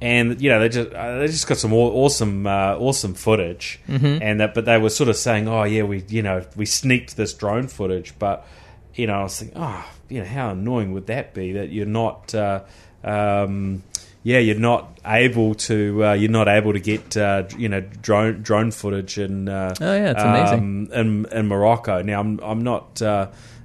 and 0.00 0.40
you 0.40 0.50
know 0.50 0.60
they 0.60 0.68
just 0.68 0.92
uh, 0.92 1.18
they 1.18 1.26
just 1.28 1.46
got 1.46 1.56
some 1.58 1.72
aw- 1.72 1.92
awesome 2.04 2.46
uh, 2.46 2.76
awesome 2.76 3.14
footage, 3.14 3.80
and 3.88 4.40
that 4.40 4.54
but 4.54 4.64
they 4.64 4.78
were 4.78 4.90
sort 4.90 5.08
of 5.08 5.16
saying, 5.16 5.48
oh 5.48 5.64
yeah, 5.64 5.82
we 5.82 6.04
you 6.08 6.22
know 6.22 6.44
we 6.56 6.66
sneaked 6.66 7.16
this 7.16 7.32
drone 7.34 7.68
footage, 7.68 8.14
but 8.18 8.46
you 8.94 9.06
know 9.06 9.14
I 9.20 9.22
was 9.22 9.38
thinking, 9.38 9.56
oh 9.60 9.84
you 10.08 10.20
know 10.20 10.26
how 10.26 10.50
annoying 10.50 10.92
would 10.92 11.06
that 11.06 11.32
be 11.34 11.52
that 11.52 11.70
you're 11.70 11.86
not. 11.86 12.34
Uh, 12.34 12.60
um, 13.02 13.82
yeah, 14.26 14.38
you're 14.38 14.58
not 14.58 14.98
able 15.04 15.54
to. 15.54 16.02
Uh, 16.04 16.12
you're 16.14 16.30
not 16.30 16.48
able 16.48 16.72
to 16.72 16.80
get 16.80 17.14
uh, 17.16 17.44
you 17.58 17.68
know 17.68 17.80
drone 17.80 18.40
drone 18.42 18.70
footage 18.70 19.18
in. 19.18 19.48
Uh, 19.50 19.74
Oh, 19.80 19.94
yeah, 19.94 20.10
it's 20.12 20.22
amazing. 20.22 20.58
um, 20.58 20.88
in 20.92 21.26
in 21.30 21.46
Morocco. 21.46 22.00
Now 22.02 22.20
I'm 22.20 22.40
I'm 22.42 22.62
not. 22.62 23.02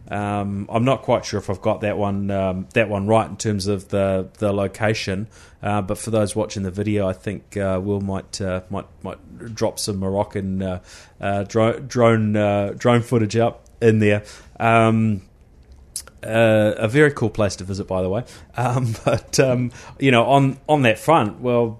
Um, 0.10 0.68
I'm 0.72 0.86
not 0.86 1.03
quite 1.03 1.24
sure 1.24 1.39
if 1.39 1.49
I've 1.49 1.62
got 1.62 1.82
that 1.82 1.97
one 1.97 2.32
um, 2.32 2.68
that 2.74 2.89
one 2.89 3.05
right 3.05 3.30
in 3.30 3.38
terms 3.38 3.68
of 3.68 3.89
the 3.89 4.28
the 4.39 4.51
location, 4.51 5.28
uh, 5.62 5.82
but 5.82 5.97
for 5.97 6.10
those 6.10 6.36
watching 6.36 6.64
the 6.64 6.72
video, 6.72 7.07
I 7.07 7.14
think 7.14 7.55
uh, 7.55 7.80
Will 7.82 8.01
might 8.01 8.41
uh, 8.41 8.62
might 8.70 8.88
might 9.03 9.53
drop 9.53 9.78
some 9.78 9.97
Moroccan 9.97 10.64
uh, 10.64 10.80
uh, 11.22 11.43
drone 11.43 11.88
drone 11.88 12.36
uh, 12.36 12.74
drone 12.76 13.01
footage 13.01 13.36
up 13.36 13.66
in 13.82 13.99
there. 13.99 14.24
Um, 14.60 15.22
a 16.22 16.88
very 16.89 17.12
cool 17.12 17.30
place 17.30 17.55
to 17.57 17.64
visit, 17.64 17.88
by 17.88 18.01
the 18.01 18.10
way. 18.10 18.24
Um, 18.57 18.93
but 19.05 19.39
um, 19.39 19.72
you 19.99 20.12
know, 20.12 20.26
on 20.26 20.60
on 20.68 20.82
that 20.82 20.97
front, 20.99 21.39
well, 21.39 21.80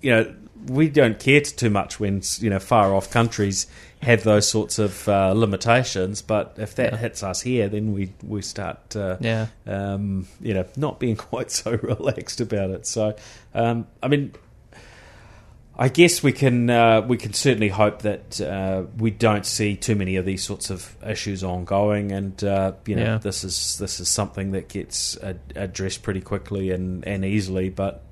you 0.00 0.10
know, 0.10 0.34
we 0.68 0.88
don't 0.88 1.18
care 1.18 1.40
too 1.40 1.70
much 1.70 2.00
when 2.00 2.22
you 2.38 2.50
know 2.50 2.58
far 2.60 2.94
off 2.94 3.10
countries 3.10 3.66
have 4.04 4.22
those 4.22 4.48
sorts 4.48 4.78
of 4.78 5.08
uh, 5.08 5.32
limitations. 5.32 6.22
But 6.22 6.54
if 6.58 6.74
that 6.76 6.96
hits 6.98 7.22
us 7.22 7.40
here, 7.42 7.68
then 7.68 7.92
we 7.92 8.12
we 8.22 8.42
start, 8.42 8.94
uh, 8.96 9.16
Yeah. 9.20 9.46
um, 9.66 10.26
you 10.40 10.54
know, 10.54 10.64
not 10.76 11.00
being 11.00 11.16
quite 11.30 11.50
so 11.50 11.72
relaxed 11.72 12.40
about 12.40 12.70
it. 12.70 12.86
So, 12.86 13.16
um, 13.54 13.86
I 14.02 14.08
mean. 14.08 14.32
I 15.76 15.88
guess 15.88 16.22
we 16.22 16.30
can 16.30 16.70
uh, 16.70 17.00
we 17.00 17.16
can 17.16 17.32
certainly 17.32 17.68
hope 17.68 18.02
that 18.02 18.40
uh, 18.40 18.84
we 18.96 19.10
don't 19.10 19.44
see 19.44 19.74
too 19.74 19.96
many 19.96 20.14
of 20.14 20.24
these 20.24 20.44
sorts 20.44 20.70
of 20.70 20.94
issues 21.04 21.42
ongoing, 21.42 22.12
and 22.12 22.44
uh, 22.44 22.74
you 22.86 22.94
know 22.94 23.02
Yeah. 23.02 23.18
this 23.18 23.42
is 23.42 23.76
this 23.78 23.98
is 23.98 24.08
something 24.08 24.52
that 24.52 24.68
gets 24.68 25.20
ad- 25.20 25.40
addressed 25.56 26.04
pretty 26.04 26.20
quickly 26.20 26.70
and, 26.70 27.04
and 27.08 27.24
easily. 27.24 27.70
But 27.70 28.04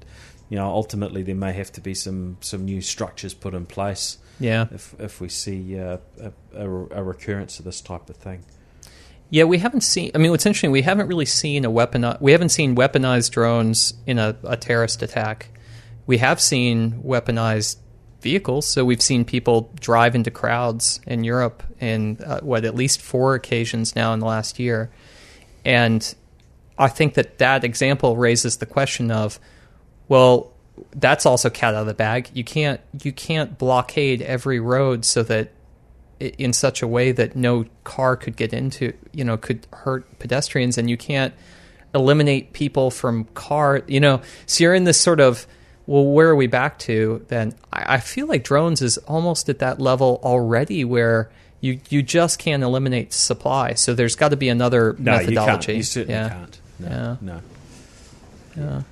you 0.48 0.56
know 0.56 0.66
ultimately 0.70 1.22
there 1.22 1.36
may 1.36 1.52
have 1.52 1.70
to 1.74 1.80
be 1.80 1.94
some, 1.94 2.36
some 2.40 2.64
new 2.64 2.80
structures 2.80 3.32
put 3.32 3.54
in 3.54 3.64
place 3.66 4.18
Yeah. 4.40 4.66
if 4.72 4.94
if 4.98 5.20
we 5.20 5.28
see 5.28 5.78
uh, 5.78 5.98
a, 6.20 6.32
a, 6.54 6.68
a 6.68 7.02
recurrence 7.02 7.58
of 7.58 7.64
this 7.64 7.80
type 7.80 8.10
of 8.10 8.16
thing. 8.16 8.44
Yeah, 9.30 9.44
we 9.44 9.58
haven't 9.58 9.80
seen. 9.82 10.10
I 10.14 10.18
mean, 10.18 10.30
what's 10.30 10.44
interesting, 10.44 10.72
we 10.72 10.82
haven't 10.82 11.06
really 11.06 11.24
seen 11.24 11.64
a 11.64 11.70
weapon. 11.70 12.04
We 12.20 12.32
haven't 12.32 12.50
seen 12.50 12.76
weaponized 12.76 13.30
drones 13.30 13.94
in 14.06 14.18
a, 14.18 14.36
a 14.44 14.56
terrorist 14.56 15.02
attack. 15.02 15.48
We 16.06 16.18
have 16.18 16.40
seen 16.40 17.02
weaponized 17.02 17.76
vehicles. 18.20 18.66
So 18.66 18.84
we've 18.84 19.00
seen 19.00 19.24
people 19.24 19.72
drive 19.80 20.14
into 20.14 20.30
crowds 20.30 21.00
in 21.06 21.24
Europe 21.24 21.62
in 21.80 22.18
uh, 22.24 22.40
what 22.40 22.64
at 22.64 22.74
least 22.74 23.00
four 23.00 23.34
occasions 23.34 23.96
now 23.96 24.12
in 24.12 24.20
the 24.20 24.26
last 24.26 24.58
year, 24.58 24.90
and 25.64 26.14
I 26.78 26.88
think 26.88 27.14
that 27.14 27.38
that 27.38 27.64
example 27.64 28.16
raises 28.16 28.56
the 28.56 28.66
question 28.66 29.10
of, 29.10 29.38
well, 30.08 30.52
that's 30.94 31.26
also 31.26 31.50
cat 31.50 31.74
out 31.74 31.82
of 31.82 31.86
the 31.86 31.94
bag. 31.94 32.30
You 32.34 32.44
can't 32.44 32.80
you 33.02 33.12
can't 33.12 33.58
blockade 33.58 34.22
every 34.22 34.60
road 34.60 35.04
so 35.04 35.22
that 35.24 35.50
in 36.20 36.52
such 36.52 36.82
a 36.82 36.86
way 36.86 37.10
that 37.12 37.34
no 37.34 37.64
car 37.84 38.16
could 38.16 38.36
get 38.36 38.52
into, 38.52 38.92
you 39.12 39.24
know, 39.24 39.36
could 39.36 39.66
hurt 39.72 40.18
pedestrians, 40.18 40.78
and 40.78 40.88
you 40.88 40.96
can't 40.96 41.34
eliminate 41.94 42.52
people 42.52 42.90
from 42.90 43.24
car, 43.34 43.82
you 43.86 44.00
know. 44.00 44.22
So 44.46 44.64
you're 44.64 44.74
in 44.74 44.84
this 44.84 45.00
sort 45.00 45.18
of, 45.20 45.46
well, 45.86 46.04
where 46.06 46.28
are 46.28 46.36
we 46.36 46.46
back 46.46 46.78
to? 46.80 47.24
Then 47.28 47.54
I, 47.72 47.94
I 47.96 47.98
feel 48.00 48.26
like 48.28 48.44
drones 48.44 48.82
is 48.82 48.98
almost 48.98 49.48
at 49.48 49.58
that 49.58 49.80
level 49.80 50.20
already, 50.22 50.84
where 50.84 51.28
you 51.60 51.80
you 51.90 52.02
just 52.02 52.38
can't 52.38 52.62
eliminate 52.62 53.12
supply. 53.12 53.74
So 53.74 53.92
there's 53.94 54.14
got 54.16 54.28
to 54.30 54.36
be 54.36 54.48
another 54.48 54.94
No, 54.98 55.12
you 55.14 55.18
methodology. 55.18 55.66
can't. 55.66 55.76
You 55.78 55.82
certainly 55.82 56.14
yeah. 56.14 56.28
can't. 56.28 56.60
No, 56.78 56.88
Yeah. 56.88 57.16
no. 57.20 57.40
Yeah. 58.56 58.82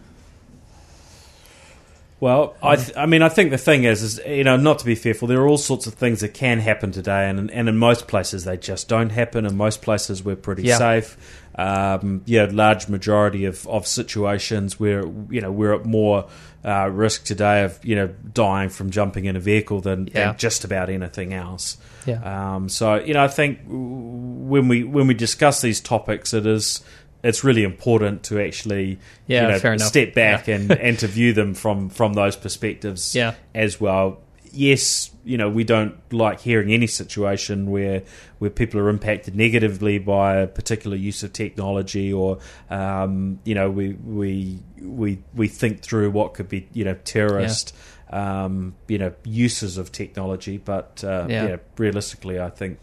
Well, 2.21 2.55
I, 2.63 2.77
th- 2.77 2.97
I 2.99 3.07
mean, 3.07 3.23
I 3.23 3.31
think 3.31 3.51
the 3.51 3.57
thing 3.59 3.85
is, 3.85 4.03
is 4.03 4.21
you 4.27 4.45
know, 4.45 4.57
not 4.59 4.81
to 4.81 4.85
be 4.85 4.95
fearful. 4.95 5.27
There 5.27 5.41
are 5.41 5.49
all 5.49 5.57
sorts 5.57 5.87
of 5.87 5.95
things 5.95 6.21
that 6.21 6.35
can 6.35 6.59
happen 6.61 6.93
today, 6.93 7.29
and 7.31 7.51
and 7.51 7.69
in 7.69 7.79
most 7.79 8.09
places 8.09 8.45
they 8.45 8.59
just 8.59 8.89
don't 8.89 9.09
happen. 9.11 9.47
In 9.47 9.57
most 9.57 9.81
places 9.81 10.23
we're 10.23 10.37
pretty 10.37 10.65
Yeah. 10.65 10.77
safe. 10.79 11.17
Um, 11.57 12.23
yeah, 12.27 12.47
large 12.51 12.89
majority 12.89 13.45
of, 13.47 13.67
of 13.67 13.87
situations 13.87 14.79
where 14.79 15.05
you 15.31 15.41
know 15.41 15.51
we're 15.51 15.75
at 15.75 15.85
more 15.87 16.29
uh, 16.65 16.89
risk 16.91 17.25
today 17.25 17.65
of 17.65 17.83
you 17.85 17.97
know 17.97 18.09
dying 18.35 18.69
from 18.69 18.91
jumping 18.91 19.25
in 19.25 19.35
a 19.37 19.41
vehicle 19.41 19.81
than, 19.81 20.07
Yeah. 20.09 20.27
than 20.27 20.37
just 20.39 20.65
about 20.65 20.91
anything 20.91 21.33
else. 21.33 21.79
Yeah. 22.07 22.55
Um, 22.55 22.69
so 22.69 22.97
you 22.97 23.15
know, 23.15 23.25
I 23.25 23.29
think 23.29 23.61
when 23.67 24.69
we 24.69 24.85
when 24.85 25.07
we 25.07 25.15
discuss 25.15 25.61
these 25.63 25.81
topics, 25.81 26.35
it 26.35 26.47
is 26.47 26.83
it's 27.23 27.45
really 27.45 27.65
important 27.65 28.23
to 28.25 28.41
actually 28.41 28.99
Yeah, 29.27 29.57
you 29.59 29.63
know, 29.63 29.77
step 29.79 30.15
back 30.15 30.49
Yeah. 30.49 30.57
and, 30.57 30.73
and 30.87 30.99
to 31.01 31.07
view 31.07 31.33
them 31.33 31.55
from 31.55 31.89
from 31.91 32.15
those 32.15 32.37
perspectives 32.37 33.15
Yeah. 33.15 33.35
as 33.55 33.81
well. 33.81 34.21
Yes, 34.53 35.11
you 35.25 35.39
know 35.39 35.49
we 35.49 35.63
don't 35.63 35.95
like 36.13 36.41
hearing 36.41 36.73
any 36.73 36.89
situation 36.89 37.71
where 37.71 38.03
where 38.41 38.51
people 38.51 38.81
are 38.81 38.89
impacted 38.89 39.37
negatively 39.37 39.99
by 40.01 40.39
a 40.39 40.47
particular 40.49 40.97
use 40.97 41.23
of 41.23 41.33
technology, 41.33 42.13
or 42.13 42.39
um, 42.69 43.39
you 43.45 43.55
know 43.55 43.71
we 43.71 43.93
we 43.93 44.59
we 44.83 45.23
we 45.35 45.47
think 45.47 45.83
through 45.83 46.11
what 46.11 46.35
could 46.35 46.49
be 46.49 46.67
you 46.73 46.85
know 46.85 46.95
terrorist. 47.05 47.77
Um, 48.13 48.75
you 48.89 48.99
know 48.99 49.13
uses 49.23 49.79
of 49.79 49.93
technology, 49.93 50.59
but 50.59 51.05
uh, 51.05 51.27
Yeah. 51.29 51.47
yeah. 51.47 51.57
realistically, 51.79 52.41
I 52.41 52.51
think 52.51 52.81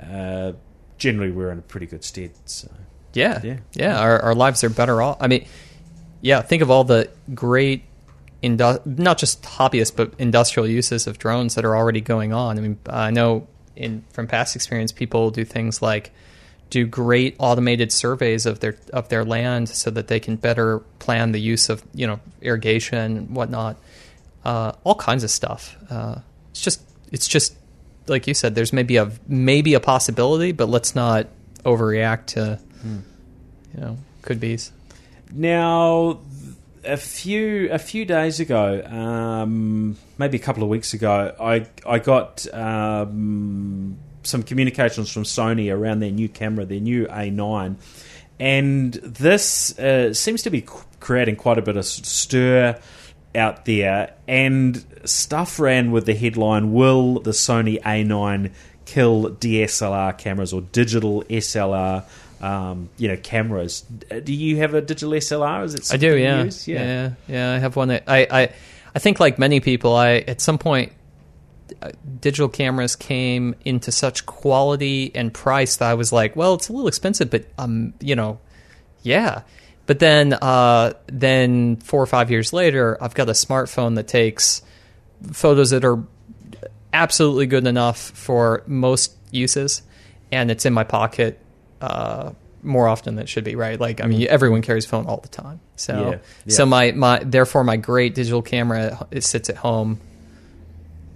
uh, 0.00 0.52
generally 0.96 1.32
we're 1.32 1.50
in 1.50 1.58
a 1.58 1.62
pretty 1.62 1.86
good 1.86 2.04
stead. 2.04 2.30
So. 2.44 2.68
Yeah, 3.14 3.40
Yeah. 3.42 3.56
yeah. 3.74 3.98
Our, 3.98 4.20
our 4.20 4.34
lives 4.34 4.62
are 4.64 4.68
better 4.70 5.00
off. 5.00 5.16
I 5.20 5.26
mean, 5.28 5.46
yeah. 6.20 6.42
Think 6.42 6.62
of 6.62 6.70
all 6.70 6.84
the 6.84 7.10
great, 7.34 7.84
indu- 8.42 8.84
not 8.84 9.18
just 9.18 9.42
hobbyist, 9.42 9.96
but 9.96 10.12
industrial 10.18 10.68
uses 10.68 11.06
of 11.06 11.18
drones 11.18 11.54
that 11.54 11.64
are 11.64 11.76
already 11.76 12.00
going 12.00 12.32
on. 12.32 12.58
I 12.58 12.60
mean, 12.60 12.78
I 12.88 13.10
know 13.10 13.46
in 13.76 14.04
from 14.12 14.26
past 14.26 14.54
experience, 14.56 14.92
people 14.92 15.30
do 15.30 15.44
things 15.44 15.80
like 15.82 16.12
do 16.70 16.86
great 16.86 17.36
automated 17.38 17.92
surveys 17.92 18.46
of 18.46 18.60
their 18.60 18.76
of 18.92 19.08
their 19.08 19.24
land 19.24 19.68
so 19.68 19.90
that 19.90 20.08
they 20.08 20.18
can 20.18 20.36
better 20.36 20.80
plan 20.98 21.32
the 21.32 21.40
use 21.40 21.68
of 21.68 21.84
you 21.94 22.06
know 22.06 22.18
irrigation 22.40 23.16
and 23.16 23.36
whatnot. 23.36 23.76
Uh, 24.44 24.72
all 24.82 24.94
kinds 24.94 25.24
of 25.24 25.30
stuff. 25.30 25.76
Uh, 25.90 26.16
it's 26.50 26.60
just 26.62 26.80
it's 27.12 27.28
just 27.28 27.54
like 28.08 28.26
you 28.26 28.34
said. 28.34 28.54
There's 28.54 28.72
maybe 28.72 28.96
a 28.96 29.10
maybe 29.28 29.74
a 29.74 29.80
possibility, 29.80 30.52
but 30.52 30.68
let's 30.68 30.94
not 30.94 31.28
overreact 31.64 32.26
to 32.26 32.58
you 32.84 33.80
know 33.80 33.98
could 34.22 34.40
be. 34.40 34.58
Now, 35.32 36.20
a 36.84 36.96
few 36.96 37.70
a 37.70 37.78
few 37.78 38.04
days 38.04 38.40
ago, 38.40 38.82
um, 38.84 39.96
maybe 40.18 40.36
a 40.36 40.40
couple 40.40 40.62
of 40.62 40.68
weeks 40.68 40.94
ago, 40.94 41.34
I 41.40 41.66
I 41.86 41.98
got 41.98 42.46
um, 42.52 43.96
some 44.22 44.42
communications 44.42 45.10
from 45.10 45.24
Sony 45.24 45.72
around 45.74 46.00
their 46.00 46.10
new 46.10 46.28
camera, 46.28 46.64
their 46.64 46.80
new 46.80 47.06
A9, 47.06 47.76
and 48.38 48.92
this 48.94 49.78
uh, 49.78 50.12
seems 50.14 50.42
to 50.42 50.50
be 50.50 50.66
creating 51.00 51.36
quite 51.36 51.58
a 51.58 51.62
bit 51.62 51.76
of 51.76 51.84
stir 51.84 52.78
out 53.34 53.64
there. 53.64 54.14
And 54.28 54.84
stuff 55.04 55.58
ran 55.58 55.90
with 55.90 56.06
the 56.06 56.14
headline: 56.14 56.72
"Will 56.72 57.20
the 57.20 57.32
Sony 57.32 57.80
A9 57.82 58.52
kill 58.84 59.30
DSLR 59.30 60.16
cameras 60.18 60.52
or 60.52 60.60
digital 60.60 61.22
SLR?" 61.24 62.04
Um, 62.44 62.90
you 62.98 63.08
know, 63.08 63.16
cameras. 63.16 63.80
Do 63.80 64.34
you 64.34 64.58
have 64.58 64.74
a 64.74 64.82
digital 64.82 65.12
SLR? 65.12 65.64
Is 65.64 65.74
it? 65.74 65.90
I 65.92 65.96
do. 65.96 66.14
Yeah. 66.14 66.44
yeah. 66.44 66.50
yeah, 66.66 67.10
yeah, 67.26 67.52
I 67.54 67.58
have 67.58 67.74
one. 67.74 67.88
That 67.88 68.04
I, 68.06 68.26
I, 68.30 68.52
I 68.94 68.98
think 68.98 69.18
like 69.18 69.38
many 69.38 69.60
people, 69.60 69.96
I 69.96 70.16
at 70.16 70.42
some 70.42 70.58
point, 70.58 70.92
uh, 71.80 71.92
digital 72.20 72.50
cameras 72.50 72.96
came 72.96 73.54
into 73.64 73.90
such 73.90 74.26
quality 74.26 75.10
and 75.14 75.32
price 75.32 75.76
that 75.76 75.90
I 75.90 75.94
was 75.94 76.12
like, 76.12 76.36
well, 76.36 76.52
it's 76.54 76.68
a 76.68 76.74
little 76.74 76.86
expensive, 76.86 77.30
but 77.30 77.46
um, 77.56 77.94
you 78.00 78.14
know, 78.14 78.38
yeah. 79.02 79.42
But 79.86 79.98
then, 79.98 80.34
uh, 80.34 80.92
then 81.06 81.76
four 81.76 82.02
or 82.02 82.06
five 82.06 82.30
years 82.30 82.52
later, 82.52 82.98
I've 83.02 83.14
got 83.14 83.30
a 83.30 83.32
smartphone 83.32 83.94
that 83.96 84.06
takes 84.06 84.62
photos 85.32 85.70
that 85.70 85.84
are 85.84 86.02
absolutely 86.92 87.46
good 87.46 87.66
enough 87.66 87.98
for 87.98 88.62
most 88.66 89.14
uses, 89.30 89.80
and 90.30 90.50
it's 90.50 90.66
in 90.66 90.74
my 90.74 90.84
pocket 90.84 91.40
uh, 91.80 92.32
more 92.62 92.88
often 92.88 93.16
than 93.16 93.24
it 93.24 93.28
should 93.28 93.44
be, 93.44 93.56
right? 93.56 93.78
Like, 93.78 94.02
I 94.02 94.06
mean, 94.06 94.20
mm-hmm. 94.20 94.32
everyone 94.32 94.62
carries 94.62 94.86
phone 94.86 95.06
all 95.06 95.18
the 95.18 95.28
time. 95.28 95.60
So, 95.76 95.94
yeah, 95.94 96.18
yeah. 96.46 96.54
so 96.54 96.66
my, 96.66 96.92
my, 96.92 97.18
therefore, 97.18 97.64
my 97.64 97.76
great 97.76 98.14
digital 98.14 98.42
camera 98.42 99.06
it 99.10 99.22
sits 99.22 99.50
at 99.50 99.56
home, 99.56 100.00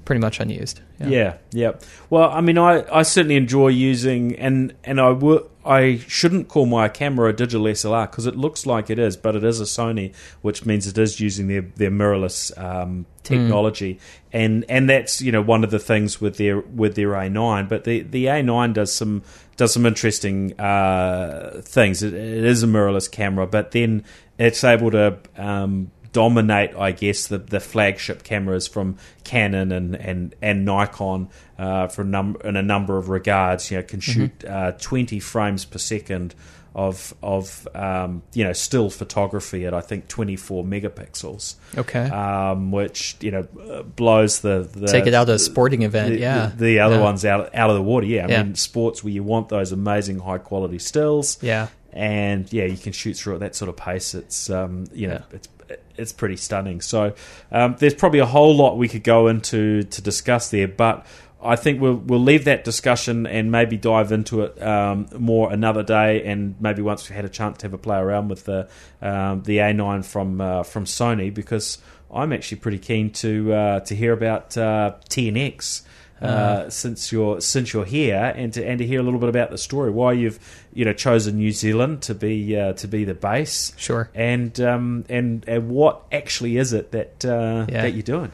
pretty 0.04 0.20
much 0.20 0.40
unused. 0.40 0.80
Yeah, 1.00 1.08
yeah. 1.08 1.36
yeah. 1.52 1.72
Well, 2.10 2.30
I 2.30 2.40
mean, 2.40 2.58
I, 2.58 2.84
I 2.92 3.02
certainly 3.02 3.36
enjoy 3.36 3.68
using, 3.68 4.36
and 4.36 4.74
and 4.84 5.00
I 5.00 5.10
would 5.10 5.48
I 5.68 5.98
shouldn't 6.08 6.48
call 6.48 6.64
my 6.64 6.88
camera 6.88 7.28
a 7.28 7.32
digital 7.34 7.66
SLR 7.66 8.10
because 8.10 8.24
it 8.24 8.34
looks 8.34 8.64
like 8.64 8.88
it 8.88 8.98
is, 8.98 9.18
but 9.18 9.36
it 9.36 9.44
is 9.44 9.60
a 9.60 9.64
Sony, 9.64 10.14
which 10.40 10.64
means 10.64 10.86
it 10.86 10.96
is 10.96 11.20
using 11.20 11.46
their 11.46 11.60
their 11.60 11.90
mirrorless 11.90 12.56
um, 12.58 13.04
technology, 13.22 13.96
mm. 13.96 14.00
and 14.32 14.64
and 14.70 14.88
that's 14.88 15.20
you 15.20 15.30
know 15.30 15.42
one 15.42 15.62
of 15.62 15.70
the 15.70 15.78
things 15.78 16.22
with 16.22 16.38
their 16.38 16.60
with 16.60 16.94
their 16.94 17.10
A9. 17.10 17.68
But 17.68 17.84
the 17.84 18.00
the 18.00 18.24
A9 18.24 18.72
does 18.72 18.92
some 18.94 19.22
does 19.58 19.74
some 19.74 19.84
interesting 19.84 20.58
uh, 20.58 21.60
things. 21.62 22.02
It, 22.02 22.14
it 22.14 22.44
is 22.44 22.62
a 22.62 22.66
mirrorless 22.66 23.10
camera, 23.10 23.46
but 23.46 23.72
then 23.72 24.04
it's 24.38 24.64
able 24.64 24.92
to 24.92 25.18
um, 25.36 25.90
dominate, 26.12 26.74
I 26.76 26.92
guess, 26.92 27.26
the, 27.26 27.38
the 27.38 27.60
flagship 27.60 28.22
cameras 28.22 28.66
from 28.66 28.96
Canon 29.24 29.72
and 29.72 29.94
and, 29.96 30.34
and 30.40 30.64
Nikon 30.64 31.28
uh, 31.58 31.88
for 31.88 32.04
num- 32.04 32.38
in 32.44 32.56
a 32.56 32.62
number 32.62 32.96
of 32.96 33.08
regards. 33.08 33.70
You 33.70 33.78
know, 33.78 33.82
can 33.82 34.00
mm-hmm. 34.00 34.12
shoot 34.12 34.38
mm-hmm. 34.38 34.68
uh, 34.68 34.78
20 34.78 35.20
frames 35.20 35.64
per 35.64 35.78
second 35.78 36.34
of 36.78 37.12
of 37.24 37.66
um, 37.74 38.22
you 38.34 38.44
know 38.44 38.52
still 38.52 38.88
photography 38.88 39.66
at 39.66 39.74
I 39.74 39.80
think 39.80 40.06
24 40.06 40.64
megapixels. 40.64 41.56
Okay. 41.76 42.08
Um, 42.08 42.70
which 42.70 43.16
you 43.20 43.32
know 43.32 43.82
blows 43.96 44.40
the, 44.40 44.68
the 44.72 44.86
take 44.86 45.08
it 45.08 45.12
out 45.12 45.28
of 45.28 45.34
a 45.34 45.38
sporting 45.40 45.82
event. 45.82 46.10
The, 46.10 46.20
yeah. 46.20 46.52
The, 46.54 46.64
the 46.64 46.80
other 46.80 46.96
yeah. 46.96 47.02
ones 47.02 47.24
out 47.24 47.52
out 47.52 47.70
of 47.70 47.74
the 47.74 47.82
water. 47.82 48.06
Yeah. 48.06 48.26
I 48.26 48.30
yeah. 48.30 48.42
mean 48.44 48.54
sports 48.54 49.02
where 49.02 49.12
you 49.12 49.24
want 49.24 49.48
those 49.48 49.72
amazing 49.72 50.20
high 50.20 50.38
quality 50.38 50.78
stills. 50.78 51.42
Yeah. 51.42 51.66
And 51.92 52.50
yeah, 52.52 52.66
you 52.66 52.76
can 52.76 52.92
shoot 52.92 53.16
through 53.16 53.34
at 53.34 53.40
that 53.40 53.56
sort 53.56 53.70
of 53.70 53.76
pace. 53.76 54.14
It's 54.14 54.48
um, 54.48 54.84
you 54.92 55.08
know 55.08 55.14
yeah. 55.14 55.36
it's 55.36 55.48
it's 55.96 56.12
pretty 56.12 56.36
stunning. 56.36 56.80
So 56.80 57.14
um, 57.50 57.74
there's 57.80 57.94
probably 57.94 58.20
a 58.20 58.26
whole 58.26 58.54
lot 58.56 58.78
we 58.78 58.86
could 58.86 59.02
go 59.02 59.26
into 59.26 59.82
to 59.82 60.00
discuss 60.00 60.50
there, 60.50 60.68
but 60.68 61.04
I 61.40 61.56
think 61.56 61.80
we'll 61.80 61.94
we'll 61.94 62.20
leave 62.20 62.44
that 62.46 62.64
discussion 62.64 63.26
and 63.26 63.52
maybe 63.52 63.76
dive 63.76 64.10
into 64.10 64.42
it 64.42 64.60
um, 64.60 65.08
more 65.16 65.52
another 65.52 65.82
day, 65.82 66.24
and 66.24 66.56
maybe 66.60 66.82
once 66.82 67.08
we've 67.08 67.14
had 67.14 67.24
a 67.24 67.28
chance 67.28 67.58
to 67.58 67.66
have 67.66 67.74
a 67.74 67.78
play 67.78 67.98
around 67.98 68.28
with 68.28 68.44
the 68.44 68.68
um, 69.00 69.42
the 69.44 69.58
A9 69.58 70.04
from 70.04 70.40
uh, 70.40 70.62
from 70.64 70.84
Sony, 70.84 71.32
because 71.32 71.78
I'm 72.12 72.32
actually 72.32 72.58
pretty 72.58 72.78
keen 72.78 73.10
to 73.10 73.52
uh, 73.52 73.80
to 73.80 73.94
hear 73.94 74.12
about 74.12 74.56
uh, 74.56 74.94
TNX. 75.08 75.82
Uh, 76.20 76.24
uh, 76.24 76.70
since 76.70 77.12
you're 77.12 77.40
since 77.40 77.72
you're 77.72 77.84
here, 77.84 78.32
and 78.34 78.52
to 78.52 78.66
and 78.66 78.80
to 78.80 78.86
hear 78.86 78.98
a 78.98 79.02
little 79.04 79.20
bit 79.20 79.28
about 79.28 79.50
the 79.52 79.58
story, 79.58 79.88
why 79.88 80.12
you've 80.12 80.40
you 80.72 80.84
know 80.84 80.92
chosen 80.92 81.36
New 81.36 81.52
Zealand 81.52 82.02
to 82.02 82.14
be 82.14 82.56
uh, 82.56 82.72
to 82.72 82.88
be 82.88 83.04
the 83.04 83.14
base, 83.14 83.72
sure, 83.76 84.10
and 84.16 84.60
um, 84.60 85.04
and 85.08 85.44
and 85.46 85.68
what 85.68 86.02
actually 86.10 86.56
is 86.56 86.72
it 86.72 86.90
that 86.90 87.24
uh, 87.24 87.66
yeah. 87.68 87.82
that 87.82 87.92
you're 87.92 88.02
doing? 88.02 88.32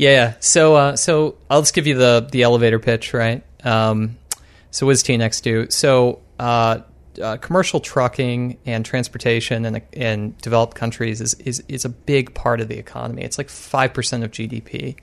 Yeah, 0.00 0.34
so 0.40 0.74
uh, 0.76 0.96
so 0.96 1.36
I'll 1.50 1.60
just 1.60 1.74
give 1.74 1.86
you 1.86 1.96
the 1.96 2.26
the 2.30 2.42
elevator 2.42 2.78
pitch, 2.78 3.12
right? 3.12 3.44
Um, 3.64 4.16
so 4.70 4.86
what 4.86 4.92
does 4.92 5.02
TNX 5.02 5.42
do? 5.42 5.68
So 5.68 6.20
uh, 6.38 6.80
commercial 7.40 7.80
trucking 7.80 8.58
and 8.64 8.84
transportation 8.84 9.66
in, 9.66 9.82
in 9.92 10.34
developed 10.40 10.74
countries 10.74 11.20
is, 11.20 11.34
is 11.34 11.62
is 11.68 11.84
a 11.84 11.90
big 11.90 12.32
part 12.32 12.62
of 12.62 12.68
the 12.68 12.78
economy. 12.78 13.22
It's 13.22 13.36
like 13.36 13.50
five 13.50 13.92
percent 13.92 14.24
of 14.24 14.30
GDP 14.30 14.96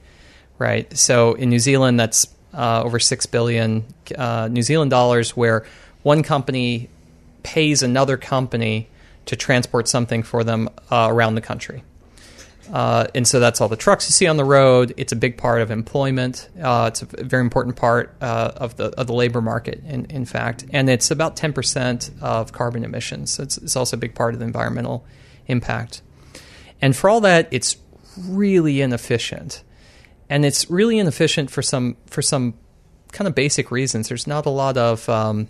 right? 0.57 0.95
So 0.97 1.33
in 1.33 1.49
New 1.49 1.59
Zealand, 1.59 1.99
that's 1.99 2.27
uh, 2.53 2.83
over 2.83 2.99
six 2.99 3.25
billion 3.25 3.85
uh, 4.17 4.47
New 4.51 4.61
Zealand 4.61 4.91
dollars, 4.91 5.35
where 5.35 5.65
one 6.03 6.23
company 6.23 6.89
pays 7.43 7.83
another 7.83 8.17
company 8.17 8.89
to 9.25 9.35
transport 9.35 9.87
something 9.87 10.23
for 10.23 10.43
them 10.43 10.69
uh, 10.89 11.07
around 11.09 11.35
the 11.35 11.41
country. 11.41 11.83
Uh, 12.71 13.07
and 13.15 13.27
so 13.27 13.39
that's 13.39 13.61
all 13.61 13.69
the 13.69 13.77
trucks 13.77 14.09
you 14.09 14.13
see 14.13 14.27
on 14.27 14.37
the 14.37 14.45
road. 14.45 14.93
It's 14.97 15.11
a 15.11 15.15
big 15.15 15.37
part 15.37 15.61
of 15.61 15.71
employment. 15.71 16.49
Uh, 16.61 16.89
it's 16.91 17.01
a 17.01 17.05
very 17.05 17.41
important 17.41 17.75
part 17.75 18.15
uh, 18.21 18.51
of 18.55 18.75
the 18.75 18.85
of 18.99 19.07
the 19.07 19.13
labor 19.13 19.41
market, 19.41 19.81
in, 19.85 20.05
in 20.05 20.25
fact, 20.25 20.65
and 20.71 20.89
it's 20.89 21.11
about 21.11 21.35
ten 21.35 21.53
percent 21.53 22.11
of 22.21 22.51
carbon 22.51 22.83
emissions. 22.83 23.31
So 23.31 23.43
it's, 23.43 23.57
it's 23.57 23.75
also 23.75 23.97
a 23.97 23.99
big 23.99 24.15
part 24.15 24.33
of 24.33 24.39
the 24.39 24.45
environmental 24.45 25.05
impact. 25.47 26.01
And 26.81 26.95
for 26.95 27.09
all 27.09 27.21
that, 27.21 27.47
it's 27.51 27.77
really 28.27 28.81
inefficient 28.81 29.63
and 30.29 30.45
it's 30.45 30.69
really 30.69 30.99
inefficient 30.99 31.49
for 31.51 31.61
some 31.61 31.95
for 32.07 32.21
some 32.21 32.53
kind 33.11 33.27
of 33.27 33.35
basic 33.35 33.71
reasons. 33.71 34.09
There's 34.09 34.27
not 34.27 34.45
a 34.45 34.49
lot 34.49 34.77
of 34.77 35.07
um, 35.07 35.47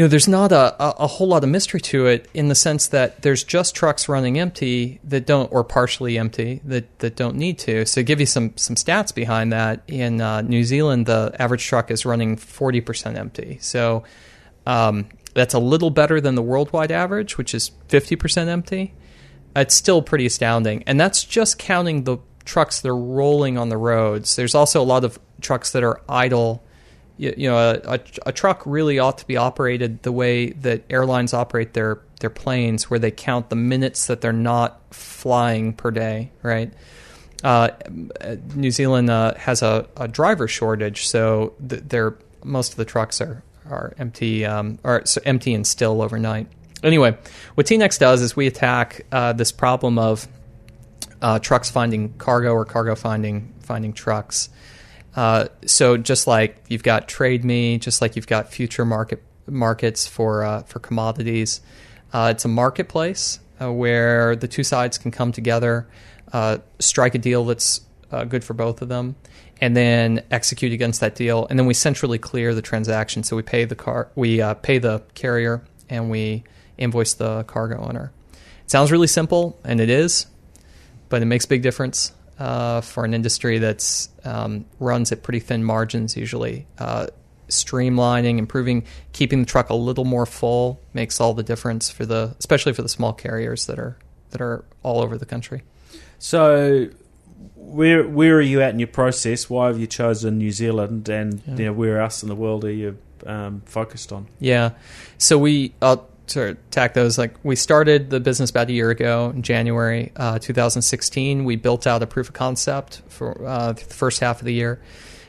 you 0.00 0.04
know, 0.04 0.08
there's 0.08 0.28
not 0.28 0.50
a, 0.50 0.74
a, 0.82 1.06
whole 1.06 1.28
lot 1.28 1.44
of 1.44 1.50
mystery 1.50 1.78
to 1.78 2.06
it 2.06 2.26
in 2.32 2.48
the 2.48 2.54
sense 2.54 2.86
that 2.88 3.20
there's 3.20 3.44
just 3.44 3.74
trucks 3.74 4.08
running 4.08 4.38
empty 4.38 4.98
that 5.04 5.26
don't, 5.26 5.52
or 5.52 5.62
partially 5.62 6.16
empty 6.16 6.62
that, 6.64 7.00
that 7.00 7.16
don't 7.16 7.36
need 7.36 7.58
to. 7.58 7.84
So, 7.84 8.00
to 8.00 8.02
give 8.02 8.18
you 8.18 8.24
some 8.24 8.56
some 8.56 8.76
stats 8.76 9.14
behind 9.14 9.52
that, 9.52 9.82
in 9.88 10.22
uh, 10.22 10.40
New 10.40 10.64
Zealand, 10.64 11.04
the 11.04 11.36
average 11.38 11.66
truck 11.66 11.90
is 11.90 12.06
running 12.06 12.38
40% 12.38 13.18
empty. 13.18 13.58
So, 13.60 14.04
um, 14.66 15.10
that's 15.34 15.52
a 15.52 15.58
little 15.58 15.90
better 15.90 16.18
than 16.18 16.34
the 16.34 16.40
worldwide 16.42 16.90
average, 16.90 17.36
which 17.36 17.52
is 17.52 17.70
50% 17.90 18.48
empty. 18.48 18.94
It's 19.54 19.74
still 19.74 20.00
pretty 20.00 20.24
astounding, 20.24 20.82
and 20.84 20.98
that's 20.98 21.24
just 21.24 21.58
counting 21.58 22.04
the 22.04 22.16
trucks 22.46 22.80
that 22.80 22.88
are 22.88 22.96
rolling 22.96 23.58
on 23.58 23.68
the 23.68 23.76
roads. 23.76 24.34
There's 24.34 24.54
also 24.54 24.80
a 24.80 24.88
lot 24.94 25.04
of 25.04 25.18
trucks 25.42 25.72
that 25.72 25.84
are 25.84 26.00
idle. 26.08 26.64
You, 27.20 27.34
you 27.36 27.50
know, 27.50 27.58
a, 27.58 27.80
a, 27.84 28.00
a, 28.26 28.32
truck 28.32 28.62
really 28.64 28.98
ought 28.98 29.18
to 29.18 29.26
be 29.26 29.36
operated 29.36 30.02
the 30.04 30.10
way 30.10 30.50
that 30.50 30.84
airlines 30.88 31.34
operate 31.34 31.74
their 31.74 32.00
their 32.20 32.30
planes, 32.30 32.88
where 32.88 32.98
they 32.98 33.10
count 33.10 33.50
the 33.50 33.56
minutes 33.56 34.06
that 34.06 34.22
they're 34.22 34.32
not 34.32 34.80
flying 34.94 35.74
per 35.74 35.90
day. 35.90 36.32
Right. 36.42 36.72
Uh, 37.44 37.70
New 38.54 38.70
Zealand 38.70 39.10
uh, 39.10 39.34
has 39.34 39.62
a, 39.62 39.86
a, 39.96 40.08
driver 40.08 40.48
shortage, 40.48 41.06
so 41.08 41.54
th- 41.66 41.82
most 42.42 42.72
of 42.72 42.76
the 42.76 42.84
trucks 42.86 43.20
are 43.20 43.42
are 43.68 43.92
empty 43.98 44.46
um, 44.46 44.78
are 44.82 45.04
empty 45.24 45.52
and 45.52 45.66
still 45.66 46.00
overnight. 46.00 46.46
Anyway, 46.82 47.16
what 47.54 47.66
TNX 47.66 47.98
does 47.98 48.22
is 48.22 48.34
we 48.34 48.46
attack 48.46 49.04
uh, 49.12 49.34
this 49.34 49.52
problem 49.52 49.98
of 49.98 50.26
uh, 51.20 51.38
trucks 51.38 51.70
finding 51.70 52.14
cargo 52.14 52.52
or 52.52 52.64
cargo 52.64 52.94
finding 52.94 53.52
finding 53.60 53.92
trucks. 53.92 54.48
Uh, 55.14 55.48
so 55.66 55.96
just 55.96 56.26
like 56.26 56.62
you've 56.68 56.82
got 56.82 57.08
Trade 57.08 57.44
Me, 57.44 57.78
just 57.78 58.00
like 58.00 58.16
you've 58.16 58.26
got 58.26 58.52
future 58.52 58.84
market 58.84 59.22
markets 59.46 60.06
for 60.06 60.44
uh, 60.44 60.62
for 60.62 60.78
commodities, 60.78 61.60
uh, 62.12 62.28
it's 62.30 62.44
a 62.44 62.48
marketplace 62.48 63.40
uh, 63.60 63.72
where 63.72 64.36
the 64.36 64.48
two 64.48 64.62
sides 64.62 64.98
can 64.98 65.10
come 65.10 65.32
together, 65.32 65.88
uh, 66.32 66.58
strike 66.78 67.14
a 67.14 67.18
deal 67.18 67.44
that's 67.44 67.80
uh, 68.12 68.24
good 68.24 68.44
for 68.44 68.54
both 68.54 68.82
of 68.82 68.88
them, 68.88 69.16
and 69.60 69.76
then 69.76 70.22
execute 70.30 70.72
against 70.72 71.00
that 71.00 71.14
deal, 71.14 71.46
and 71.50 71.58
then 71.58 71.66
we 71.66 71.74
centrally 71.74 72.18
clear 72.18 72.54
the 72.54 72.62
transaction. 72.62 73.22
So 73.24 73.36
we 73.36 73.42
pay 73.42 73.64
the 73.64 73.76
car, 73.76 74.10
we 74.14 74.42
pay 74.62 74.78
the 74.78 75.02
carrier, 75.14 75.62
and 75.88 76.10
we 76.10 76.44
invoice 76.78 77.14
the 77.14 77.42
cargo 77.44 77.84
owner. 77.84 78.12
It 78.64 78.70
sounds 78.70 78.92
really 78.92 79.08
simple, 79.08 79.58
and 79.64 79.80
it 79.80 79.90
is, 79.90 80.26
but 81.08 81.20
it 81.20 81.26
makes 81.26 81.44
a 81.44 81.48
big 81.48 81.62
difference 81.62 82.12
uh, 82.40 82.80
for 82.80 83.04
an 83.04 83.14
industry 83.14 83.58
that's 83.58 84.08
um, 84.24 84.64
runs 84.80 85.12
at 85.12 85.22
pretty 85.22 85.38
thin 85.40 85.62
margins 85.62 86.16
usually. 86.16 86.66
Uh, 86.78 87.06
streamlining, 87.48 88.38
improving, 88.38 88.84
keeping 89.12 89.40
the 89.40 89.46
truck 89.46 89.70
a 89.70 89.74
little 89.74 90.04
more 90.04 90.24
full 90.26 90.80
makes 90.94 91.20
all 91.20 91.34
the 91.34 91.42
difference 91.42 91.90
for 91.90 92.06
the, 92.06 92.34
especially 92.38 92.72
for 92.72 92.82
the 92.82 92.88
small 92.88 93.12
carriers 93.12 93.66
that 93.66 93.78
are 93.78 93.96
that 94.30 94.40
are 94.40 94.64
all 94.84 95.00
over 95.00 95.18
the 95.18 95.26
country. 95.26 95.62
So, 96.18 96.88
where 97.56 98.06
where 98.06 98.36
are 98.36 98.40
you 98.40 98.62
at 98.62 98.72
in 98.72 98.78
your 98.78 98.88
process? 98.88 99.50
Why 99.50 99.66
have 99.66 99.78
you 99.78 99.86
chosen 99.86 100.38
New 100.38 100.52
Zealand, 100.52 101.08
and 101.08 101.42
Yeah. 101.46 101.56
you 101.56 101.64
know, 101.66 101.72
where 101.72 102.00
else 102.00 102.22
in 102.22 102.28
the 102.28 102.34
world 102.36 102.64
are 102.64 102.72
you 102.72 102.96
um, 103.26 103.62
focused 103.66 104.12
on? 104.12 104.26
Yeah. 104.38 104.70
So 105.18 105.36
we, 105.38 105.72
I'll 105.82 106.08
of 106.36 106.70
tack 106.70 106.94
those. 106.94 107.18
Like 107.18 107.34
we 107.42 107.56
started 107.56 108.10
the 108.10 108.20
business 108.20 108.50
about 108.50 108.68
a 108.68 108.72
year 108.72 108.90
ago 108.90 109.32
in 109.34 109.42
January 109.42 110.12
uh, 110.16 110.38
2016. 110.38 111.44
We 111.44 111.56
built 111.56 111.86
out 111.86 112.02
a 112.02 112.06
proof 112.06 112.28
of 112.28 112.34
concept 112.34 113.02
for 113.08 113.46
uh, 113.46 113.72
the 113.72 113.80
first 113.80 114.20
half 114.20 114.40
of 114.40 114.44
the 114.44 114.54
year. 114.54 114.80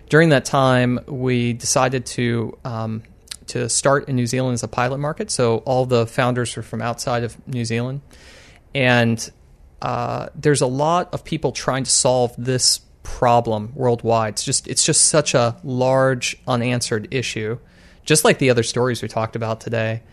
During 0.10 0.30
that 0.30 0.46
time, 0.46 1.00
we 1.08 1.54
decided 1.54 2.06
to 2.08 2.58
um, 2.66 3.04
to 3.48 3.68
start 3.70 4.08
in 4.08 4.16
New 4.16 4.28
Zealand 4.28 4.54
as 4.54 4.64
a 4.64 4.68
pilot 4.68 4.98
market. 4.98 5.32
So 5.32 5.58
all 5.60 5.86
the 5.86 6.06
founders 6.08 6.58
are 6.58 6.62
from 6.62 6.82
outside 6.82 7.24
of 7.24 7.36
New 7.48 7.66
Zealand, 7.66 8.02
and 8.76 9.32
uh, 9.82 10.28
there's 10.36 10.62
a 10.62 10.68
lot 10.68 11.14
of 11.14 11.24
people 11.24 11.52
trying 11.52 11.84
to 11.84 11.92
solve 11.92 12.34
this 12.38 12.82
problem 13.04 13.72
worldwide. 13.76 14.34
It's 14.34 14.44
just 14.44 14.68
it's 14.68 14.86
just 14.86 15.08
such 15.08 15.34
a 15.34 15.58
large 15.64 16.42
unanswered 16.48 17.08
issue, 17.12 17.58
just 18.06 18.24
like 18.24 18.38
the 18.38 18.50
other 18.50 18.64
stories 18.64 19.02
we 19.02 19.08
talked 19.08 19.36
about 19.36 19.62
today, 19.62 20.04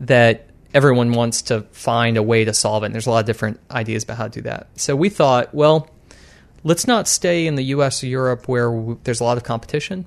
that 0.00 0.48
everyone 0.74 1.12
wants 1.12 1.42
to 1.42 1.62
find 1.72 2.16
a 2.16 2.22
way 2.22 2.44
to 2.44 2.52
solve 2.52 2.82
it. 2.82 2.86
And 2.86 2.94
there's 2.94 3.06
a 3.06 3.10
lot 3.10 3.20
of 3.20 3.26
different 3.26 3.60
ideas 3.70 4.04
about 4.04 4.18
how 4.18 4.24
to 4.24 4.30
do 4.30 4.42
that. 4.42 4.68
So 4.74 4.94
we 4.94 5.08
thought, 5.08 5.54
well, 5.54 5.88
let's 6.64 6.86
not 6.86 7.08
stay 7.08 7.46
in 7.46 7.54
the 7.54 7.64
U.S. 7.64 8.02
or 8.02 8.06
Europe 8.06 8.48
where 8.48 8.70
w- 8.70 8.98
there's 9.04 9.20
a 9.20 9.24
lot 9.24 9.36
of 9.36 9.44
competition. 9.44 10.04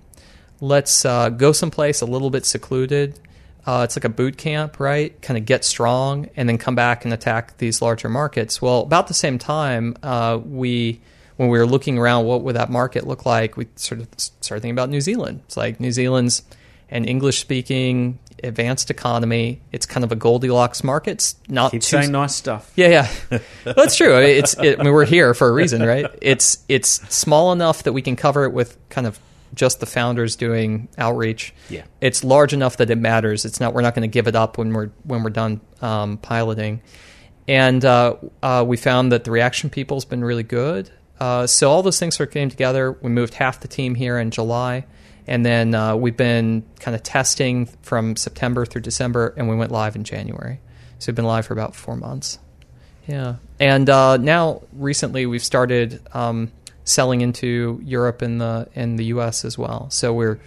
Let's 0.61 1.05
uh, 1.05 1.29
go 1.29 1.53
someplace 1.53 2.01
a 2.01 2.05
little 2.05 2.29
bit 2.29 2.45
secluded. 2.45 3.19
Uh, 3.65 3.81
it's 3.83 3.95
like 3.95 4.03
a 4.03 4.09
boot 4.09 4.37
camp, 4.37 4.79
right? 4.79 5.19
Kind 5.21 5.37
of 5.37 5.45
get 5.45 5.63
strong 5.63 6.29
and 6.35 6.47
then 6.47 6.57
come 6.57 6.75
back 6.75 7.03
and 7.03 7.13
attack 7.13 7.57
these 7.57 7.81
larger 7.81 8.09
markets. 8.09 8.61
Well, 8.61 8.81
about 8.81 9.07
the 9.07 9.13
same 9.13 9.37
time, 9.37 9.95
uh, 10.03 10.39
we 10.43 11.01
when 11.37 11.47
we 11.47 11.57
were 11.57 11.65
looking 11.65 11.97
around, 11.97 12.25
what 12.25 12.41
would 12.41 12.57
that 12.57 12.69
market 12.69 13.07
look 13.07 13.25
like? 13.25 13.55
We 13.55 13.67
sort 13.75 14.01
of 14.01 14.07
started 14.17 14.61
thinking 14.61 14.75
about 14.75 14.89
New 14.89 14.99
Zealand. 14.99 15.41
It's 15.45 15.55
like 15.55 15.79
New 15.79 15.91
Zealand's 15.91 16.43
an 16.89 17.05
English-speaking 17.05 18.19
advanced 18.43 18.89
economy. 18.91 19.61
It's 19.71 19.85
kind 19.85 20.03
of 20.03 20.11
a 20.11 20.15
Goldilocks 20.15 20.83
market. 20.83 21.11
It's 21.11 21.35
not 21.47 21.71
Keep 21.71 21.81
too 21.81 21.87
saying 21.87 22.11
nice 22.11 22.35
stuff. 22.35 22.71
yeah, 22.75 23.07
yeah, 23.31 23.39
that's 23.63 23.95
true. 23.95 24.15
I 24.15 24.21
mean, 24.21 24.37
it's 24.37 24.53
it, 24.57 24.79
I 24.79 24.83
mean, 24.83 24.93
we're 24.93 25.05
here 25.05 25.33
for 25.33 25.47
a 25.47 25.51
reason, 25.51 25.81
right? 25.83 26.05
It's 26.21 26.63
it's 26.69 26.89
small 27.13 27.51
enough 27.51 27.83
that 27.83 27.93
we 27.93 28.01
can 28.01 28.15
cover 28.15 28.45
it 28.45 28.53
with 28.53 28.77
kind 28.89 29.07
of 29.07 29.19
just 29.53 29.79
the 29.79 29.85
founders 29.85 30.35
doing 30.35 30.87
outreach. 30.97 31.53
Yeah. 31.69 31.83
it's 32.01 32.23
large 32.23 32.53
enough 32.53 32.77
that 32.77 32.89
it 32.91 32.97
matters. 32.97 33.45
It's 33.45 33.59
not 33.59 33.73
we're 33.73 33.81
not 33.81 33.95
going 33.95 34.09
to 34.09 34.13
give 34.13 34.27
it 34.27 34.35
up 34.35 34.57
when 34.57 34.73
we're 34.73 34.89
when 35.03 35.23
we're 35.23 35.31
done 35.31 35.61
um, 35.81 36.17
piloting, 36.17 36.81
and 37.47 37.83
uh, 37.83 38.15
uh, 38.43 38.63
we 38.67 38.77
found 38.77 39.11
that 39.11 39.23
the 39.23 39.31
reaction 39.31 39.69
people's 39.69 40.05
been 40.05 40.23
really 40.23 40.43
good. 40.43 40.91
Uh, 41.19 41.45
so 41.47 41.69
all 41.69 41.83
those 41.83 41.99
things 41.99 42.15
sort 42.15 42.29
of 42.29 42.33
came 42.33 42.49
together. 42.49 42.93
We 43.01 43.09
moved 43.09 43.33
half 43.33 43.59
the 43.59 43.67
team 43.67 43.95
here 43.95 44.17
in 44.17 44.31
July. 44.31 44.85
And 45.27 45.45
then 45.45 45.75
uh, 45.75 45.95
we've 45.95 46.17
been 46.17 46.63
kind 46.79 46.95
of 46.95 47.03
testing 47.03 47.67
from 47.81 48.15
September 48.15 48.65
through 48.65 48.81
December, 48.81 49.33
and 49.37 49.47
we 49.47 49.55
went 49.55 49.71
live 49.71 49.95
in 49.95 50.03
January. 50.03 50.59
So 50.99 51.11
we've 51.11 51.15
been 51.15 51.25
live 51.25 51.45
for 51.45 51.53
about 51.53 51.75
four 51.75 51.95
months. 51.95 52.39
Yeah, 53.07 53.35
and 53.59 53.89
uh, 53.89 54.17
now 54.17 54.61
recently 54.73 55.25
we've 55.25 55.43
started 55.43 56.01
um, 56.13 56.51
selling 56.83 57.21
into 57.21 57.79
Europe 57.83 58.21
and 58.21 58.39
the 58.39 58.67
and 58.75 58.99
the 58.99 59.05
U.S. 59.05 59.45
as 59.45 59.57
well. 59.57 59.89
So 59.89 60.13
we're 60.13 60.39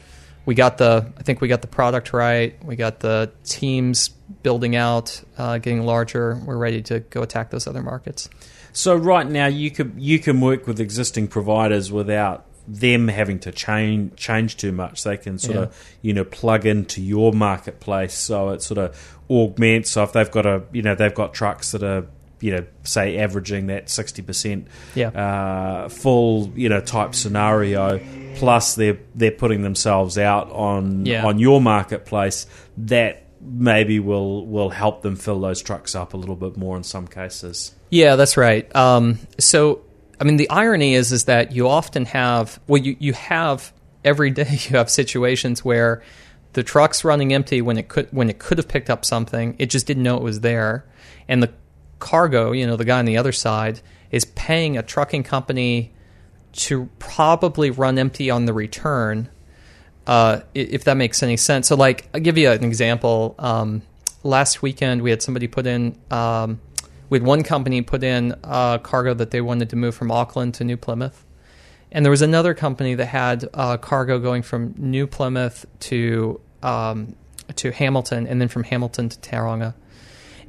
we 0.45 0.55
got 0.55 0.79
the 0.79 1.13
I 1.17 1.23
think 1.23 1.41
we 1.41 1.49
got 1.49 1.63
the 1.63 1.69
product 1.69 2.13
right. 2.13 2.63
We 2.65 2.77
got 2.77 3.01
the 3.01 3.33
teams 3.45 4.09
building 4.43 4.77
out, 4.77 5.23
uh, 5.39 5.59
getting 5.59 5.83
larger. 5.83 6.41
We're 6.45 6.57
ready 6.57 6.83
to 6.83 7.01
go 7.01 7.23
attack 7.23 7.51
those 7.51 7.67
other 7.67 7.83
markets. 7.83 8.29
So 8.73 8.97
right 8.97 9.27
now 9.27 9.47
you 9.47 9.71
could 9.71 9.95
you 9.97 10.19
can 10.19 10.41
work 10.41 10.67
with 10.67 10.81
existing 10.81 11.29
providers 11.29 11.93
without 11.93 12.45
them 12.69 13.09
having 13.09 13.39
to 13.41 13.53
change 13.53 14.15
change 14.17 14.57
too 14.57 14.73
much. 14.73 15.05
They 15.05 15.17
can 15.17 15.39
sort 15.39 15.57
Yeah. 15.57 15.63
of 15.65 15.77
you 16.03 16.13
know 16.13 16.25
plug 16.25 16.67
into 16.67 17.03
your 17.03 17.33
marketplace, 17.33 18.15
so 18.15 18.51
it 18.51 18.63
sort 18.63 18.79
of 18.79 19.19
augments. 19.31 19.91
So 19.91 20.03
if 20.05 20.13
they've 20.13 20.31
got 20.31 20.47
a 20.47 20.63
you 20.73 20.83
know 20.83 20.95
they've 20.95 21.15
got 21.15 21.35
trucks 21.35 21.73
that 21.73 21.83
are 21.83 22.07
you 22.41 22.51
know 22.53 22.65
say 22.83 23.19
averaging 23.19 23.69
that 23.69 23.89
sixty 23.89 24.23
percent 24.23 24.67
Yeah. 24.95 25.09
uh, 25.09 25.89
full 25.89 26.53
you 26.57 26.69
know 26.69 26.81
type 26.81 27.15
scenario, 27.15 28.01
plus 28.37 28.75
they're 28.75 28.99
they're 29.15 29.31
putting 29.31 29.63
themselves 29.63 30.19
out 30.19 30.51
on 30.51 31.07
Yeah. 31.07 31.25
on 31.27 31.39
your 31.39 31.61
marketplace 31.61 32.47
that 32.79 33.25
maybe 33.41 33.99
will 33.99 34.47
will 34.47 34.71
help 34.71 35.03
them 35.03 35.17
fill 35.17 35.41
those 35.41 35.61
trucks 35.63 35.95
up 35.95 36.15
a 36.15 36.17
little 36.17 36.37
bit 36.37 36.57
more 36.57 36.77
in 36.77 36.85
some 36.85 37.07
cases. 37.09 37.73
Yeah, 37.91 38.17
that's 38.17 38.37
right. 38.37 38.75
Um, 38.75 39.19
so, 39.39 39.81
I 40.23 40.25
mean, 40.25 40.37
the 40.37 40.49
irony 40.51 40.95
is 40.95 41.11
is 41.11 41.25
that 41.25 41.51
you 41.51 41.69
often 41.69 42.05
have 42.07 42.61
well, 42.69 42.81
you 42.81 42.97
you 43.01 43.13
have 43.13 43.73
every 44.05 44.31
day 44.31 44.49
you 44.69 44.77
have 44.77 44.89
situations 44.89 45.65
where 45.65 46.03
the 46.53 46.63
truck's 46.63 47.05
running 47.05 47.33
empty 47.33 47.61
when 47.61 47.77
it 47.77 47.89
could 47.89 48.09
when 48.13 48.31
it 48.31 48.39
could 48.39 48.59
have 48.59 48.69
picked 48.69 48.89
up 48.89 49.05
something, 49.05 49.57
it 49.59 49.69
just 49.69 49.87
didn't 49.87 50.05
know 50.05 50.17
it 50.17 50.23
was 50.23 50.41
there, 50.41 50.87
and 51.27 51.43
the 51.43 51.53
cargo, 51.99 52.53
you 52.53 52.67
know, 52.67 52.77
the 52.77 52.85
guy 52.85 53.01
on 53.01 53.05
the 53.05 53.17
other 53.17 53.33
side 53.33 53.81
is 54.13 54.25
paying 54.25 54.79
a 54.79 54.83
trucking 54.83 55.25
company 55.25 55.93
to 56.53 56.89
probably 57.01 57.71
run 57.71 57.99
empty 57.99 58.31
on 58.31 58.45
the 58.45 58.53
return 58.53 59.29
uh, 60.07 60.41
if 60.55 60.85
that 60.85 60.97
makes 60.97 61.23
any 61.23 61.37
sense. 61.37 61.69
So, 61.69 61.77
like, 61.77 62.09
I'll 62.15 62.21
give 62.21 62.39
you 62.39 62.51
an 62.51 62.65
example. 62.65 63.35
Um, 63.39 63.83
last 64.23 64.63
weekend, 64.63 65.03
we 65.03 65.11
had 65.11 65.23
somebody 65.23 65.47
put 65.47 65.67
in, 65.67 65.99
um, 66.11 66.61
we 67.13 67.19
had 67.19 67.27
one 67.27 67.43
company 67.43 67.83
put 67.83 68.03
in 68.03 68.35
uh, 68.43 68.79
cargo 68.79 69.13
that 69.13 69.33
they 69.33 69.43
wanted 69.43 69.69
to 69.69 69.77
move 69.77 69.95
from 69.95 70.11
Auckland 70.11 70.55
to 70.55 70.65
New 70.65 70.79
Plymouth. 70.79 71.27
And 71.91 72.07
there 72.07 72.11
was 72.11 72.23
another 72.23 72.55
company 72.55 72.95
that 72.95 73.05
had 73.05 73.47
uh, 73.53 73.77
cargo 73.77 74.19
going 74.19 74.41
from 74.41 74.73
New 74.79 75.07
Plymouth 75.07 75.67
to 75.81 76.41
um, 76.63 77.15
to 77.57 77.71
Hamilton, 77.71 78.27
and 78.27 78.41
then 78.41 78.49
from 78.49 78.65
Hamilton 78.65 79.11
to 79.11 79.19
Tauranga. 79.19 79.75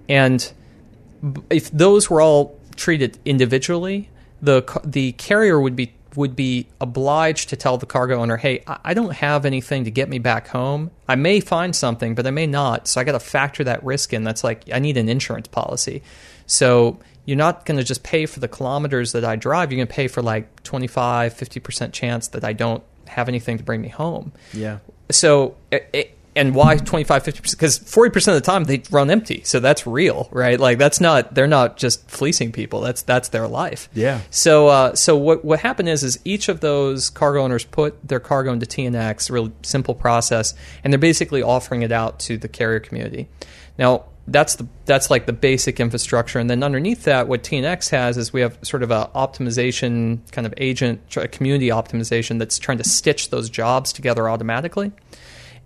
And 0.08 0.54
if 1.50 1.70
those 1.70 2.10
were 2.10 2.22
all 2.22 2.58
treated 2.78 3.20
individually, 3.26 4.10
the 4.42 4.64
the 4.86 5.12
carrier 5.12 5.60
would 5.60 5.76
be 5.76 5.94
would 6.16 6.34
be 6.34 6.70
obliged 6.80 7.50
to 7.50 7.58
tell 7.58 7.78
the 7.78 7.86
cargo 7.86 8.22
owner, 8.22 8.38
"Hey, 8.38 8.64
I 8.86 8.94
don't 8.94 9.16
have 9.16 9.46
anything 9.46 9.84
to 9.84 9.92
get 9.92 10.08
me 10.08 10.18
back 10.18 10.48
home. 10.48 10.92
I 11.10 11.16
may 11.16 11.42
find 11.42 11.76
something, 11.76 12.16
but 12.16 12.26
I 12.26 12.32
may 12.32 12.48
not. 12.48 12.88
So 12.88 13.02
I 13.02 13.04
got 13.04 13.12
to 13.12 13.20
factor 13.20 13.66
that 13.66 13.84
risk 13.84 14.14
in. 14.14 14.24
That's 14.24 14.46
like 14.46 14.64
I 14.72 14.80
need 14.80 14.96
an 14.96 15.10
insurance 15.10 15.50
policy. 15.50 16.04
So 16.46 17.00
you're 17.26 17.38
not 17.38 17.66
going 17.66 17.78
to 17.78 17.84
just 17.84 18.04
pay 18.04 18.26
for 18.26 18.40
the 18.40 18.48
kilometers 18.48 19.14
that 19.14 19.24
I 19.24 19.36
drive. 19.36 19.72
You're 19.72 19.78
going 19.78 19.88
to 19.88 19.94
pay 19.94 20.08
for 20.08 20.22
like 20.22 20.62
25, 20.64 21.34
50% 21.34 21.94
chance 21.94 22.28
that 22.30 22.44
I 22.44 22.54
don't 22.54 22.84
have 23.08 23.28
anything 23.30 23.58
to 23.58 23.64
bring 23.64 23.82
me 23.82 23.90
home. 23.90 24.34
Yeah. 24.54 24.80
so 25.10 25.56
it, 25.72 25.90
it- 25.94 26.18
and 26.36 26.56
why 26.56 26.78
25 26.78 27.24
50% 27.26 27.52
because 27.52 27.78
40% 27.78 28.30
of 28.30 28.34
the 28.34 28.42
time 28.42 28.64
they 28.64 28.82
run 28.90 29.12
empty. 29.12 29.44
So 29.44 29.60
that's 29.60 29.86
real 29.86 30.30
right? 30.32 30.60
Like 30.60 30.80
that's 30.80 31.00
not 31.00 31.36
they're 31.36 31.46
not 31.46 31.78
just 31.78 32.10
fleecing 32.10 32.52
people. 32.52 32.82
That's 32.82 33.04
that's 33.04 33.30
their 33.30 33.48
life. 33.48 33.88
Yeah. 33.94 34.22
so 34.32 34.68
uh, 34.68 34.96
so 34.96 35.16
what 35.16 35.46
what 35.46 35.60
happened 35.60 35.90
is 35.90 36.04
is 36.04 36.18
each 36.26 36.50
of 36.50 36.60
those 36.60 37.12
cargo 37.12 37.44
owners 37.44 37.66
put 37.66 38.08
their 38.08 38.20
cargo 38.20 38.52
into 38.52 38.66
TNX 38.66 39.30
really 39.30 39.52
simple 39.62 39.94
process 39.94 40.56
and 40.84 40.92
they're 40.92 40.98
basically 40.98 41.44
offering 41.44 41.84
it 41.84 41.92
out 41.92 42.18
to 42.22 42.36
the 42.40 42.48
carrier 42.48 42.80
community. 42.80 43.30
Now 43.78 44.06
that's 44.28 44.56
the 44.56 44.66
that's 44.86 45.10
like 45.10 45.26
the 45.26 45.34
basic 45.34 45.82
infrastructure 45.82 46.40
and 46.40 46.50
then 46.50 46.64
underneath 46.64 47.04
that 47.04 47.28
what 47.28 47.44
TNX 47.44 47.90
has 47.90 48.18
is 48.18 48.32
we 48.32 48.40
have 48.40 48.58
sort 48.62 48.82
of 48.82 48.90
a 48.90 49.12
optimization 49.14 50.20
kind 50.32 50.48
of 50.48 50.54
agent 50.58 51.02
community 51.32 51.68
optimization 51.68 52.40
that's 52.40 52.58
trying 52.58 52.78
to 52.78 52.86
stitch 52.86 53.32
those 53.32 53.50
jobs 53.50 53.92
together 53.92 54.30
automatically 54.30 54.94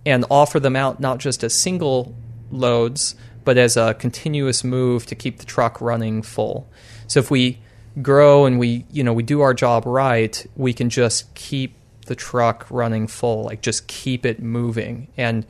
and 0.04 0.24
offer 0.30 0.58
them 0.58 0.76
out 0.76 1.00
not 1.00 1.18
just 1.18 1.44
as 1.44 1.54
single 1.54 2.14
loads, 2.50 3.14
but 3.44 3.58
as 3.58 3.76
a 3.76 3.94
continuous 3.94 4.64
move 4.64 5.06
to 5.06 5.14
keep 5.14 5.38
the 5.38 5.46
truck 5.46 5.80
running 5.80 6.22
full. 6.22 6.68
So 7.06 7.20
if 7.20 7.30
we 7.30 7.60
grow 8.02 8.46
and 8.46 8.58
we, 8.58 8.86
you 8.90 9.02
know, 9.04 9.12
we 9.12 9.22
do 9.22 9.40
our 9.40 9.54
job 9.54 9.84
right, 9.86 10.46
we 10.56 10.72
can 10.72 10.90
just 10.90 11.34
keep 11.34 11.74
the 12.06 12.14
truck 12.14 12.66
running 12.70 13.06
full, 13.06 13.44
like 13.44 13.60
just 13.60 13.86
keep 13.86 14.24
it 14.24 14.42
moving. 14.42 15.08
And 15.16 15.46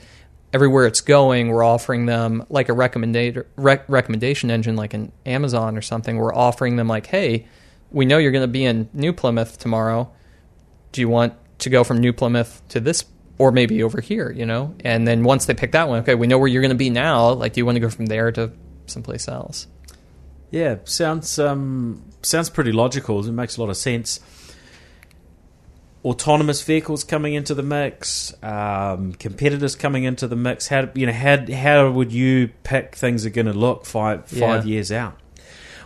everywhere 0.52 0.86
it's 0.86 1.00
going, 1.00 1.48
we're 1.48 1.64
offering 1.64 2.06
them 2.06 2.44
like 2.48 2.68
a 2.68 2.72
recommendation 2.72 3.44
rec- 3.56 3.88
recommendation 3.88 4.50
engine, 4.50 4.76
like 4.76 4.94
an 4.94 5.12
Amazon 5.26 5.76
or 5.76 5.82
something. 5.82 6.16
We're 6.16 6.34
offering 6.34 6.76
them 6.76 6.88
like, 6.88 7.06
hey, 7.06 7.46
we 7.90 8.04
know 8.06 8.18
you're 8.18 8.32
going 8.32 8.42
to 8.42 8.48
be 8.48 8.64
in 8.64 8.88
New 8.92 9.12
Plymouth 9.12 9.58
tomorrow. 9.58 10.10
Do 10.92 11.00
you 11.00 11.08
want 11.08 11.34
to 11.60 11.70
go 11.70 11.84
from 11.84 11.98
New 11.98 12.12
Plymouth 12.12 12.62
to 12.68 12.80
this 12.80 13.04
or 13.38 13.52
maybe 13.52 13.82
over 13.82 14.00
here, 14.00 14.30
you 14.30 14.46
know? 14.46 14.74
And 14.80 15.06
then 15.06 15.22
once 15.22 15.46
they 15.46 15.54
pick 15.54 15.72
that 15.72 15.88
one, 15.88 16.00
okay, 16.00 16.14
we 16.14 16.26
know 16.26 16.38
where 16.38 16.48
you're 16.48 16.62
going 16.62 16.70
to 16.70 16.76
be 16.76 16.90
now. 16.90 17.30
Like, 17.30 17.52
do 17.52 17.60
you 17.60 17.66
want 17.66 17.76
to 17.76 17.80
go 17.80 17.90
from 17.90 18.06
there 18.06 18.32
to 18.32 18.52
someplace 18.86 19.28
else? 19.28 19.66
Yeah, 20.50 20.76
sounds 20.84 21.38
um, 21.38 22.02
sounds 22.22 22.48
pretty 22.48 22.72
logical. 22.72 23.26
It 23.26 23.32
makes 23.32 23.58
a 23.58 23.60
lot 23.60 23.68
of 23.68 23.76
sense. 23.76 24.20
Autonomous 26.04 26.62
vehicles 26.62 27.02
coming 27.02 27.34
into 27.34 27.54
the 27.54 27.62
mix, 27.62 28.32
um, 28.42 29.12
competitors 29.14 29.74
coming 29.74 30.04
into 30.04 30.28
the 30.28 30.36
mix. 30.36 30.68
How 30.68 30.88
you 30.94 31.06
know 31.06 31.12
how 31.12 31.44
how 31.52 31.90
would 31.90 32.12
you 32.12 32.50
pick 32.62 32.94
things 32.94 33.26
are 33.26 33.30
going 33.30 33.46
to 33.46 33.52
look 33.52 33.84
five 33.84 34.26
five 34.26 34.64
Yeah. 34.64 34.74
years 34.74 34.92
out? 34.92 35.18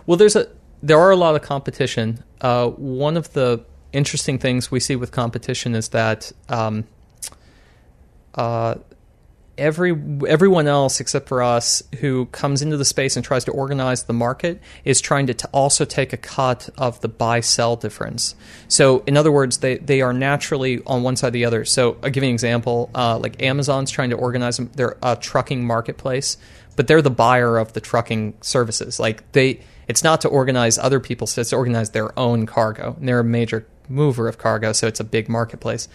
Well, 0.07 0.19
there's 0.19 0.37
a 0.37 0.49
there 0.83 0.99
are 1.01 1.11
a 1.11 1.17
lot 1.17 1.35
of 1.35 1.41
competition. 1.43 2.23
Uh, 2.43 2.69
one 2.69 3.17
of 3.17 3.33
the 3.33 3.65
interesting 3.93 4.39
things 4.39 4.71
we 4.71 4.81
see 4.81 4.97
with 4.97 5.13
competition 5.13 5.75
is 5.75 5.89
that 5.91 6.31
um, 6.49 6.85
uh, 8.35 8.75
every 9.59 9.95
everyone 10.27 10.67
else 10.67 11.01
except 11.01 11.29
for 11.29 11.43
us 11.43 11.83
who 12.01 12.27
comes 12.27 12.63
into 12.63 12.77
the 12.77 12.85
space 12.85 13.17
and 13.17 13.25
tries 13.25 13.45
to 13.45 13.53
organize 13.53 14.05
the 14.05 14.13
market 14.13 14.61
is 14.85 15.01
trying 15.01 15.27
to 15.27 15.35
t- 15.35 15.47
also 15.53 15.85
take 15.85 16.13
a 16.13 16.17
cut 16.17 16.69
of 16.79 17.01
the 17.01 17.09
buy 17.09 17.41
sell 17.41 17.77
difference. 17.77 18.35
So, 18.69 19.03
in 19.07 19.17
other 19.17 19.33
words, 19.33 19.59
they 19.59 19.77
they 19.79 20.01
are 20.01 20.13
naturally 20.13 20.83
on 20.87 21.03
one 21.03 21.17
side 21.17 21.29
or 21.29 21.31
the 21.33 21.45
other. 21.45 21.65
So, 21.65 21.97
I'll 22.03 22.11
give 22.11 22.23
you 22.23 22.31
an 22.31 22.35
example. 22.35 22.91
Uh, 22.95 23.19
like 23.19 23.43
Amazon's 23.43 23.91
trying 23.91 24.11
to 24.11 24.17
organize. 24.17 24.57
They're 24.57 24.97
a 25.03 25.17
trucking 25.17 25.65
marketplace, 25.65 26.37
but 26.77 26.87
they're 26.87 27.03
the 27.03 27.11
buyer 27.11 27.59
of 27.59 27.73
the 27.73 27.81
trucking 27.81 28.35
services. 28.41 28.99
Like 28.99 29.31
they, 29.33 29.61
it's 29.89 30.03
not 30.03 30.21
to 30.23 30.29
organize 30.29 30.79
other 30.79 31.01
people's. 31.01 31.37
It's 31.37 31.51
to 31.51 31.57
organize 31.57 31.91
their 31.91 32.19
own 32.19 32.47
cargo. 32.47 32.97
And 32.99 33.09
they're 33.09 33.21
a 33.21 33.25
major 33.25 33.67
mover 33.89 34.29
of 34.29 34.39
cargo, 34.39 34.73
so 34.73 34.87
it's 34.87 35.01
a 35.01 35.05
big 35.05 35.29
marketplace. 35.29 35.89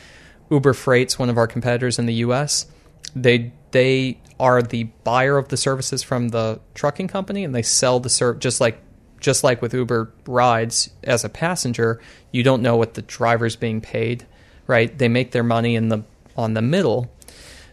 Uber 0.50 0.74
Freight's 0.74 1.20
one 1.20 1.30
of 1.30 1.38
our 1.38 1.48
competitors 1.48 2.00
in 2.00 2.06
the 2.06 2.14
U.S. 2.16 2.68
They 3.16 3.52
they 3.72 4.20
are 4.40 4.62
the 4.62 4.84
buyer 5.04 5.38
of 5.38 5.50
the 5.50 5.58
services 5.58 6.04
from 6.04 6.30
the 6.30 6.60
trucking 6.76 7.08
company, 7.08 7.44
and 7.44 7.54
they 7.54 7.62
sell 7.62 8.00
the 8.00 8.10
serv 8.10 8.40
just 8.40 8.62
like 8.62 8.80
just 9.20 9.44
like 9.44 9.62
with 9.62 9.74
Uber 9.74 10.12
rides 10.28 10.90
as 11.04 11.24
a 11.24 11.30
passenger. 11.30 12.00
You 12.32 12.44
don't 12.44 12.62
know 12.62 12.76
what 12.78 12.94
the 12.94 13.02
driver's 13.02 13.56
being 13.56 13.82
paid, 13.82 14.26
right? 14.68 14.96
They 14.96 15.08
make 15.08 15.32
their 15.32 15.44
money 15.44 15.76
in 15.76 15.90
the 15.90 16.04
on 16.36 16.54
the 16.54 16.62
middle. 16.62 17.12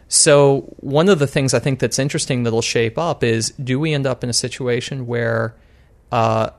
So 0.09 0.74
one 0.78 1.09
of 1.09 1.18
the 1.18 1.26
things 1.26 1.55
I 1.55 1.59
think 1.59 1.80
that's 1.80 1.99
interesting 1.99 2.45
that'll 2.45 2.62
shape 2.62 2.99
up 2.99 3.22
is: 3.22 3.51
do 3.53 3.78
we 3.78 3.93
end 3.93 4.07
up 4.07 4.24
in 4.24 4.30
a 4.30 4.35
situation 4.35 5.07
where 5.07 5.55
uh, 6.12 6.51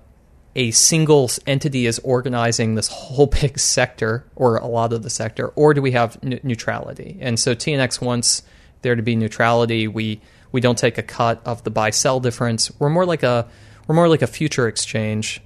a 0.55 0.71
single 0.71 1.29
entity 1.45 1.85
is 1.85 1.99
organizing 1.99 2.75
this 2.75 2.87
whole 2.87 3.27
big 3.41 3.59
sector 3.59 4.25
or 4.35 4.57
a 4.57 4.67
lot 4.67 4.93
of 4.93 5.03
the 5.03 5.09
sector, 5.09 5.49
or 5.49 5.73
do 5.73 5.81
we 5.81 5.91
have 5.91 6.21
neutrality? 6.23 7.17
And 7.21 7.39
so 7.39 7.55
TNX 7.55 8.01
wants 8.01 8.43
there 8.85 8.95
to 8.95 9.01
be 9.01 9.15
neutrality. 9.15 9.87
We 9.89 10.21
we 10.51 10.61
don't 10.61 10.77
take 10.77 10.97
a 10.97 11.03
cut 11.03 11.41
of 11.45 11.63
the 11.63 11.71
buy 11.71 11.89
sell 11.89 12.21
difference. 12.21 12.71
We're 12.79 12.89
more 12.89 13.05
like 13.05 13.23
a 13.23 13.47
we're 13.87 13.95
more 13.95 14.07
like 14.07 14.21
a 14.21 14.27
future 14.27 14.67
exchange 14.67 15.41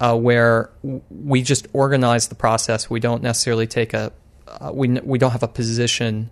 uh, 0.00 0.16
where 0.16 0.70
we 0.82 1.42
just 1.42 1.68
organize 1.72 2.28
the 2.28 2.34
process. 2.34 2.90
We 2.90 2.98
don't 2.98 3.22
necessarily 3.22 3.66
take 3.66 3.94
a 3.94 4.12
uh, 4.48 4.72
we 4.74 4.88
we 4.88 5.18
don't 5.18 5.32
have 5.32 5.42
a 5.42 5.48
position 5.48 6.30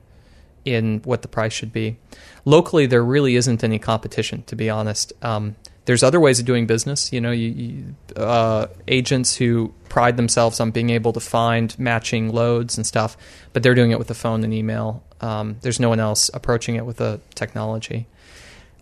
in 0.65 1.01
what 1.05 1.23
the 1.23 1.29
price 1.29 1.53
should 1.53 1.73
be. 1.73 1.99
Locally, 2.45 2.87
there 2.87 3.05
really 3.05 3.37
isn't 3.37 3.63
any 3.63 3.79
competition, 3.79 4.43
to 4.45 4.57
be 4.57 4.69
honest. 4.69 5.13
Um, 5.23 5.55
there's 5.87 6.03
other 6.03 6.21
ways 6.21 6.39
of 6.39 6.45
doing 6.45 6.67
business. 6.67 7.13
You 7.13 7.21
know, 7.21 7.31
you, 7.31 7.49
you, 7.49 8.21
uh, 8.23 8.67
agents 8.87 9.35
who 9.37 9.73
pride 9.89 10.17
themselves 10.17 10.61
on 10.61 10.71
being 10.73 10.91
able 10.91 11.13
to 11.15 11.21
find 11.21 11.77
matching 11.79 12.33
loads 12.33 12.77
and 12.77 12.87
stuff, 12.87 13.17
but 13.53 13.63
they're 13.63 13.75
doing 13.75 13.93
it 13.93 13.99
with 13.99 14.09
the 14.09 14.15
phone 14.15 14.45
and 14.45 14.53
email. 14.53 15.03
Um, 15.21 15.57
there's 15.63 15.81
no 15.81 15.89
one 15.89 16.01
else 16.01 16.29
approaching 16.35 16.75
it 16.75 16.85
with 16.85 17.01
a 17.01 17.21
technology. 17.35 18.07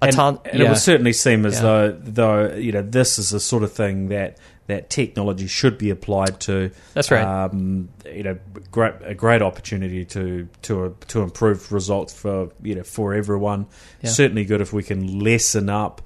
And, 0.02 0.12
Auton- 0.18 0.40
and 0.44 0.60
it 0.60 0.64
yeah. 0.64 0.68
would 0.70 0.78
certainly 0.78 1.12
seem 1.12 1.46
as 1.46 1.54
Yeah. 1.54 1.62
though 1.62 1.92
though 1.92 2.54
you 2.56 2.72
know 2.72 2.82
this 2.82 3.18
is 3.18 3.30
the 3.30 3.40
sort 3.40 3.62
of 3.62 3.72
thing 3.72 4.08
that 4.08 4.38
that 4.66 4.90
technology 4.90 5.46
should 5.46 5.78
be 5.78 5.90
applied 5.90 6.40
to. 6.40 6.70
That's 6.94 7.10
right. 7.10 7.22
Um, 7.22 7.90
you 8.10 8.22
know, 8.22 8.38
great 8.70 8.94
a 9.02 9.14
great 9.14 9.40
opportunity 9.40 10.04
to 10.06 10.48
to 10.62 10.96
to 11.08 11.22
improve 11.22 11.70
results 11.70 12.12
for 12.12 12.50
you 12.62 12.74
know 12.74 12.82
for 12.82 13.14
everyone. 13.14 13.66
Yeah. 14.02 14.10
Certainly 14.10 14.46
good 14.46 14.60
if 14.60 14.72
we 14.72 14.82
can 14.82 15.20
lessen 15.20 15.70
up 15.70 16.02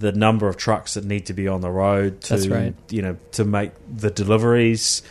the 0.00 0.12
number 0.12 0.48
of 0.48 0.56
trucks 0.56 0.94
that 0.94 1.04
need 1.04 1.26
to 1.26 1.34
be 1.34 1.46
on 1.46 1.60
the 1.60 1.70
road 1.70 2.22
to 2.22 2.36
right. 2.48 2.74
you 2.88 3.02
know 3.02 3.16
to 3.32 3.44
make 3.44 3.72
the 3.94 4.10
deliveries. 4.10 5.02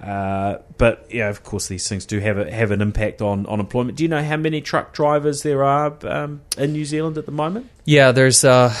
Uh, 0.00 0.58
but 0.78 1.06
yeah, 1.10 1.28
of 1.28 1.42
course, 1.42 1.68
these 1.68 1.88
things 1.88 2.06
do 2.06 2.20
have 2.20 2.38
a, 2.38 2.50
have 2.50 2.70
an 2.70 2.80
impact 2.80 3.22
on, 3.22 3.46
on 3.46 3.60
employment. 3.60 3.96
Do 3.96 4.04
you 4.04 4.08
know 4.08 4.22
how 4.22 4.36
many 4.36 4.60
truck 4.60 4.92
drivers 4.92 5.42
there 5.42 5.64
are 5.64 5.96
um, 6.06 6.42
in 6.56 6.72
New 6.72 6.84
Zealand 6.84 7.18
at 7.18 7.26
the 7.26 7.32
moment? 7.32 7.68
Yeah, 7.84 8.12
there's 8.12 8.44
uh, 8.44 8.74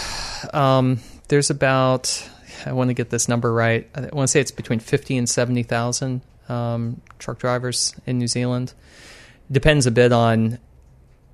um, 0.52 1.00
there's 1.28 1.50
about 1.50 2.28
I 2.64 2.72
want 2.72 2.90
to 2.90 2.94
get 2.94 3.10
this 3.10 3.28
number 3.28 3.52
right. 3.52 3.88
I 3.94 4.02
want 4.12 4.28
to 4.28 4.28
say 4.28 4.40
it's 4.40 4.50
between 4.50 4.78
fifty 4.78 5.16
and 5.16 5.28
seventy 5.28 5.62
thousand 5.62 6.20
um, 6.48 7.00
truck 7.18 7.38
drivers 7.38 7.94
in 8.06 8.18
New 8.18 8.28
Zealand. 8.28 8.72
Depends 9.50 9.86
a 9.86 9.90
bit 9.90 10.12
on. 10.12 10.58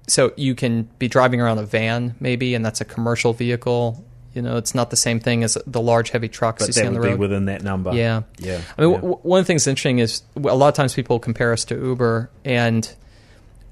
So 0.08 0.32
you 0.36 0.54
can 0.54 0.88
be 0.98 1.06
driving 1.06 1.40
around 1.40 1.58
a 1.58 1.62
van, 1.62 2.16
maybe, 2.18 2.54
and 2.54 2.64
that's 2.64 2.80
a 2.80 2.84
commercial 2.84 3.32
vehicle. 3.32 4.04
You 4.34 4.42
know, 4.42 4.56
it's 4.56 4.74
not 4.74 4.90
the 4.90 4.96
same 4.96 5.20
thing 5.20 5.44
as 5.44 5.58
the 5.66 5.80
large 5.80 6.10
heavy 6.10 6.28
trucks 6.28 6.62
you 6.62 6.68
But 6.68 6.74
see 6.74 6.80
that 6.82 6.86
on 6.88 6.94
the 6.94 7.00
be 7.00 7.08
road. 7.08 7.18
within 7.18 7.44
that 7.46 7.62
number. 7.62 7.92
Yeah. 7.94 8.22
yeah. 8.38 8.62
I 8.78 8.82
mean, 8.82 8.90
yeah. 8.92 8.96
w- 8.96 9.18
one 9.22 9.40
of 9.40 9.44
the 9.44 9.46
things 9.46 9.64
that's 9.64 9.72
interesting 9.72 9.98
is 9.98 10.22
a 10.36 10.40
lot 10.40 10.68
of 10.68 10.74
times 10.74 10.94
people 10.94 11.18
compare 11.18 11.52
us 11.52 11.64
to 11.66 11.74
Uber, 11.74 12.30
and 12.44 12.94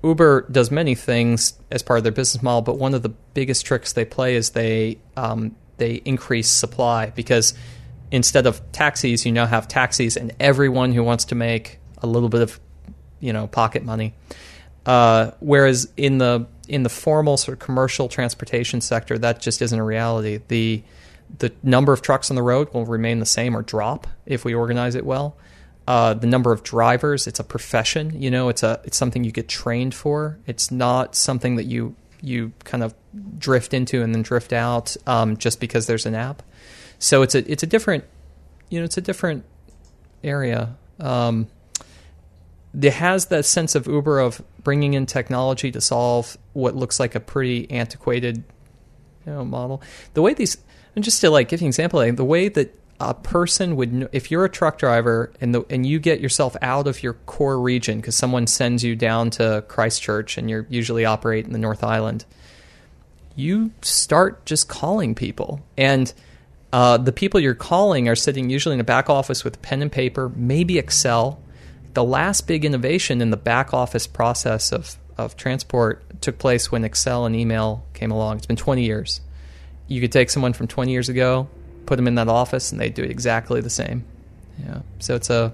Uber 0.02 0.46
does 0.50 0.70
many 0.70 0.94
things 0.94 1.54
as 1.70 1.82
part 1.82 1.98
of 1.98 2.04
their 2.04 2.12
business 2.12 2.42
model. 2.42 2.62
But 2.62 2.78
one 2.78 2.94
of 2.94 3.02
the 3.02 3.08
biggest 3.10 3.64
tricks 3.66 3.92
they 3.92 4.04
play 4.04 4.34
is 4.34 4.50
they 4.50 4.98
um, 5.16 5.56
they 5.78 5.94
increase 6.04 6.48
supply 6.50 7.10
because 7.10 7.54
instead 8.10 8.46
of 8.46 8.60
taxis, 8.72 9.24
you 9.24 9.32
now 9.32 9.46
have 9.46 9.68
taxis, 9.68 10.16
and 10.16 10.32
everyone 10.40 10.92
who 10.92 11.02
wants 11.02 11.26
to 11.26 11.34
make 11.34 11.78
a 12.02 12.06
little 12.06 12.28
bit 12.28 12.42
of 12.42 12.60
you 13.20 13.32
know 13.32 13.46
pocket 13.46 13.84
money. 13.84 14.14
Uh, 14.86 15.32
whereas 15.40 15.90
in 15.96 16.18
the 16.18 16.46
in 16.70 16.84
the 16.84 16.88
formal 16.88 17.36
sort 17.36 17.54
of 17.54 17.58
commercial 17.58 18.08
transportation 18.08 18.80
sector, 18.80 19.18
that 19.18 19.40
just 19.40 19.60
isn't 19.60 19.78
a 19.78 19.84
reality. 19.84 20.40
The 20.48 20.82
the 21.38 21.52
number 21.62 21.92
of 21.92 22.02
trucks 22.02 22.30
on 22.30 22.36
the 22.36 22.42
road 22.42 22.72
will 22.72 22.86
remain 22.86 23.20
the 23.20 23.26
same 23.26 23.56
or 23.56 23.62
drop 23.62 24.06
if 24.26 24.44
we 24.44 24.54
organize 24.54 24.94
it 24.94 25.04
well. 25.04 25.36
Uh, 25.86 26.14
the 26.14 26.26
number 26.26 26.52
of 26.52 26.62
drivers, 26.62 27.26
it's 27.26 27.38
a 27.40 27.44
profession. 27.44 28.20
You 28.20 28.30
know, 28.30 28.48
it's 28.48 28.62
a 28.62 28.80
it's 28.84 28.96
something 28.96 29.24
you 29.24 29.32
get 29.32 29.48
trained 29.48 29.94
for. 29.94 30.38
It's 30.46 30.70
not 30.70 31.16
something 31.16 31.56
that 31.56 31.64
you 31.64 31.96
you 32.22 32.52
kind 32.64 32.84
of 32.84 32.94
drift 33.38 33.74
into 33.74 34.02
and 34.02 34.14
then 34.14 34.22
drift 34.22 34.52
out 34.52 34.96
um, 35.06 35.36
just 35.36 35.58
because 35.58 35.86
there's 35.86 36.06
an 36.06 36.14
app. 36.14 36.42
So 36.98 37.22
it's 37.22 37.34
a 37.34 37.50
it's 37.50 37.64
a 37.64 37.66
different 37.66 38.04
you 38.68 38.78
know 38.78 38.84
it's 38.84 38.96
a 38.96 39.00
different 39.02 39.44
area. 40.22 40.76
Um, 41.00 41.48
it 42.78 42.92
has 42.92 43.26
that 43.26 43.44
sense 43.44 43.74
of 43.74 43.86
Uber 43.86 44.20
of 44.20 44.42
bringing 44.62 44.94
in 44.94 45.06
technology 45.06 45.70
to 45.72 45.80
solve 45.80 46.38
what 46.52 46.76
looks 46.76 47.00
like 47.00 47.14
a 47.14 47.20
pretty 47.20 47.70
antiquated 47.70 48.44
you 49.26 49.32
know, 49.32 49.44
model. 49.44 49.82
The 50.14 50.22
way 50.22 50.34
these, 50.34 50.56
and 50.94 51.04
just 51.04 51.20
to 51.22 51.30
like 51.30 51.48
give 51.48 51.60
you 51.60 51.66
an 51.66 51.68
example, 51.68 52.00
like, 52.00 52.16
the 52.16 52.24
way 52.24 52.48
that 52.48 52.76
a 53.00 53.14
person 53.14 53.76
would, 53.76 54.08
if 54.12 54.30
you're 54.30 54.44
a 54.44 54.48
truck 54.48 54.78
driver 54.78 55.32
and 55.40 55.54
the, 55.54 55.64
and 55.70 55.84
you 55.84 55.98
get 55.98 56.20
yourself 56.20 56.54
out 56.62 56.86
of 56.86 57.02
your 57.02 57.14
core 57.14 57.58
region 57.58 57.98
because 57.98 58.14
someone 58.14 58.46
sends 58.46 58.84
you 58.84 58.94
down 58.94 59.30
to 59.30 59.64
Christchurch 59.66 60.38
and 60.38 60.48
you're 60.48 60.66
usually 60.68 61.04
operate 61.04 61.46
in 61.46 61.52
the 61.52 61.58
North 61.58 61.82
Island, 61.82 62.24
you 63.34 63.72
start 63.82 64.44
just 64.46 64.68
calling 64.68 65.14
people 65.14 65.60
and. 65.76 66.12
Uh, 66.72 66.96
the 66.96 67.10
people 67.10 67.40
you're 67.40 67.52
calling 67.52 68.08
are 68.08 68.14
sitting 68.14 68.48
usually 68.48 68.74
in 68.74 68.80
a 68.80 68.84
back 68.84 69.10
office 69.10 69.42
with 69.42 69.60
pen 69.60 69.82
and 69.82 69.90
paper, 69.90 70.30
maybe 70.36 70.78
Excel. 70.78 71.42
The 71.94 72.04
last 72.04 72.46
big 72.46 72.64
innovation 72.64 73.20
in 73.20 73.30
the 73.30 73.36
back 73.36 73.74
office 73.74 74.06
process 74.06 74.72
of, 74.72 74.96
of 75.18 75.36
transport 75.36 76.02
took 76.20 76.38
place 76.38 76.70
when 76.70 76.84
Excel 76.84 77.26
and 77.26 77.34
email 77.34 77.84
came 77.94 78.10
along. 78.10 78.38
It's 78.38 78.46
been 78.46 78.56
20 78.56 78.84
years. 78.84 79.20
You 79.88 80.00
could 80.00 80.12
take 80.12 80.30
someone 80.30 80.52
from 80.52 80.68
20 80.68 80.92
years 80.92 81.08
ago, 81.08 81.48
put 81.86 81.96
them 81.96 82.06
in 82.06 82.14
that 82.14 82.28
office, 82.28 82.70
and 82.70 82.80
they'd 82.80 82.94
do 82.94 83.02
exactly 83.02 83.60
the 83.60 83.70
same. 83.70 84.04
Yeah. 84.64 84.82
So 85.00 85.16
it's 85.16 85.30
a 85.30 85.52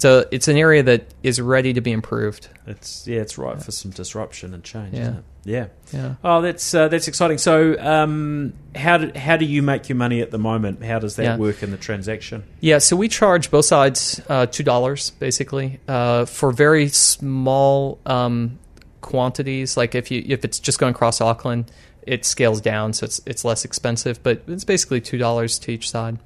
it's 0.00 0.04
a 0.06 0.34
it's 0.34 0.48
an 0.48 0.56
area 0.56 0.82
that 0.84 1.12
is 1.22 1.40
ready 1.40 1.74
to 1.74 1.80
be 1.82 1.92
improved. 1.92 2.48
It's 2.66 3.06
yeah, 3.06 3.20
it's 3.20 3.36
right 3.36 3.62
for 3.62 3.70
some 3.70 3.90
disruption 3.90 4.54
and 4.54 4.64
change. 4.64 4.94
Yeah. 4.94 5.00
Isn't 5.02 5.16
it? 5.16 5.24
Yeah. 5.44 5.66
Yeah. 5.92 6.14
Oh, 6.24 6.40
that's 6.40 6.74
uh, 6.74 6.88
that's 6.88 7.06
exciting. 7.08 7.36
So, 7.38 7.78
um, 7.78 8.54
how 8.74 8.96
do 8.98 9.12
how 9.18 9.36
do 9.36 9.44
you 9.44 9.62
make 9.62 9.88
your 9.90 9.96
money 9.96 10.22
at 10.22 10.30
the 10.30 10.38
moment? 10.38 10.82
How 10.82 10.98
does 10.98 11.16
that 11.16 11.22
Yeah. 11.24 11.36
work 11.36 11.62
in 11.62 11.70
the 11.70 11.76
transaction? 11.76 12.44
Yeah, 12.60 12.78
so 12.78 12.96
we 12.96 13.08
charge 13.08 13.50
both 13.50 13.66
sides 13.66 14.20
uh, 14.28 14.46
two 14.46 14.62
dollars 14.62 15.10
basically 15.12 15.80
uh, 15.88 16.24
for 16.24 16.50
very 16.52 16.88
small 16.88 17.98
um, 18.06 18.58
quantities. 19.02 19.76
Like 19.76 19.94
if 19.94 20.10
you 20.10 20.24
if 20.26 20.44
it's 20.46 20.58
just 20.58 20.78
going 20.78 20.94
across 20.94 21.20
Auckland, 21.20 21.70
it 22.06 22.24
scales 22.24 22.60
down, 22.62 22.92
so 22.94 23.04
it's 23.04 23.20
it's 23.26 23.44
less 23.44 23.64
expensive. 23.66 24.22
But 24.22 24.42
it's 24.46 24.64
basically 24.64 25.00
two 25.02 25.18
dollars 25.18 25.58
to 25.60 25.72
each 25.72 25.90
side. 25.90 26.18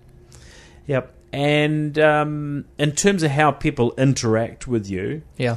Yep. 0.86 1.12
And 1.34 1.98
um, 1.98 2.64
in 2.78 2.92
terms 2.92 3.22
of 3.22 3.30
how 3.32 3.50
people 3.50 3.92
interact 3.98 4.66
with 4.68 4.88
you, 4.88 5.22
Yeah. 5.36 5.56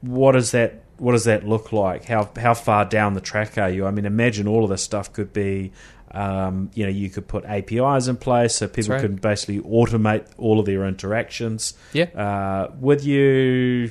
what 0.00 0.32
does 0.32 0.50
that 0.50 0.80
what 0.96 1.12
does 1.12 1.24
that 1.24 1.46
look 1.46 1.72
like? 1.72 2.04
How 2.06 2.30
how 2.36 2.54
far 2.54 2.84
down 2.84 3.14
the 3.14 3.20
track 3.20 3.58
are 3.58 3.68
you? 3.70 3.86
I 3.86 3.90
mean, 3.90 4.04
imagine 4.06 4.46
all 4.48 4.64
of 4.64 4.70
this 4.70 4.82
stuff 4.82 5.12
could 5.12 5.32
be. 5.32 5.72
Um, 6.10 6.70
you 6.74 6.84
know, 6.84 6.90
you 6.90 7.10
could 7.10 7.26
put 7.26 7.44
APIs 7.44 8.06
in 8.06 8.16
place 8.16 8.54
so 8.54 8.68
people 8.68 8.92
right. 8.92 9.00
can 9.00 9.16
basically 9.16 9.58
automate 9.60 10.24
all 10.38 10.60
of 10.60 10.66
their 10.66 10.86
interactions 10.86 11.74
Yeah. 11.92 12.04
uh, 12.04 12.70
with 12.78 13.04
you, 13.04 13.90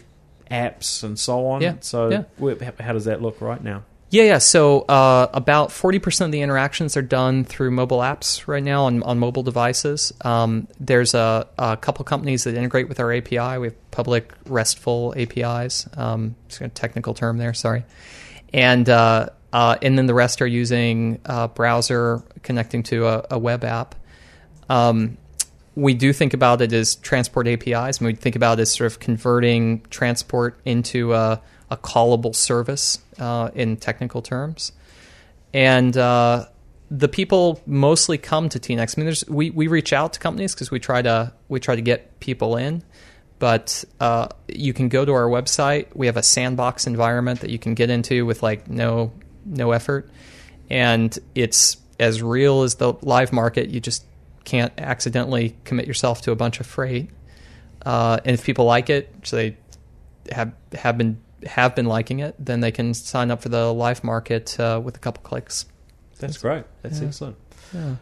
apps 0.49 1.03
and 1.03 1.19
so 1.19 1.45
on. 1.47 1.61
Yeah, 1.61 1.75
So, 1.81 2.09
yeah. 2.09 2.23
how- 2.39 2.73
how 2.85 2.93
does 2.93 3.03
that 3.05 3.21
look 3.21 3.41
right 3.41 3.61
now? 3.61 3.83
Yeah, 4.13 4.25
yeah. 4.25 4.37
So 4.37 4.81
uh, 4.81 5.27
about 5.33 5.69
40% 5.69 6.25
of 6.25 6.31
the 6.31 6.41
interactions 6.41 6.95
are 6.95 7.01
done 7.01 7.45
through 7.45 7.71
mobile 7.71 7.97
apps 7.97 8.47
right 8.47 8.63
now 8.63 8.85
on, 8.85 9.01
on 9.01 9.17
mobile 9.17 9.41
devices. 9.41 10.13
Um, 10.21 10.67
there's 10.79 11.15
a, 11.15 11.47
a 11.57 11.77
couple 11.77 12.05
companies 12.05 12.43
that 12.43 12.53
integrate 12.53 12.89
with 12.89 12.99
our 12.99 13.11
API. 13.11 13.57
We 13.57 13.69
have 13.69 13.89
public 13.89 14.31
RESTful 14.45 15.15
APIs. 15.17 15.87
Um, 15.97 16.35
it's 16.45 16.61
a 16.61 16.69
technical 16.69 17.15
term 17.15 17.39
there, 17.39 17.55
sorry. 17.55 17.85
And, 18.53 18.87
uh, 18.87 19.29
uh, 19.51 19.77
and 19.81 19.97
then 19.97 20.05
the 20.05 20.13
rest 20.13 20.43
are 20.43 20.47
using 20.47 21.19
a 21.25 21.47
browser 21.47 22.21
connecting 22.43 22.83
to 22.83 23.07
a, 23.07 23.25
a 23.31 23.39
web 23.39 23.63
app. 23.63 23.95
Um, 24.69 25.17
we 25.73 25.95
do 25.95 26.13
think 26.13 26.35
about 26.35 26.61
it 26.61 26.71
as 26.71 26.97
transport 26.97 27.47
APIs, 27.47 27.97
and 27.97 28.05
we 28.05 28.13
think 28.13 28.35
about 28.35 28.59
it 28.59 28.61
as 28.61 28.71
sort 28.75 28.91
of 28.91 28.99
converting 28.99 29.81
transport 29.89 30.59
into 30.65 31.13
a, 31.15 31.41
a 31.73 31.77
callable 31.77 32.35
service 32.35 32.99
uh, 33.19 33.49
in 33.55 33.75
technical 33.77 34.21
terms. 34.21 34.71
And 35.53 35.97
uh, 35.97 36.45
the 36.89 37.07
people 37.07 37.61
mostly 37.65 38.17
come 38.17 38.47
to 38.49 38.59
TNX. 38.59 38.97
I 38.97 39.01
mean, 39.01 39.05
there's 39.05 39.27
we, 39.27 39.49
we 39.49 39.67
reach 39.67 39.91
out 39.91 40.13
to 40.13 40.19
companies 40.19 40.53
because 40.53 40.69
we 40.71 40.79
try 40.79 41.01
to 41.01 41.33
we 41.49 41.59
try 41.59 41.75
to 41.75 41.81
get 41.81 42.19
people 42.19 42.55
in, 42.55 42.83
but 43.39 43.83
uh, 43.99 44.27
you 44.47 44.73
can 44.73 44.87
go 44.89 45.03
to 45.03 45.11
our 45.11 45.27
website. 45.27 45.87
We 45.95 46.05
have 46.05 46.17
a 46.17 46.23
sandbox 46.23 46.87
environment 46.87 47.41
that 47.41 47.49
you 47.49 47.59
can 47.59 47.73
get 47.73 47.89
into 47.89 48.25
with 48.25 48.43
like 48.43 48.69
no 48.69 49.11
no 49.45 49.71
effort, 49.71 50.09
and 50.69 51.17
it's 51.33 51.77
as 51.99 52.21
real 52.21 52.61
as 52.61 52.75
the 52.75 52.93
live 53.01 53.33
market. 53.33 53.69
You 53.69 53.79
just 53.79 54.05
can't 54.43 54.73
accidentally 54.77 55.55
commit 55.63 55.87
yourself 55.87 56.21
to 56.21 56.31
a 56.31 56.35
bunch 56.35 56.59
of 56.59 56.67
freight. 56.67 57.09
Uh, 57.83 58.19
and 58.23 58.33
if 58.35 58.43
people 58.43 58.65
like 58.65 58.89
it, 58.89 59.13
so 59.23 59.37
they 59.37 59.57
have 60.31 60.53
have 60.73 60.97
been 60.97 61.19
have 61.47 61.75
been 61.75 61.85
liking 61.85 62.19
it, 62.19 62.35
then 62.39 62.59
they 62.61 62.71
can 62.71 62.93
sign 62.93 63.31
up 63.31 63.41
for 63.41 63.49
the 63.49 63.73
live 63.73 64.03
market 64.03 64.59
uh, 64.59 64.79
with 64.83 64.95
a 64.95 64.99
couple 64.99 65.21
clicks. 65.23 65.65
That's 66.19 66.37
great. 66.37 66.63
That's 66.81 66.99
Yeah. 67.01 67.07
excellent. 67.07 67.35
Yeah. 67.73 67.95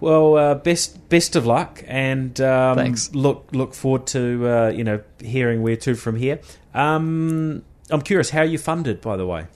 Well, 0.00 0.36
uh, 0.36 0.54
best 0.54 1.08
best 1.10 1.36
of 1.36 1.44
luck, 1.44 1.82
and 1.86 2.40
um, 2.40 2.76
Thanks. 2.78 3.14
look 3.14 3.48
look 3.52 3.74
forward 3.74 4.06
to 4.08 4.48
uh, 4.48 4.68
you 4.68 4.82
know 4.84 5.00
hearing 5.20 5.60
where 5.62 5.76
to 5.76 5.94
from 5.94 6.16
here. 6.16 6.40
Um, 6.72 7.62
I'm 7.90 8.00
curious, 8.02 8.30
how 8.30 8.40
are 8.40 8.44
you 8.44 8.56
funded, 8.58 9.00
by 9.00 9.16
the 9.16 9.26
way? 9.26 9.46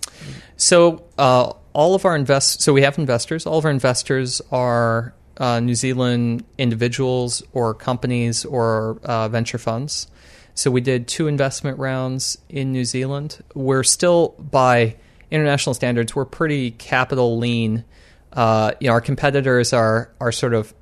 So 0.56 1.04
uh, 1.16 1.52
all 1.72 1.94
of 1.94 2.04
our 2.04 2.14
invest 2.16 2.60
so 2.60 2.72
we 2.74 2.82
have 2.82 2.98
investors. 2.98 3.46
All 3.46 3.58
of 3.58 3.64
our 3.64 3.70
investors 3.70 4.42
are 4.52 5.14
uh, 5.38 5.60
New 5.60 5.74
Zealand 5.74 6.44
individuals 6.58 7.42
or 7.52 7.72
companies 7.74 8.44
or 8.44 8.98
uh, 9.04 9.28
venture 9.28 9.58
funds. 9.58 10.08
So 10.54 10.70
we 10.70 10.80
did 10.80 11.08
two 11.08 11.26
investment 11.26 11.78
rounds 11.78 12.38
in 12.48 12.72
New 12.72 12.84
Zealand. 12.84 13.42
We're 13.54 13.82
still 13.82 14.34
by 14.38 14.96
international 15.30 15.74
standards, 15.74 16.14
we're 16.14 16.24
pretty 16.24 16.70
capital 16.70 17.38
lean. 17.38 17.84
Uh, 18.32 18.72
you 18.80 18.88
know, 18.88 18.92
our 18.92 19.00
competitors 19.00 19.72
are 19.72 20.10
are 20.20 20.32
sort 20.32 20.54
of 20.54 20.72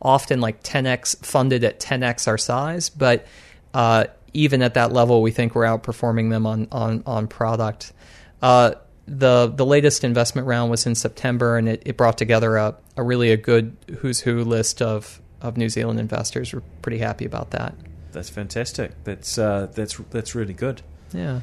often 0.00 0.40
like 0.40 0.62
10x 0.62 1.24
funded 1.24 1.64
at 1.64 1.80
10x 1.80 2.26
our 2.26 2.38
size, 2.38 2.90
but 2.90 3.26
uh, 3.72 4.04
even 4.34 4.62
at 4.62 4.74
that 4.74 4.92
level, 4.92 5.22
we 5.22 5.30
think 5.30 5.54
we're 5.54 5.64
outperforming 5.64 6.30
them 6.30 6.46
on 6.46 6.68
on 6.72 7.02
on 7.06 7.26
product. 7.28 7.92
Uh, 8.40 8.72
the 9.06 9.52
the 9.54 9.66
latest 9.66 10.04
investment 10.04 10.46
round 10.46 10.70
was 10.70 10.86
in 10.86 10.94
September, 10.94 11.56
and 11.56 11.68
it, 11.68 11.82
it 11.86 11.96
brought 11.96 12.18
together 12.18 12.56
a, 12.56 12.76
a 12.96 13.02
really 13.02 13.30
a 13.30 13.36
good 13.36 13.76
who's 13.98 14.20
who 14.20 14.44
list 14.44 14.82
of 14.82 15.20
of 15.40 15.56
New 15.56 15.68
Zealand 15.68 15.98
investors. 15.98 16.52
We're 16.52 16.62
pretty 16.82 16.98
happy 16.98 17.24
about 17.24 17.50
that. 17.50 17.74
That's 18.12 18.28
fantastic. 18.30 18.92
That's 19.04 19.38
uh, 19.38 19.68
that's 19.74 19.96
that's 20.10 20.34
really 20.34 20.54
good. 20.54 20.82
Yeah, 21.12 21.40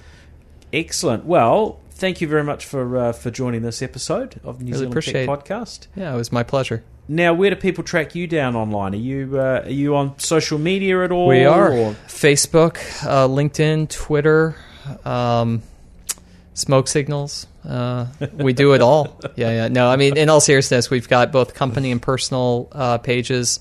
Excellent. 0.72 1.26
Well, 1.26 1.80
thank 1.92 2.22
you 2.22 2.28
very 2.28 2.44
much 2.44 2.66
for 2.66 2.98
uh, 2.98 3.12
for 3.12 3.32
joining 3.32 3.62
this 3.64 3.82
episode 3.82 4.40
of 4.44 4.60
the 4.60 4.66
New 4.66 4.72
Really 4.74 5.02
Zealand 5.02 5.04
Tech 5.06 5.28
Podcast. 5.28 5.88
yeah, 5.96 6.14
it 6.14 6.18
was 6.18 6.32
my 6.32 6.44
pleasure. 6.44 6.84
Now, 7.08 7.34
where 7.34 7.50
do 7.50 7.56
people 7.56 7.84
track 7.84 8.14
you 8.14 8.28
down 8.28 8.56
online? 8.56 8.94
Are 8.94 8.98
you 8.98 9.40
uh, 9.40 9.62
are 9.66 9.70
you 9.70 9.96
on 9.96 10.18
social 10.20 10.60
media 10.60 11.04
at 11.04 11.12
all? 11.12 11.28
We 11.28 11.44
are 11.46 11.72
or- 11.74 11.94
Facebook, 12.08 12.78
uh, 13.04 13.28
LinkedIn, 13.28 13.90
Twitter, 13.90 14.56
um, 15.06 15.64
smoke 16.54 16.88
signals. 16.88 17.48
Uh, 17.68 18.06
we 18.34 18.54
do 18.54 18.74
it 18.74 18.82
all. 18.82 19.20
Yeah, 19.36 19.52
yeah. 19.52 19.68
No, 19.70 19.90
I 19.90 19.96
mean, 19.96 20.18
in 20.18 20.30
all 20.30 20.42
seriousness, 20.42 20.90
we've 20.90 21.08
got 21.10 21.32
both 21.32 21.54
company 21.54 21.92
and 21.92 22.02
personal 22.02 22.68
uh, 22.74 22.98
pages. 23.00 23.60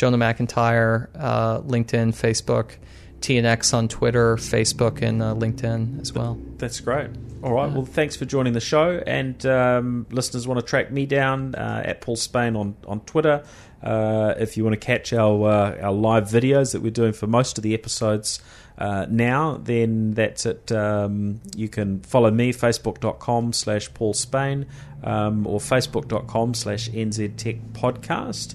Jonah 0.00 0.16
McIntire, 0.16 1.08
uh, 1.14 1.60
LinkedIn, 1.60 2.14
Facebook, 2.14 2.76
TNX 3.20 3.74
on 3.74 3.86
Twitter, 3.86 4.36
Facebook, 4.36 5.02
and 5.02 5.20
uh, 5.20 5.34
LinkedIn 5.34 6.00
as 6.00 6.14
well. 6.14 6.40
That's 6.56 6.80
great. 6.80 7.10
All 7.42 7.52
right. 7.52 7.70
Well, 7.70 7.84
thanks 7.84 8.16
for 8.16 8.24
joining 8.24 8.54
the 8.54 8.62
show. 8.62 9.02
And 9.06 9.44
um, 9.44 10.06
listeners 10.10 10.48
want 10.48 10.58
to 10.58 10.64
track 10.64 10.90
me 10.90 11.04
down 11.04 11.54
uh, 11.54 11.82
at 11.84 12.00
Paul 12.00 12.16
Spain 12.16 12.56
on 12.56 12.76
on 12.88 13.00
Twitter. 13.00 13.44
Uh, 13.82 14.32
if 14.38 14.56
you 14.56 14.64
want 14.64 14.72
to 14.72 14.80
catch 14.80 15.12
our 15.12 15.46
uh, 15.46 15.82
our 15.82 15.92
live 15.92 16.24
videos 16.24 16.72
that 16.72 16.80
we're 16.80 16.90
doing 16.90 17.12
for 17.12 17.26
most 17.26 17.58
of 17.58 17.62
the 17.62 17.74
episodes 17.74 18.40
uh, 18.78 19.04
now, 19.10 19.58
then 19.62 20.14
that's 20.14 20.46
it. 20.46 20.72
Um, 20.72 21.42
you 21.54 21.68
can 21.68 22.00
follow 22.00 22.30
me 22.30 22.54
facebook.com 22.54 23.52
slash 23.52 23.92
Paul 23.92 24.14
Spain 24.14 24.64
um, 25.04 25.46
or 25.46 25.60
facebook.com 25.60 26.54
slash 26.54 26.88
NZ 26.88 27.36
Tech 27.36 27.56
Podcast 27.74 28.54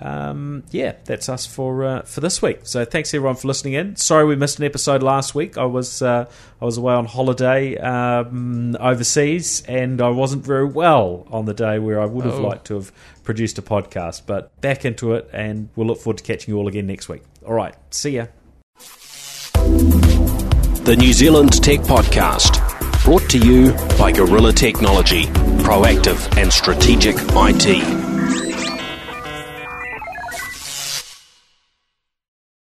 um, 0.00 0.64
yeah, 0.70 0.94
that's 1.04 1.28
us 1.28 1.46
for 1.46 1.84
uh, 1.84 2.02
for 2.02 2.20
this 2.20 2.42
week. 2.42 2.60
So 2.64 2.84
thanks 2.84 3.14
everyone 3.14 3.36
for 3.36 3.48
listening 3.48 3.74
in. 3.74 3.96
Sorry 3.96 4.24
we 4.24 4.36
missed 4.36 4.58
an 4.58 4.64
episode 4.64 5.02
last 5.02 5.34
week. 5.34 5.56
I 5.56 5.64
was 5.64 6.02
uh, 6.02 6.28
I 6.60 6.64
was 6.64 6.76
away 6.78 6.94
on 6.94 7.06
holiday 7.06 7.76
um, 7.78 8.76
overseas, 8.80 9.62
and 9.68 10.00
I 10.02 10.08
wasn't 10.10 10.44
very 10.44 10.64
well 10.66 11.26
on 11.30 11.44
the 11.46 11.54
day 11.54 11.78
where 11.78 12.00
I 12.00 12.06
would 12.06 12.24
have 12.24 12.34
Oh. 12.34 12.42
liked 12.42 12.66
to 12.66 12.74
have 12.74 12.92
produced 13.22 13.58
a 13.58 13.62
podcast. 13.62 14.22
But 14.26 14.58
back 14.60 14.84
into 14.84 15.14
it, 15.14 15.28
and 15.32 15.68
we'll 15.76 15.86
look 15.86 15.98
forward 16.00 16.18
to 16.18 16.24
catching 16.24 16.52
you 16.54 16.58
all 16.58 16.68
again 16.68 16.86
next 16.86 17.08
week. 17.08 17.22
All 17.46 17.54
right, 17.54 17.74
see 17.90 18.10
ya. 18.16 18.26
The 20.84 20.96
New 20.98 21.12
Zealand 21.14 21.62
Tech 21.62 21.80
Podcast, 21.80 22.60
brought 23.04 23.28
to 23.30 23.38
you 23.38 23.72
by 23.98 24.12
Gorilla 24.12 24.52
Technology, 24.52 25.22
proactive 25.62 26.36
and 26.36 26.52
strategic 26.52 27.16
IT. 27.18 28.13